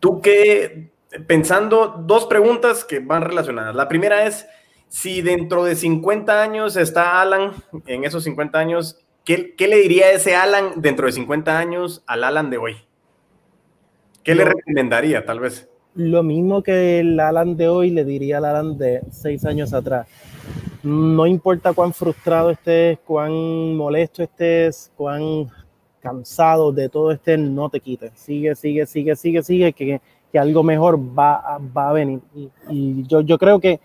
tú 0.00 0.20
qué, 0.20 0.90
pensando 1.26 2.02
dos 2.06 2.26
preguntas 2.26 2.84
que 2.84 3.00
van 3.00 3.22
relacionadas. 3.22 3.74
La 3.74 3.88
primera 3.88 4.26
es, 4.26 4.46
si 4.88 5.22
dentro 5.22 5.64
de 5.64 5.74
50 5.74 6.40
años 6.40 6.76
está 6.76 7.20
Alan, 7.20 7.52
en 7.86 8.04
esos 8.04 8.22
50 8.24 8.58
años, 8.58 9.04
¿qué, 9.24 9.54
qué 9.56 9.66
le 9.66 9.78
diría 9.78 10.12
ese 10.12 10.36
Alan 10.36 10.74
dentro 10.76 11.06
de 11.06 11.12
50 11.12 11.58
años 11.58 12.04
al 12.06 12.22
Alan 12.22 12.48
de 12.48 12.58
hoy? 12.58 12.85
¿Qué 14.26 14.34
le 14.34 14.44
recomendaría, 14.44 15.24
tal 15.24 15.40
vez? 15.40 15.66
Lo 15.94 16.22
mismo 16.22 16.62
que 16.62 17.00
el 17.00 17.18
Alan 17.18 17.56
de 17.56 17.68
hoy 17.68 17.90
le 17.90 18.04
diría 18.04 18.36
al 18.36 18.44
Alan 18.44 18.76
de 18.76 19.00
seis 19.10 19.46
años 19.46 19.72
atrás 19.72 20.06
no 20.86 21.26
importa 21.26 21.72
cuán 21.72 21.92
frustrado 21.92 22.50
estés, 22.50 22.98
cuán 23.04 23.74
molesto 23.74 24.22
estés, 24.22 24.92
cuán 24.96 25.50
cansado 26.00 26.70
de 26.70 26.88
todo 26.88 27.10
estés, 27.10 27.40
no 27.40 27.68
te 27.68 27.80
quites. 27.80 28.12
Sigue, 28.14 28.54
sigue, 28.54 28.86
sigue, 28.86 29.16
sigue, 29.16 29.42
sigue, 29.42 29.72
que, 29.72 30.00
que 30.30 30.38
algo 30.38 30.62
mejor 30.62 30.96
va, 30.96 31.58
va 31.76 31.90
a 31.90 31.92
venir. 31.92 32.20
Y, 32.70 33.02
yo, 33.08 33.20
yo 33.22 33.36
creo 33.36 33.58
que 33.58 33.80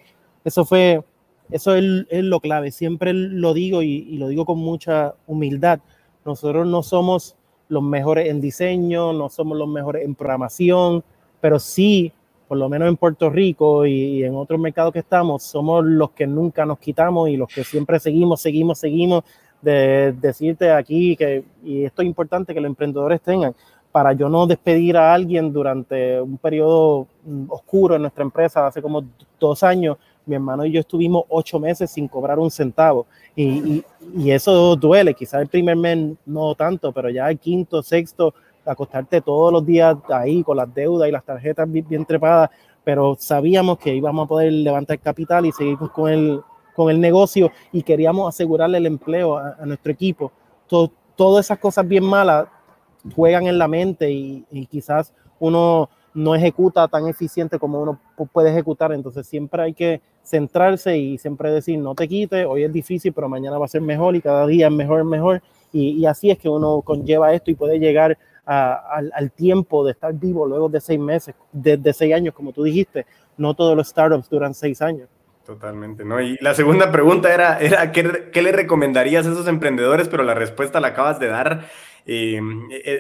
eso 0.46 0.64
fue, 0.64 1.04
eso 1.50 1.76
es, 1.76 2.06
es 2.10 2.24
lo 2.24 2.40
clave. 2.40 2.70
Siempre 2.70 3.14
lo 3.14 3.56
digo 3.56 3.82
y, 3.82 4.08
y, 4.08 4.18
lo 4.18 4.28
digo 4.28 4.46
con 4.46 4.60
mucha 4.60 5.16
humildad. 5.26 5.80
Nosotros 6.24 6.68
no 6.68 6.84
somos 6.84 7.36
los 7.72 7.82
mejores 7.82 8.28
en 8.28 8.42
diseño, 8.42 9.14
no 9.14 9.30
somos 9.30 9.58
los 9.58 9.68
mejores 9.68 10.04
en 10.04 10.14
programación, 10.14 11.04
pero 11.40 11.58
sí 11.58 12.12
por 12.50 12.58
lo 12.58 12.68
menos 12.68 12.90
en 12.90 12.98
Puerto 12.98 13.30
Rico 13.30 13.86
y, 13.86 14.26
en 14.26 14.36
otros 14.36 14.60
mercados 14.60 14.92
que 14.92 15.00
estamos, 15.00 15.42
somos 15.42 15.86
los 15.86 16.12
que 16.12 16.28
nunca 16.28 16.66
nos 16.66 16.80
quitamos 16.80 17.30
y 17.30 17.38
los 17.38 17.48
que 17.48 17.64
siempre 17.64 17.98
seguimos, 17.98 18.42
seguimos, 18.42 18.78
seguimos 18.78 19.24
de 19.62 20.14
decirte 20.20 20.70
aquí 20.70 21.16
que, 21.16 21.46
y 21.64 21.86
esto 21.86 22.02
es 22.02 22.10
importante 22.10 22.54
que 22.54 22.60
los 22.60 22.68
emprendedores 22.68 23.22
tengan, 23.22 23.56
para 23.90 24.12
yo 24.12 24.28
no 24.28 24.48
despedir 24.48 24.98
a 24.98 25.14
alguien 25.14 25.54
durante 25.54 26.20
un 26.20 26.38
periodo 26.38 27.08
mm, 27.24 27.46
oscuro 27.52 27.96
en 27.96 28.02
nuestra 28.02 28.26
empresa, 28.26 28.68
hace 28.68 28.82
como 28.82 29.06
dos 29.40 29.64
años, 29.64 29.96
mi 30.32 30.36
hermano 30.36 30.66
y 30.66 30.72
yo 30.72 30.80
estuvimos 30.80 31.26
ocho 31.30 31.60
meses 31.60 31.92
sin 31.92 32.08
cobrar 32.08 32.40
un 32.40 32.50
centavo. 32.50 33.06
Y, 33.36 33.84
y, 34.16 34.32
eso 34.32 34.76
duele, 34.76 35.14
quizás 35.14 35.42
el 35.42 35.48
primer 35.48 35.76
mes 35.76 36.16
no 36.26 36.56
tanto, 36.56 36.92
pero 36.92 37.10
ya 37.10 37.30
el 37.30 37.38
quinto, 37.38 37.84
sexto, 37.84 38.34
acostarte 38.66 39.22
todos 39.22 39.52
los 39.52 39.66
días 39.66 39.96
ahí 40.10 40.44
con 40.44 40.58
las 40.58 40.74
deudas 40.74 41.08
y 41.08 41.12
las 41.12 41.24
tarjetas 41.24 41.68
bien, 41.70 42.06
trepadas, 42.06 42.50
pero 42.84 43.16
sabíamos 43.20 43.78
que 43.78 43.96
íbamos 43.96 44.26
a 44.26 44.28
poder 44.28 44.52
levantar 44.52 45.00
capital 45.00 45.46
y 45.46 45.52
seguir 45.52 45.78
con 45.78 46.10
el, 46.10 46.42
con 46.76 46.90
el 46.90 47.00
negocio 47.00 47.52
y 47.72 47.84
queríamos 47.84 48.34
asegurarle 48.34 48.78
el 48.78 48.86
empleo 48.86 49.38
a, 49.38 49.66
nuestro 49.66 49.92
equipo. 49.92 50.32
todas 50.68 51.46
esas 51.46 51.60
cosas 51.60 51.88
bien 51.88 52.04
malas 52.04 52.48
juegan 53.16 53.48
en 53.48 53.58
la 53.58 53.68
mente 53.68 54.12
y, 54.12 54.46
y, 54.52 54.66
quizás 54.68 55.14
uno 55.40 55.90
no 56.14 56.36
ejecuta 56.36 56.88
tan 56.88 57.08
eficiente 57.08 57.58
como 57.58 57.82
uno 57.82 58.00
puede 58.32 58.52
ejecutar, 58.52 58.92
entonces 58.92 59.26
siempre 59.26 59.64
hay 59.64 59.74
que 59.74 60.02
centrarse 60.24 60.98
y 60.98 61.18
siempre 61.18 61.52
decir, 61.52 61.78
no 61.80 61.96
te 61.96 62.08
quites, 62.08 62.46
hoy 62.46 62.64
es 62.64 62.72
difícil, 62.74 63.14
pero 63.14 63.28
mañana 63.30 63.58
va 63.58 63.66
a 63.66 63.70
ser 63.70 63.82
mejor 63.82 64.16
y 64.16 64.22
cada 64.22 64.46
día 64.48 64.68
es 64.68 64.74
mejor, 64.74 65.04
mejor. 65.04 65.42
Y, 65.74 65.92
y 65.92 66.06
así 66.06 66.30
es 66.30 66.38
que 66.38 66.50
uno 66.50 66.82
conlleva 66.82 67.34
esto 67.34 67.52
y 67.52 67.56
puede 67.56 67.80
llegar 67.80 68.18
al, 68.46 69.32
tiempo 69.32 69.86
de 69.86 69.92
estar 69.92 70.14
vivo 70.14 70.46
luego 70.46 70.70
de 70.70 70.82
seis 70.82 71.00
meses, 71.00 71.36
de, 71.52 71.94
seis 71.94 72.14
años, 72.14 72.34
como 72.34 72.52
tú 72.52 72.64
dijiste. 72.64 73.06
No 73.38 73.54
todos 73.54 73.76
los 73.76 73.88
startups 73.88 74.30
duran 74.30 74.54
seis 74.54 74.82
años. 74.82 75.10
Totalmente, 75.46 76.06
¿no? 76.06 76.22
Y 76.22 76.38
la 76.42 76.54
segunda 76.54 76.92
pregunta 76.92 77.34
era, 77.34 77.60
era 77.60 77.92
¿qué, 77.92 78.30
¿qué, 78.32 78.42
le 78.42 78.52
recomendarías 78.52 79.26
a 79.26 79.32
esos 79.32 79.48
emprendedores? 79.48 80.08
Pero 80.08 80.24
la 80.24 80.34
respuesta 80.34 80.80
la 80.80 80.90
acabas 80.90 81.20
de 81.20 81.28
dar. 81.28 81.68
Eh, 82.06 82.42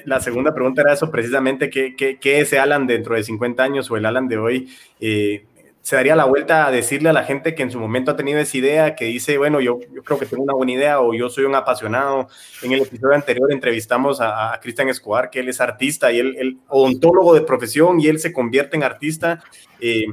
la 0.05 0.19
segunda 0.19 0.53
pregunta 0.53 0.81
era 0.81 0.93
eso 0.93 1.10
precisamente, 1.10 1.69
¿qué, 1.69 1.95
qué, 1.95 2.19
qué 2.19 2.41
ese 2.41 2.60
Alan 2.60 2.86
dentro 2.86 3.15
de 3.15 3.23
50 3.23 3.63
años 3.63 3.89
o 3.89 3.97
el 3.97 4.05
Alan 4.05 4.27
de 4.27 4.38
hoy 4.38 4.69
eh, 4.99 5.45
se 5.82 5.96
daría 5.96 6.15
la 6.15 6.26
vuelta 6.26 6.67
a 6.67 6.72
decirle 6.72 7.10
a 7.10 7.13
la 7.13 7.24
gente 7.24 7.56
que 7.56 7.63
en 7.63 7.72
su 7.72 7.80
momento 7.80 8.12
ha 8.12 8.15
tenido 8.15 8.39
esa 8.39 8.58
idea, 8.58 8.96
que 8.96 9.06
dice, 9.06 9.38
bueno, 9.38 9.60
yo, 9.62 9.80
yo 9.94 10.04
creo 10.04 10.20
que 10.20 10.28
tengo 10.28 10.44
una 10.44 10.54
buena 10.54 10.74
idea 10.74 11.02
o 11.02 11.13
yo 11.13 11.30
soy 11.30 11.46
un 11.46 11.56
apasionado. 11.56 12.28
En 12.62 12.72
el 12.72 12.84
episodio 12.84 13.15
anterior 13.15 13.52
entrevistamos 13.52 14.20
a, 14.22 14.60
Cristian 14.62 14.89
Escobar, 14.89 15.32
que 15.32 15.39
él 15.39 15.50
es 15.50 15.60
artista 15.60 16.12
y 16.12 16.20
él, 16.20 16.36
el 16.38 16.58
odontólogo 16.67 17.34
de 17.34 17.41
profesión 17.41 18.00
y 18.00 18.08
él 18.08 18.20
se 18.20 18.32
convierte 18.32 18.78
en 18.78 18.84
artista. 18.84 19.44
Eh, 19.80 20.06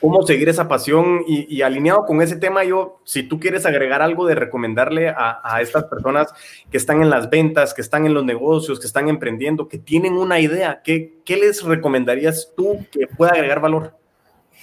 ¿Cómo 0.00 0.22
seguir 0.24 0.48
esa 0.48 0.68
pasión? 0.68 1.24
Y, 1.26 1.62
alineado 1.62 2.04
con 2.04 2.22
ese 2.22 2.36
tema, 2.36 2.62
yo, 2.62 3.00
si 3.04 3.24
tú 3.24 3.40
quieres 3.40 3.66
agregar 3.66 4.00
algo 4.00 4.26
de 4.26 4.36
recomendarle 4.36 5.08
a, 5.08 5.40
a 5.42 5.60
estas 5.60 5.84
personas 5.84 6.32
que 6.70 6.76
están 6.76 7.02
en 7.02 7.10
las 7.10 7.30
ventas, 7.30 7.74
que 7.74 7.80
están 7.80 8.06
en 8.06 8.14
los 8.14 8.24
negocios, 8.24 8.78
que 8.78 8.86
están 8.86 9.08
emprendiendo, 9.08 9.66
que 9.66 9.78
tienen 9.78 10.12
una 10.12 10.38
idea, 10.38 10.82
¿qué, 10.84 11.18
qué 11.24 11.36
les 11.36 11.64
recomendarías 11.64 12.52
tú 12.56 12.86
que 12.92 13.08
pueda 13.08 13.32
agregar 13.32 13.60
valor? 13.60 13.98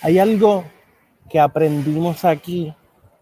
Hay 0.02 0.20
algo 0.20 0.66
que 1.30 1.40
aprendimos 1.40 2.26
aquí 2.26 2.74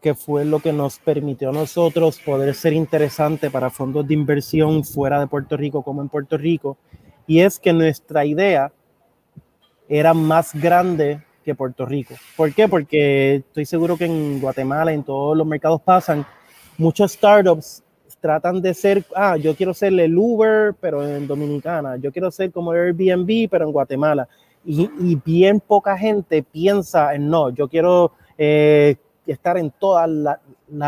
que 0.02 0.14
fue 0.14 0.44
lo 0.44 0.60
que 0.60 0.74
nos 0.74 1.00
permitió 1.00 1.50
a 1.50 1.54
nosotros 1.54 2.20
poder 2.20 2.54
ser 2.56 2.74
interesante 2.74 3.50
para 3.50 3.70
fondos 3.70 4.06
de 4.06 4.14
inversión 4.14 4.84
fuera 4.84 5.20
de 5.20 5.28
Puerto 5.28 5.56
Rico 5.56 5.82
como 5.82 6.02
en 6.02 6.10
Puerto 6.10 6.38
Rico, 6.38 6.78
y 7.26 7.40
es 7.40 7.58
que 7.58 7.72
nuestra 7.72 8.26
idea 8.26 8.74
era 9.88 10.14
más 10.14 10.54
grande 10.54 11.24
que 11.46 11.56
Puerto 11.56 11.86
Rico. 11.86 12.16
¿Por 12.36 12.54
qué? 12.54 12.68
Porque 12.68 13.36
estoy 13.36 13.66
seguro 13.66 13.96
que 13.96 14.06
en 14.06 14.42
Guatemala, 14.42 14.92
en 14.92 15.04
todos 15.04 15.38
los 15.38 15.48
mercados 15.48 15.82
pasan, 15.82 16.26
muchos 16.78 17.14
startups 17.14 17.82
tratan 18.20 18.62
de 18.62 18.74
ser, 18.74 19.06
ah, 19.16 19.38
yo 19.38 19.56
quiero 19.56 19.74
ser 19.74 19.98
el 20.00 20.18
Uber, 20.18 20.74
pero 20.82 21.06
en 21.06 21.28
Dominicana, 21.28 21.96
yo 21.98 22.12
quiero 22.12 22.32
ser 22.32 22.52
como 22.52 22.72
Airbnb, 22.72 23.50
pero 23.50 23.66
en 23.66 23.72
Guatemala 23.72 24.28
y, 24.66 25.16
bien 25.24 25.60
poca 25.60 25.98
gente 25.98 26.44
piensa 26.44 27.14
en 27.14 27.30
no, 27.30 27.50
yo 27.50 27.68
quiero 27.68 28.14
eh, 28.38 28.96
estar 29.28 29.58
en 29.58 29.72
toda 29.72 30.08
la, 30.08 30.40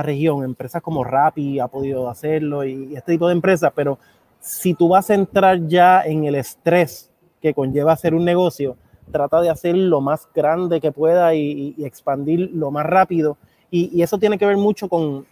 región. 0.01 0.43
Empresas 0.43 0.81
como 0.81 1.03
Rappi 1.03 1.59
ha 1.59 1.67
podido 1.67 2.09
hacerlo 2.09 2.63
y, 2.63 2.95
este 2.95 3.13
tipo 3.13 3.27
de 3.27 3.33
empresas, 3.33 3.71
pero 3.75 3.99
si 4.39 4.73
tú 4.73 4.87
vas 4.87 5.09
a 5.09 5.15
entrar 5.15 5.67
ya 5.67 6.01
en 6.01 6.23
el 6.23 6.35
estrés 6.35 7.11
que 7.41 7.53
conlleva 7.53 7.93
hacer 7.93 8.13
un 8.15 8.25
negocio, 8.25 8.77
trata 9.11 9.41
de 9.41 9.49
hacer 9.49 9.75
lo 9.75 10.01
más 10.01 10.27
grande 10.33 10.81
que 10.81 10.91
pueda 10.91 11.35
y, 11.35 11.75
expandir 11.79 12.51
lo 12.53 12.71
más 12.71 12.85
rápido. 12.85 13.37
Y, 13.69 14.01
eso 14.01 14.17
tiene 14.17 14.37
que 14.37 14.45
ver 14.45 14.57
mucho 14.57 14.87
con, 14.87 15.25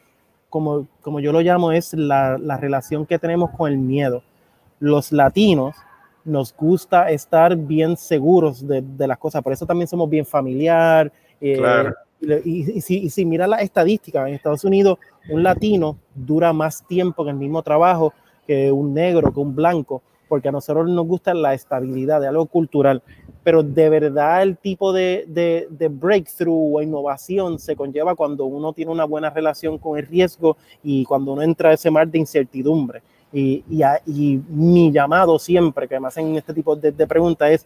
como, 0.50 0.88
como 1.02 1.20
yo 1.20 1.32
lo 1.32 1.42
llamo, 1.42 1.72
es 1.72 1.94
la 1.94 2.58
relación 2.60 3.06
que 3.06 3.20
tenemos 3.20 3.52
con 3.52 3.72
el 3.72 3.78
miedo. 3.78 4.22
Los 4.80 5.14
latinos, 5.14 5.76
nos 6.26 6.56
gusta 6.56 7.10
estar 7.10 7.56
bien 7.56 7.98
seguros 7.98 8.66
de, 8.68 9.08
las 9.08 9.18
cosas, 9.18 9.42
por 9.42 9.54
eso 9.54 9.66
también 9.66 9.88
somos 9.88 10.10
bien 10.10 10.26
familiar. 10.26 11.12
Eh, 11.42 11.62
y, 12.46 12.82
si, 12.82 13.10
si 13.10 13.26
mira 13.26 13.48
la 13.48 13.58
estadística, 13.58 14.28
en 14.28 14.36
Estados 14.36 14.64
Unidos 14.64 14.98
un 15.30 15.44
latino 15.44 15.98
dura 16.16 16.54
más 16.54 16.86
tiempo 16.88 17.24
en 17.24 17.30
el 17.30 17.36
mismo 17.36 17.62
trabajo 17.62 18.14
que 18.48 18.72
un 18.72 18.94
negro, 18.94 19.34
que 19.34 19.40
un 19.40 19.56
blanco, 19.56 20.02
porque 20.28 20.50
a 20.50 20.52
nosotros 20.52 20.90
nos 20.90 21.06
gusta 21.06 21.34
la 21.34 21.54
estabilidad 21.54 22.20
de 22.20 22.28
algo 22.28 22.46
cultural, 22.46 23.04
pero 23.44 23.62
de 23.62 23.90
verdad 23.90 24.42
el 24.42 24.58
tipo 24.58 24.94
de, 24.94 25.26
de, 25.28 25.68
de, 25.70 25.88
breakthrough 25.90 26.76
o 26.76 26.82
innovación 26.82 27.60
se 27.60 27.76
conlleva 27.76 28.16
cuando 28.16 28.46
uno 28.46 28.74
tiene 28.74 28.92
una 28.92 29.06
buena 29.06 29.30
relación 29.30 29.78
con 29.78 29.98
el 29.98 30.08
riesgo 30.08 30.58
y 30.82 31.06
cuando 31.06 31.34
uno 31.34 31.42
entra 31.42 31.70
a 31.70 31.74
ese 31.74 31.92
mar 31.92 32.08
de 32.08 32.20
incertidumbre. 32.20 33.02
Y, 33.34 33.64
y, 34.06 34.40
mi 34.48 34.92
llamado 34.92 35.40
siempre 35.40 35.88
que 35.88 36.00
me 36.00 36.08
hacen 36.08 36.36
este 36.36 36.54
tipo 36.54 36.76
de, 36.76 36.92
preguntas 37.08 37.50
es 37.50 37.66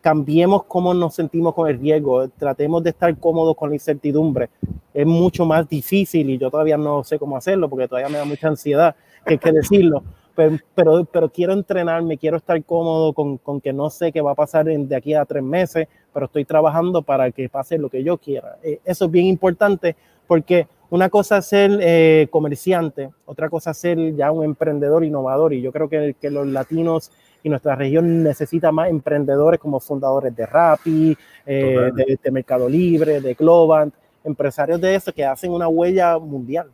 cambiemos 0.00 0.62
cómo 0.64 0.94
nos 0.94 1.16
sentimos 1.16 1.54
con 1.54 1.68
el 1.68 1.78
riesgo, 1.80 2.28
tratemos 2.28 2.84
de 2.84 2.90
estar 2.90 3.18
cómodos 3.18 3.56
con 3.56 3.70
la 3.70 3.74
incertidumbre. 3.74 4.48
Es 4.94 5.04
mucho 5.04 5.44
más 5.44 5.68
difícil 5.68 6.30
y 6.30 6.38
yo 6.38 6.50
todavía 6.50 6.76
no 6.76 7.02
sé 7.02 7.18
cómo 7.18 7.36
hacerlo 7.36 7.68
porque 7.68 7.88
todavía 7.88 8.08
me 8.08 8.18
da 8.18 8.24
mucha 8.24 8.46
ansiedad 8.46 8.94
que, 9.26 9.38
que 9.38 9.50
decirlo, 9.50 10.04
pero, 10.36 11.04
pero, 11.04 11.28
quiero 11.30 11.52
entrenarme, 11.52 12.16
quiero 12.16 12.36
estar 12.36 12.62
cómodo 12.64 13.12
con, 13.12 13.38
con, 13.38 13.60
que 13.60 13.72
no 13.72 13.90
sé 13.90 14.12
qué 14.12 14.20
va 14.20 14.30
a 14.30 14.36
pasar 14.36 14.66
de 14.66 14.96
aquí 14.96 15.12
a 15.14 15.24
tres 15.24 15.42
meses, 15.42 15.88
pero 16.14 16.26
estoy 16.26 16.44
trabajando 16.44 17.02
para 17.02 17.32
que 17.32 17.48
pase 17.48 17.76
lo 17.76 17.90
que 17.90 18.04
yo 18.04 18.18
quiera. 18.18 18.56
Eh, 18.62 18.78
eso 18.84 19.06
es 19.06 19.10
bien 19.10 19.26
importante 19.26 19.96
porque 20.28 20.68
una 20.90 21.10
cosa 21.10 21.38
es 21.38 21.46
ser 21.46 21.78
eh, 21.82 22.28
comerciante, 22.30 23.10
otra 23.26 23.48
cosa 23.50 23.72
es 23.72 23.78
ser 23.78 24.14
ya 24.14 24.32
un 24.32 24.44
emprendedor 24.44 25.04
innovador 25.04 25.52
y 25.52 25.60
yo 25.60 25.70
creo 25.70 25.88
que, 25.88 26.16
que 26.20 26.30
los 26.30 26.46
latinos 26.46 27.10
y 27.42 27.48
nuestra 27.48 27.76
región 27.76 28.22
necesita 28.22 28.72
más 28.72 28.88
emprendedores 28.88 29.60
como 29.60 29.80
fundadores 29.80 30.34
de 30.34 30.46
Rappi, 30.46 31.16
eh, 31.46 31.90
de, 31.94 32.18
de, 32.22 32.30
Mercado 32.30 32.68
Libre, 32.68 33.20
de 33.20 33.34
Globant, 33.34 33.94
empresarios 34.24 34.80
de 34.80 34.94
eso 34.94 35.12
que 35.12 35.24
hacen 35.24 35.52
una 35.52 35.68
huella 35.68 36.18
mundial. 36.18 36.70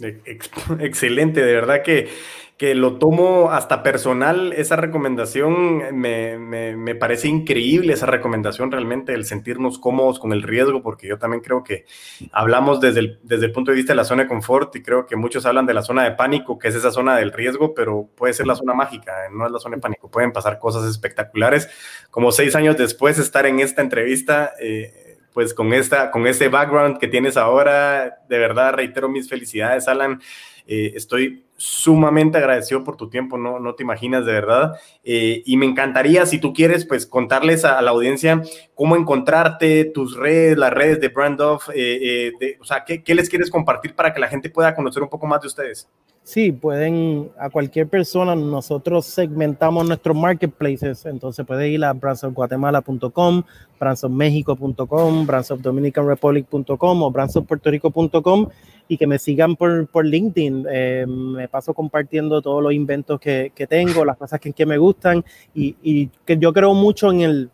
Excelente, 0.80 1.44
de 1.44 1.54
verdad 1.54 1.82
que, 1.82 2.08
que 2.56 2.74
lo 2.74 2.98
tomo 2.98 3.50
hasta 3.50 3.82
personal, 3.82 4.52
esa 4.52 4.76
recomendación 4.76 5.98
me, 5.98 6.38
me, 6.38 6.94
parece 6.94 7.28
increíble, 7.28 7.92
esa 7.92 8.06
recomendación 8.06 8.72
realmente, 8.72 9.12
el 9.12 9.24
sentirnos 9.24 9.78
cómodos 9.78 10.18
con 10.18 10.32
el 10.32 10.42
riesgo, 10.42 10.82
porque 10.82 11.08
yo 11.08 11.18
también 11.18 11.42
creo 11.42 11.62
que 11.62 11.84
hablamos 12.32 12.80
desde 12.80 13.00
el, 13.00 13.18
desde 13.22 13.46
el 13.46 13.52
punto 13.52 13.70
de 13.70 13.76
vista 13.76 13.92
de 13.92 13.96
la 13.96 14.04
zona 14.04 14.24
de 14.24 14.28
confort 14.28 14.74
y 14.76 14.82
creo 14.82 15.06
que 15.06 15.16
muchos 15.16 15.46
hablan 15.46 15.66
de 15.66 15.74
la 15.74 15.82
zona 15.82 16.04
de 16.04 16.12
pánico, 16.12 16.58
que 16.58 16.68
es 16.68 16.74
esa 16.74 16.90
zona 16.90 17.16
del 17.16 17.32
riesgo, 17.32 17.74
pero 17.74 18.08
puede 18.14 18.34
ser 18.34 18.46
la 18.46 18.54
zona 18.54 18.74
mágica, 18.74 19.12
no 19.32 19.46
es 19.46 19.52
la 19.52 19.58
zona 19.58 19.76
de 19.76 19.82
pánico, 19.82 20.10
pueden 20.10 20.32
pasar 20.32 20.58
cosas 20.58 20.84
espectaculares, 20.88 21.68
como 22.10 22.32
seis 22.32 22.54
años 22.54 22.76
después 22.76 23.18
estar 23.18 23.46
en 23.46 23.60
esta 23.60 23.82
entrevista. 23.82 24.52
Eh, 24.60 25.03
pues 25.34 25.52
con, 25.52 25.74
esta, 25.74 26.10
con 26.10 26.26
este 26.26 26.48
background 26.48 26.98
que 26.98 27.08
tienes 27.08 27.36
ahora, 27.36 28.20
de 28.28 28.38
verdad 28.38 28.72
reitero 28.72 29.08
mis 29.08 29.28
felicidades, 29.28 29.88
Alan. 29.88 30.22
Eh, 30.66 30.92
estoy 30.94 31.44
sumamente 31.58 32.38
agradecido 32.38 32.84
por 32.84 32.96
tu 32.96 33.10
tiempo, 33.10 33.36
no, 33.36 33.58
no 33.58 33.74
te 33.74 33.82
imaginas 33.82 34.24
de 34.24 34.32
verdad. 34.32 34.78
Eh, 35.02 35.42
y 35.44 35.56
me 35.56 35.66
encantaría, 35.66 36.24
si 36.24 36.38
tú 36.38 36.52
quieres, 36.54 36.86
pues 36.86 37.04
contarles 37.04 37.64
a, 37.64 37.82
la 37.82 37.90
audiencia 37.90 38.42
cómo 38.74 38.96
encontrarte, 38.96 39.84
tus 39.86 40.16
redes, 40.16 40.56
las 40.56 40.72
redes 40.72 41.00
de 41.00 41.08
Brandoff, 41.08 41.68
eh, 41.74 42.32
o 42.60 42.64
sea, 42.64 42.84
¿qué, 42.84 43.02
¿qué 43.02 43.14
les 43.14 43.28
quieres 43.28 43.50
compartir 43.50 43.94
para 43.94 44.14
que 44.14 44.20
la 44.20 44.28
gente 44.28 44.48
pueda 44.48 44.74
conocer 44.74 45.02
un 45.02 45.10
poco 45.10 45.26
más 45.26 45.40
de 45.40 45.48
ustedes? 45.48 45.88
Sí, 46.24 46.52
pueden 46.52 47.30
a 47.38 47.50
cualquier 47.50 47.86
persona, 47.86 48.34
nosotros 48.34 49.04
segmentamos 49.04 49.86
nuestros 49.86 50.16
marketplaces, 50.16 51.04
entonces 51.04 51.44
puede 51.44 51.68
ir 51.68 51.84
a 51.84 51.92
brandsofguatemala.com, 51.92 53.42
brandsofmexico.com, 53.78 55.26
brandsofdominicanrepublic.com 55.26 57.02
o 57.02 57.10
brandsofpuertorico.com 57.10 58.48
y 58.88 58.96
que 58.96 59.06
me 59.06 59.18
sigan 59.18 59.54
por, 59.54 59.86
por 59.88 60.06
LinkedIn. 60.06 60.64
Eh, 60.70 61.04
me 61.06 61.46
paso 61.46 61.74
compartiendo 61.74 62.40
todos 62.40 62.62
los 62.62 62.72
inventos 62.72 63.20
que, 63.20 63.52
que 63.54 63.66
tengo, 63.66 64.02
las 64.06 64.16
cosas 64.16 64.40
que, 64.40 64.54
que 64.54 64.64
me 64.64 64.78
gustan 64.78 65.22
y, 65.54 65.76
y, 65.82 66.08
que 66.24 66.38
yo 66.38 66.54
creo 66.54 66.72
mucho 66.72 67.12
en 67.12 67.20
el, 67.20 67.50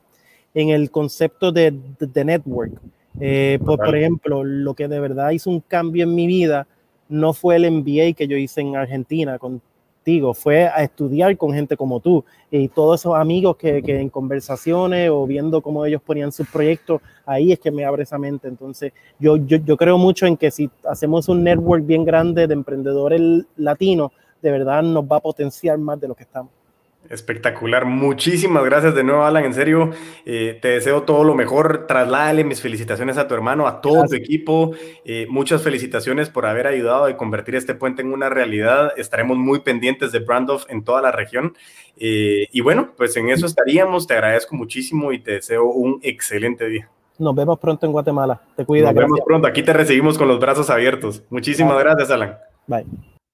en 0.55 0.69
el 0.69 0.93
concepto 0.93 1.51
de, 1.51 1.75
de, 1.99 2.25
network. 2.25 2.81
Eh, 3.19 3.59
por, 3.67 3.79
por 3.79 3.97
ejemplo, 3.97 4.45
lo 4.45 4.75
que 4.75 4.87
de 4.87 5.01
verdad 5.01 5.33
hizo 5.33 5.51
un 5.51 5.59
cambio 5.59 6.05
en 6.05 6.15
mi 6.15 6.29
vida 6.29 6.69
no 7.11 7.35
fue 7.35 7.57
el 7.57 7.71
MBA 7.71 8.15
que 8.17 8.27
yo 8.27 8.37
hice 8.37 8.63
en 8.63 8.77
Argentina 8.77 9.39
contigo, 9.39 10.33
fue 10.33 10.67
a 10.67 10.83
estudiar 10.83 11.37
con 11.37 11.53
gente 11.53 11.77
como 11.77 12.01
tú 12.01 12.25
y 12.51 12.69
todos 12.69 13.01
esos 13.01 13.15
amigos 13.17 13.57
que, 13.57 13.83
en 13.85 14.09
conversaciones 14.09 15.11
o 15.11 15.27
viendo 15.27 15.61
cómo 15.61 15.85
ellos 15.85 16.01
ponían 16.01 16.33
sus 16.33 16.49
proyectos, 16.49 17.03
ahí 17.27 17.53
es 17.53 17.59
que 17.59 17.71
me 17.71 17.85
abre 17.85 18.05
esa 18.05 18.17
mente. 18.17 18.49
Entonces, 18.49 18.93
yo, 19.19 19.37
yo, 19.37 19.59
yo 19.59 19.77
creo 19.77 19.99
mucho 19.99 20.27
en 20.27 20.37
que 20.37 20.51
si 20.51 20.71
hacemos 20.89 21.29
un 21.29 21.45
network 21.45 21.85
bien 21.85 22.05
grande 22.05 22.47
de 22.47 22.55
emprendedores 22.55 23.21
latinos, 23.57 24.13
de 24.41 24.51
verdad 24.51 24.83
nos 24.83 25.05
va 25.05 25.17
a 25.17 25.21
potenciar 25.21 25.77
más 25.79 26.01
de 26.01 26.09
lo 26.09 26.15
que 26.15 26.23
estamos. 26.23 26.60
Espectacular. 27.09 27.87
Muchísimas 27.87 28.65
gracias 28.65 28.95
de 28.95 29.03
nuevo, 29.03 29.25
Alan. 29.25 29.45
En 29.45 29.53
serio, 29.53 29.91
eh, 30.25 30.59
te 30.63 30.69
deseo 30.69 31.03
todo 31.03 31.25
lo 31.25 31.35
mejor. 31.35 31.87
Trasládale 31.89 32.45
mis 32.45 32.61
felicitaciones 32.61 33.19
a 33.19 33.27
tu 33.27 33.35
hermano, 33.35 33.67
a 33.67 33.81
todo 33.81 34.05
tu 34.05 34.15
equipo. 34.15 34.73
Eh, 35.05 35.27
muchas 35.29 35.63
felicitaciones 35.63 36.29
por 36.31 36.47
haber 36.47 36.69
ayudado 36.69 37.07
a 37.07 37.17
convertir 37.17 37.57
este 37.57 37.75
puente 37.75 38.03
en 38.03 38.13
una 38.13 38.29
realidad. 38.29 38.93
Estaremos 38.97 39.37
muy 39.37 39.61
pendientes 39.61 40.13
de 40.13 40.21
Brandoff 40.21 40.67
en 40.69 40.85
toda 40.85 41.03
la 41.03 41.11
región. 41.11 41.55
Eh, 41.97 42.47
y 42.53 42.61
bueno, 42.61 42.91
pues 42.97 43.17
en 43.17 43.29
eso 43.29 43.45
estaríamos. 43.45 44.07
Te 44.07 44.15
agradezco 44.15 44.55
muchísimo 44.55 45.11
y 45.11 45.19
te 45.19 45.33
deseo 45.33 45.65
un 45.65 45.99
excelente 46.03 46.69
día. 46.69 46.89
Nos 47.19 47.35
vemos 47.35 47.59
pronto 47.59 47.87
en 47.87 47.93
Guatemala. 47.93 48.41
Te 48.57 48.65
cuida. 48.65 48.87
Nos 48.87 48.95
vemos 48.95 49.21
pronto. 49.27 49.49
Aquí 49.49 49.63
te 49.63 49.73
recibimos 49.73 50.17
con 50.17 50.29
los 50.29 50.39
brazos 50.39 50.71
abiertos. 50.71 51.25
Muchísimas 51.29 51.77
gracias, 51.79 52.11
Alan. 52.11 52.37
Bye. 52.69 52.87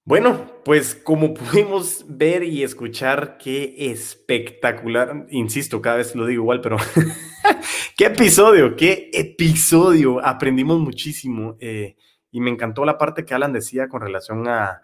Bueno, 0.07 0.49
pues 0.63 0.95
como 0.95 1.33
pudimos 1.33 2.05
ver 2.07 2.41
y 2.41 2.63
escuchar, 2.63 3.37
qué 3.37 3.75
espectacular, 3.91 5.27
insisto, 5.29 5.81
cada 5.81 5.97
vez 5.97 6.15
lo 6.15 6.25
digo 6.25 6.43
igual, 6.43 6.61
pero 6.61 6.77
qué 7.97 8.05
episodio, 8.05 8.77
qué 8.77 9.09
episodio, 9.11 10.25
aprendimos 10.25 10.79
muchísimo 10.79 11.57
eh, 11.59 11.97
y 12.31 12.39
me 12.39 12.49
encantó 12.49 12.85
la 12.85 12.97
parte 12.97 13.25
que 13.25 13.33
Alan 13.33 13.51
decía 13.51 13.89
con 13.89 13.99
relación 13.99 14.47
a, 14.47 14.81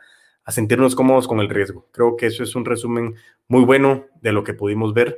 sentirnos 0.50 0.94
cómodos 0.94 1.26
con 1.26 1.40
el 1.40 1.48
riesgo. 1.48 1.88
Creo 1.94 2.18
que 2.18 2.26
eso 2.26 2.44
es 2.44 2.54
un 2.54 2.66
resumen 2.66 3.16
muy 3.48 3.64
bueno 3.64 4.08
de 4.20 4.34
lo 4.34 4.44
que 4.44 4.54
pudimos 4.54 4.94
ver 4.94 5.18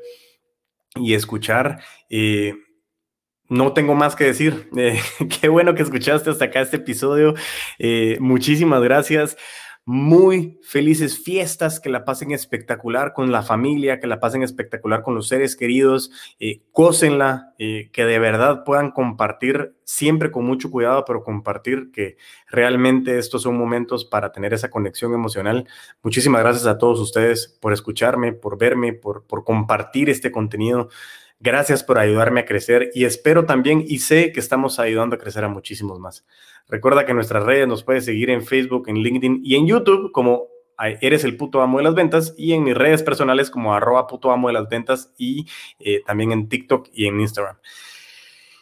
y 0.94 1.16
escuchar. 1.16 1.80
Eh, 2.12 2.54
no 3.50 3.74
tengo 3.74 3.96
más 3.96 4.16
que 4.16 4.26
decir. 4.26 4.70
Eh, 4.78 5.00
qué 5.42 5.50
bueno 5.50 5.74
que 5.74 5.82
escuchaste 5.82 6.30
hasta 6.30 6.46
acá 6.46 6.62
este 6.62 6.78
episodio. 6.78 7.34
muchísimas 8.20 8.84
gracias 8.84 9.36
muy 9.86 10.60
felices 10.64 11.24
fiestas, 11.24 11.80
que 11.80 11.90
la 11.90 12.06
pasen 12.06 12.32
espectacular 12.32 13.14
con 13.14 13.32
la 13.32 13.44
familia, 13.44 14.00
que 14.00 14.08
la 14.08 14.20
pasen 14.20 14.42
espectacular 14.42 15.04
con 15.04 15.14
los 15.14 15.28
seres 15.28 15.56
queridos, 15.56 16.12
eh, 16.40 16.64
eh, 17.60 17.90
que 17.94 18.06
de 18.06 18.20
verdad 18.20 18.64
puedan 18.64 18.90
compartir 18.90 19.76
siempre 19.84 20.32
con 20.32 20.44
mucho 20.44 20.72
cuidado, 20.72 21.06
pero 21.06 21.24
compartir 21.24 21.92
que 21.94 22.18
realmente 22.50 23.20
estos 23.20 23.44
son 23.44 23.58
momentos 23.58 24.06
para 24.06 24.32
tener 24.32 24.56
esa 24.56 24.72
conexión 24.72 25.14
emocional. 25.14 25.68
Muchísimas 26.02 26.42
gracias 26.42 26.66
a 26.66 26.80
todos 26.80 27.00
ustedes 27.00 27.56
por 27.62 27.72
escucharme, 27.72 28.34
por 28.34 28.58
verme, 28.58 28.94
por, 28.94 29.26
por 29.26 29.44
compartir 29.44 30.10
este 30.10 30.32
contenido. 30.32 30.90
Gracias 31.46 31.84
por 31.84 32.00
ayudarme 32.00 32.40
a 32.40 32.46
crecer 32.46 32.90
y 32.96 33.06
espero 33.06 33.46
también 33.46 33.86
y 33.88 34.00
sé 34.00 34.32
que 34.32 34.40
estamos 34.40 34.80
ayudando 34.80 35.16
a 35.16 35.20
crecer 35.20 35.44
a 35.44 35.48
muchísimos 35.48 36.00
más. 36.00 36.26
Recuerda 36.68 37.06
que 37.06 37.14
nuestras 37.14 37.44
redes 37.44 37.68
nos 37.68 37.84
puedes 37.84 38.04
seguir 38.04 38.32
en 38.32 38.44
Facebook, 38.44 38.90
en 38.90 38.96
LinkedIn 38.96 39.42
y 39.44 39.56
en 39.56 39.68
YouTube 39.68 40.12
como 40.12 40.48
Eres 41.02 41.24
el 41.24 41.38
puto 41.38 41.62
amo 41.62 41.78
de 41.78 41.84
las 41.84 41.94
ventas 41.94 42.34
y 42.36 42.54
en 42.54 42.64
mis 42.64 42.76
redes 42.76 43.04
personales 43.04 43.52
como 43.52 43.76
arroba 43.76 44.08
puto 44.08 44.32
amo 44.32 44.48
de 44.48 44.56
las 44.56 44.68
ventas 44.68 45.14
y 45.20 45.46
eh, 45.80 46.02
también 46.06 46.32
en 46.32 46.50
TikTok 46.50 46.90
y 46.92 47.06
en 47.06 47.22
Instagram. 47.22 47.58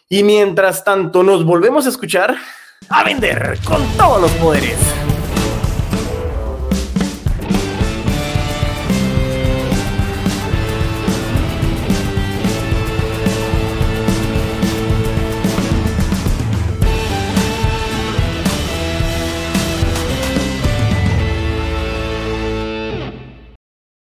Y 0.10 0.24
mientras 0.24 0.84
tanto 0.84 1.24
nos 1.24 1.46
volvemos 1.46 1.86
a 1.86 1.90
escuchar 1.90 2.36
a 2.90 3.04
vender 3.06 3.58
con 3.66 3.82
todos 3.98 4.22
los 4.22 4.32
poderes. 4.34 5.13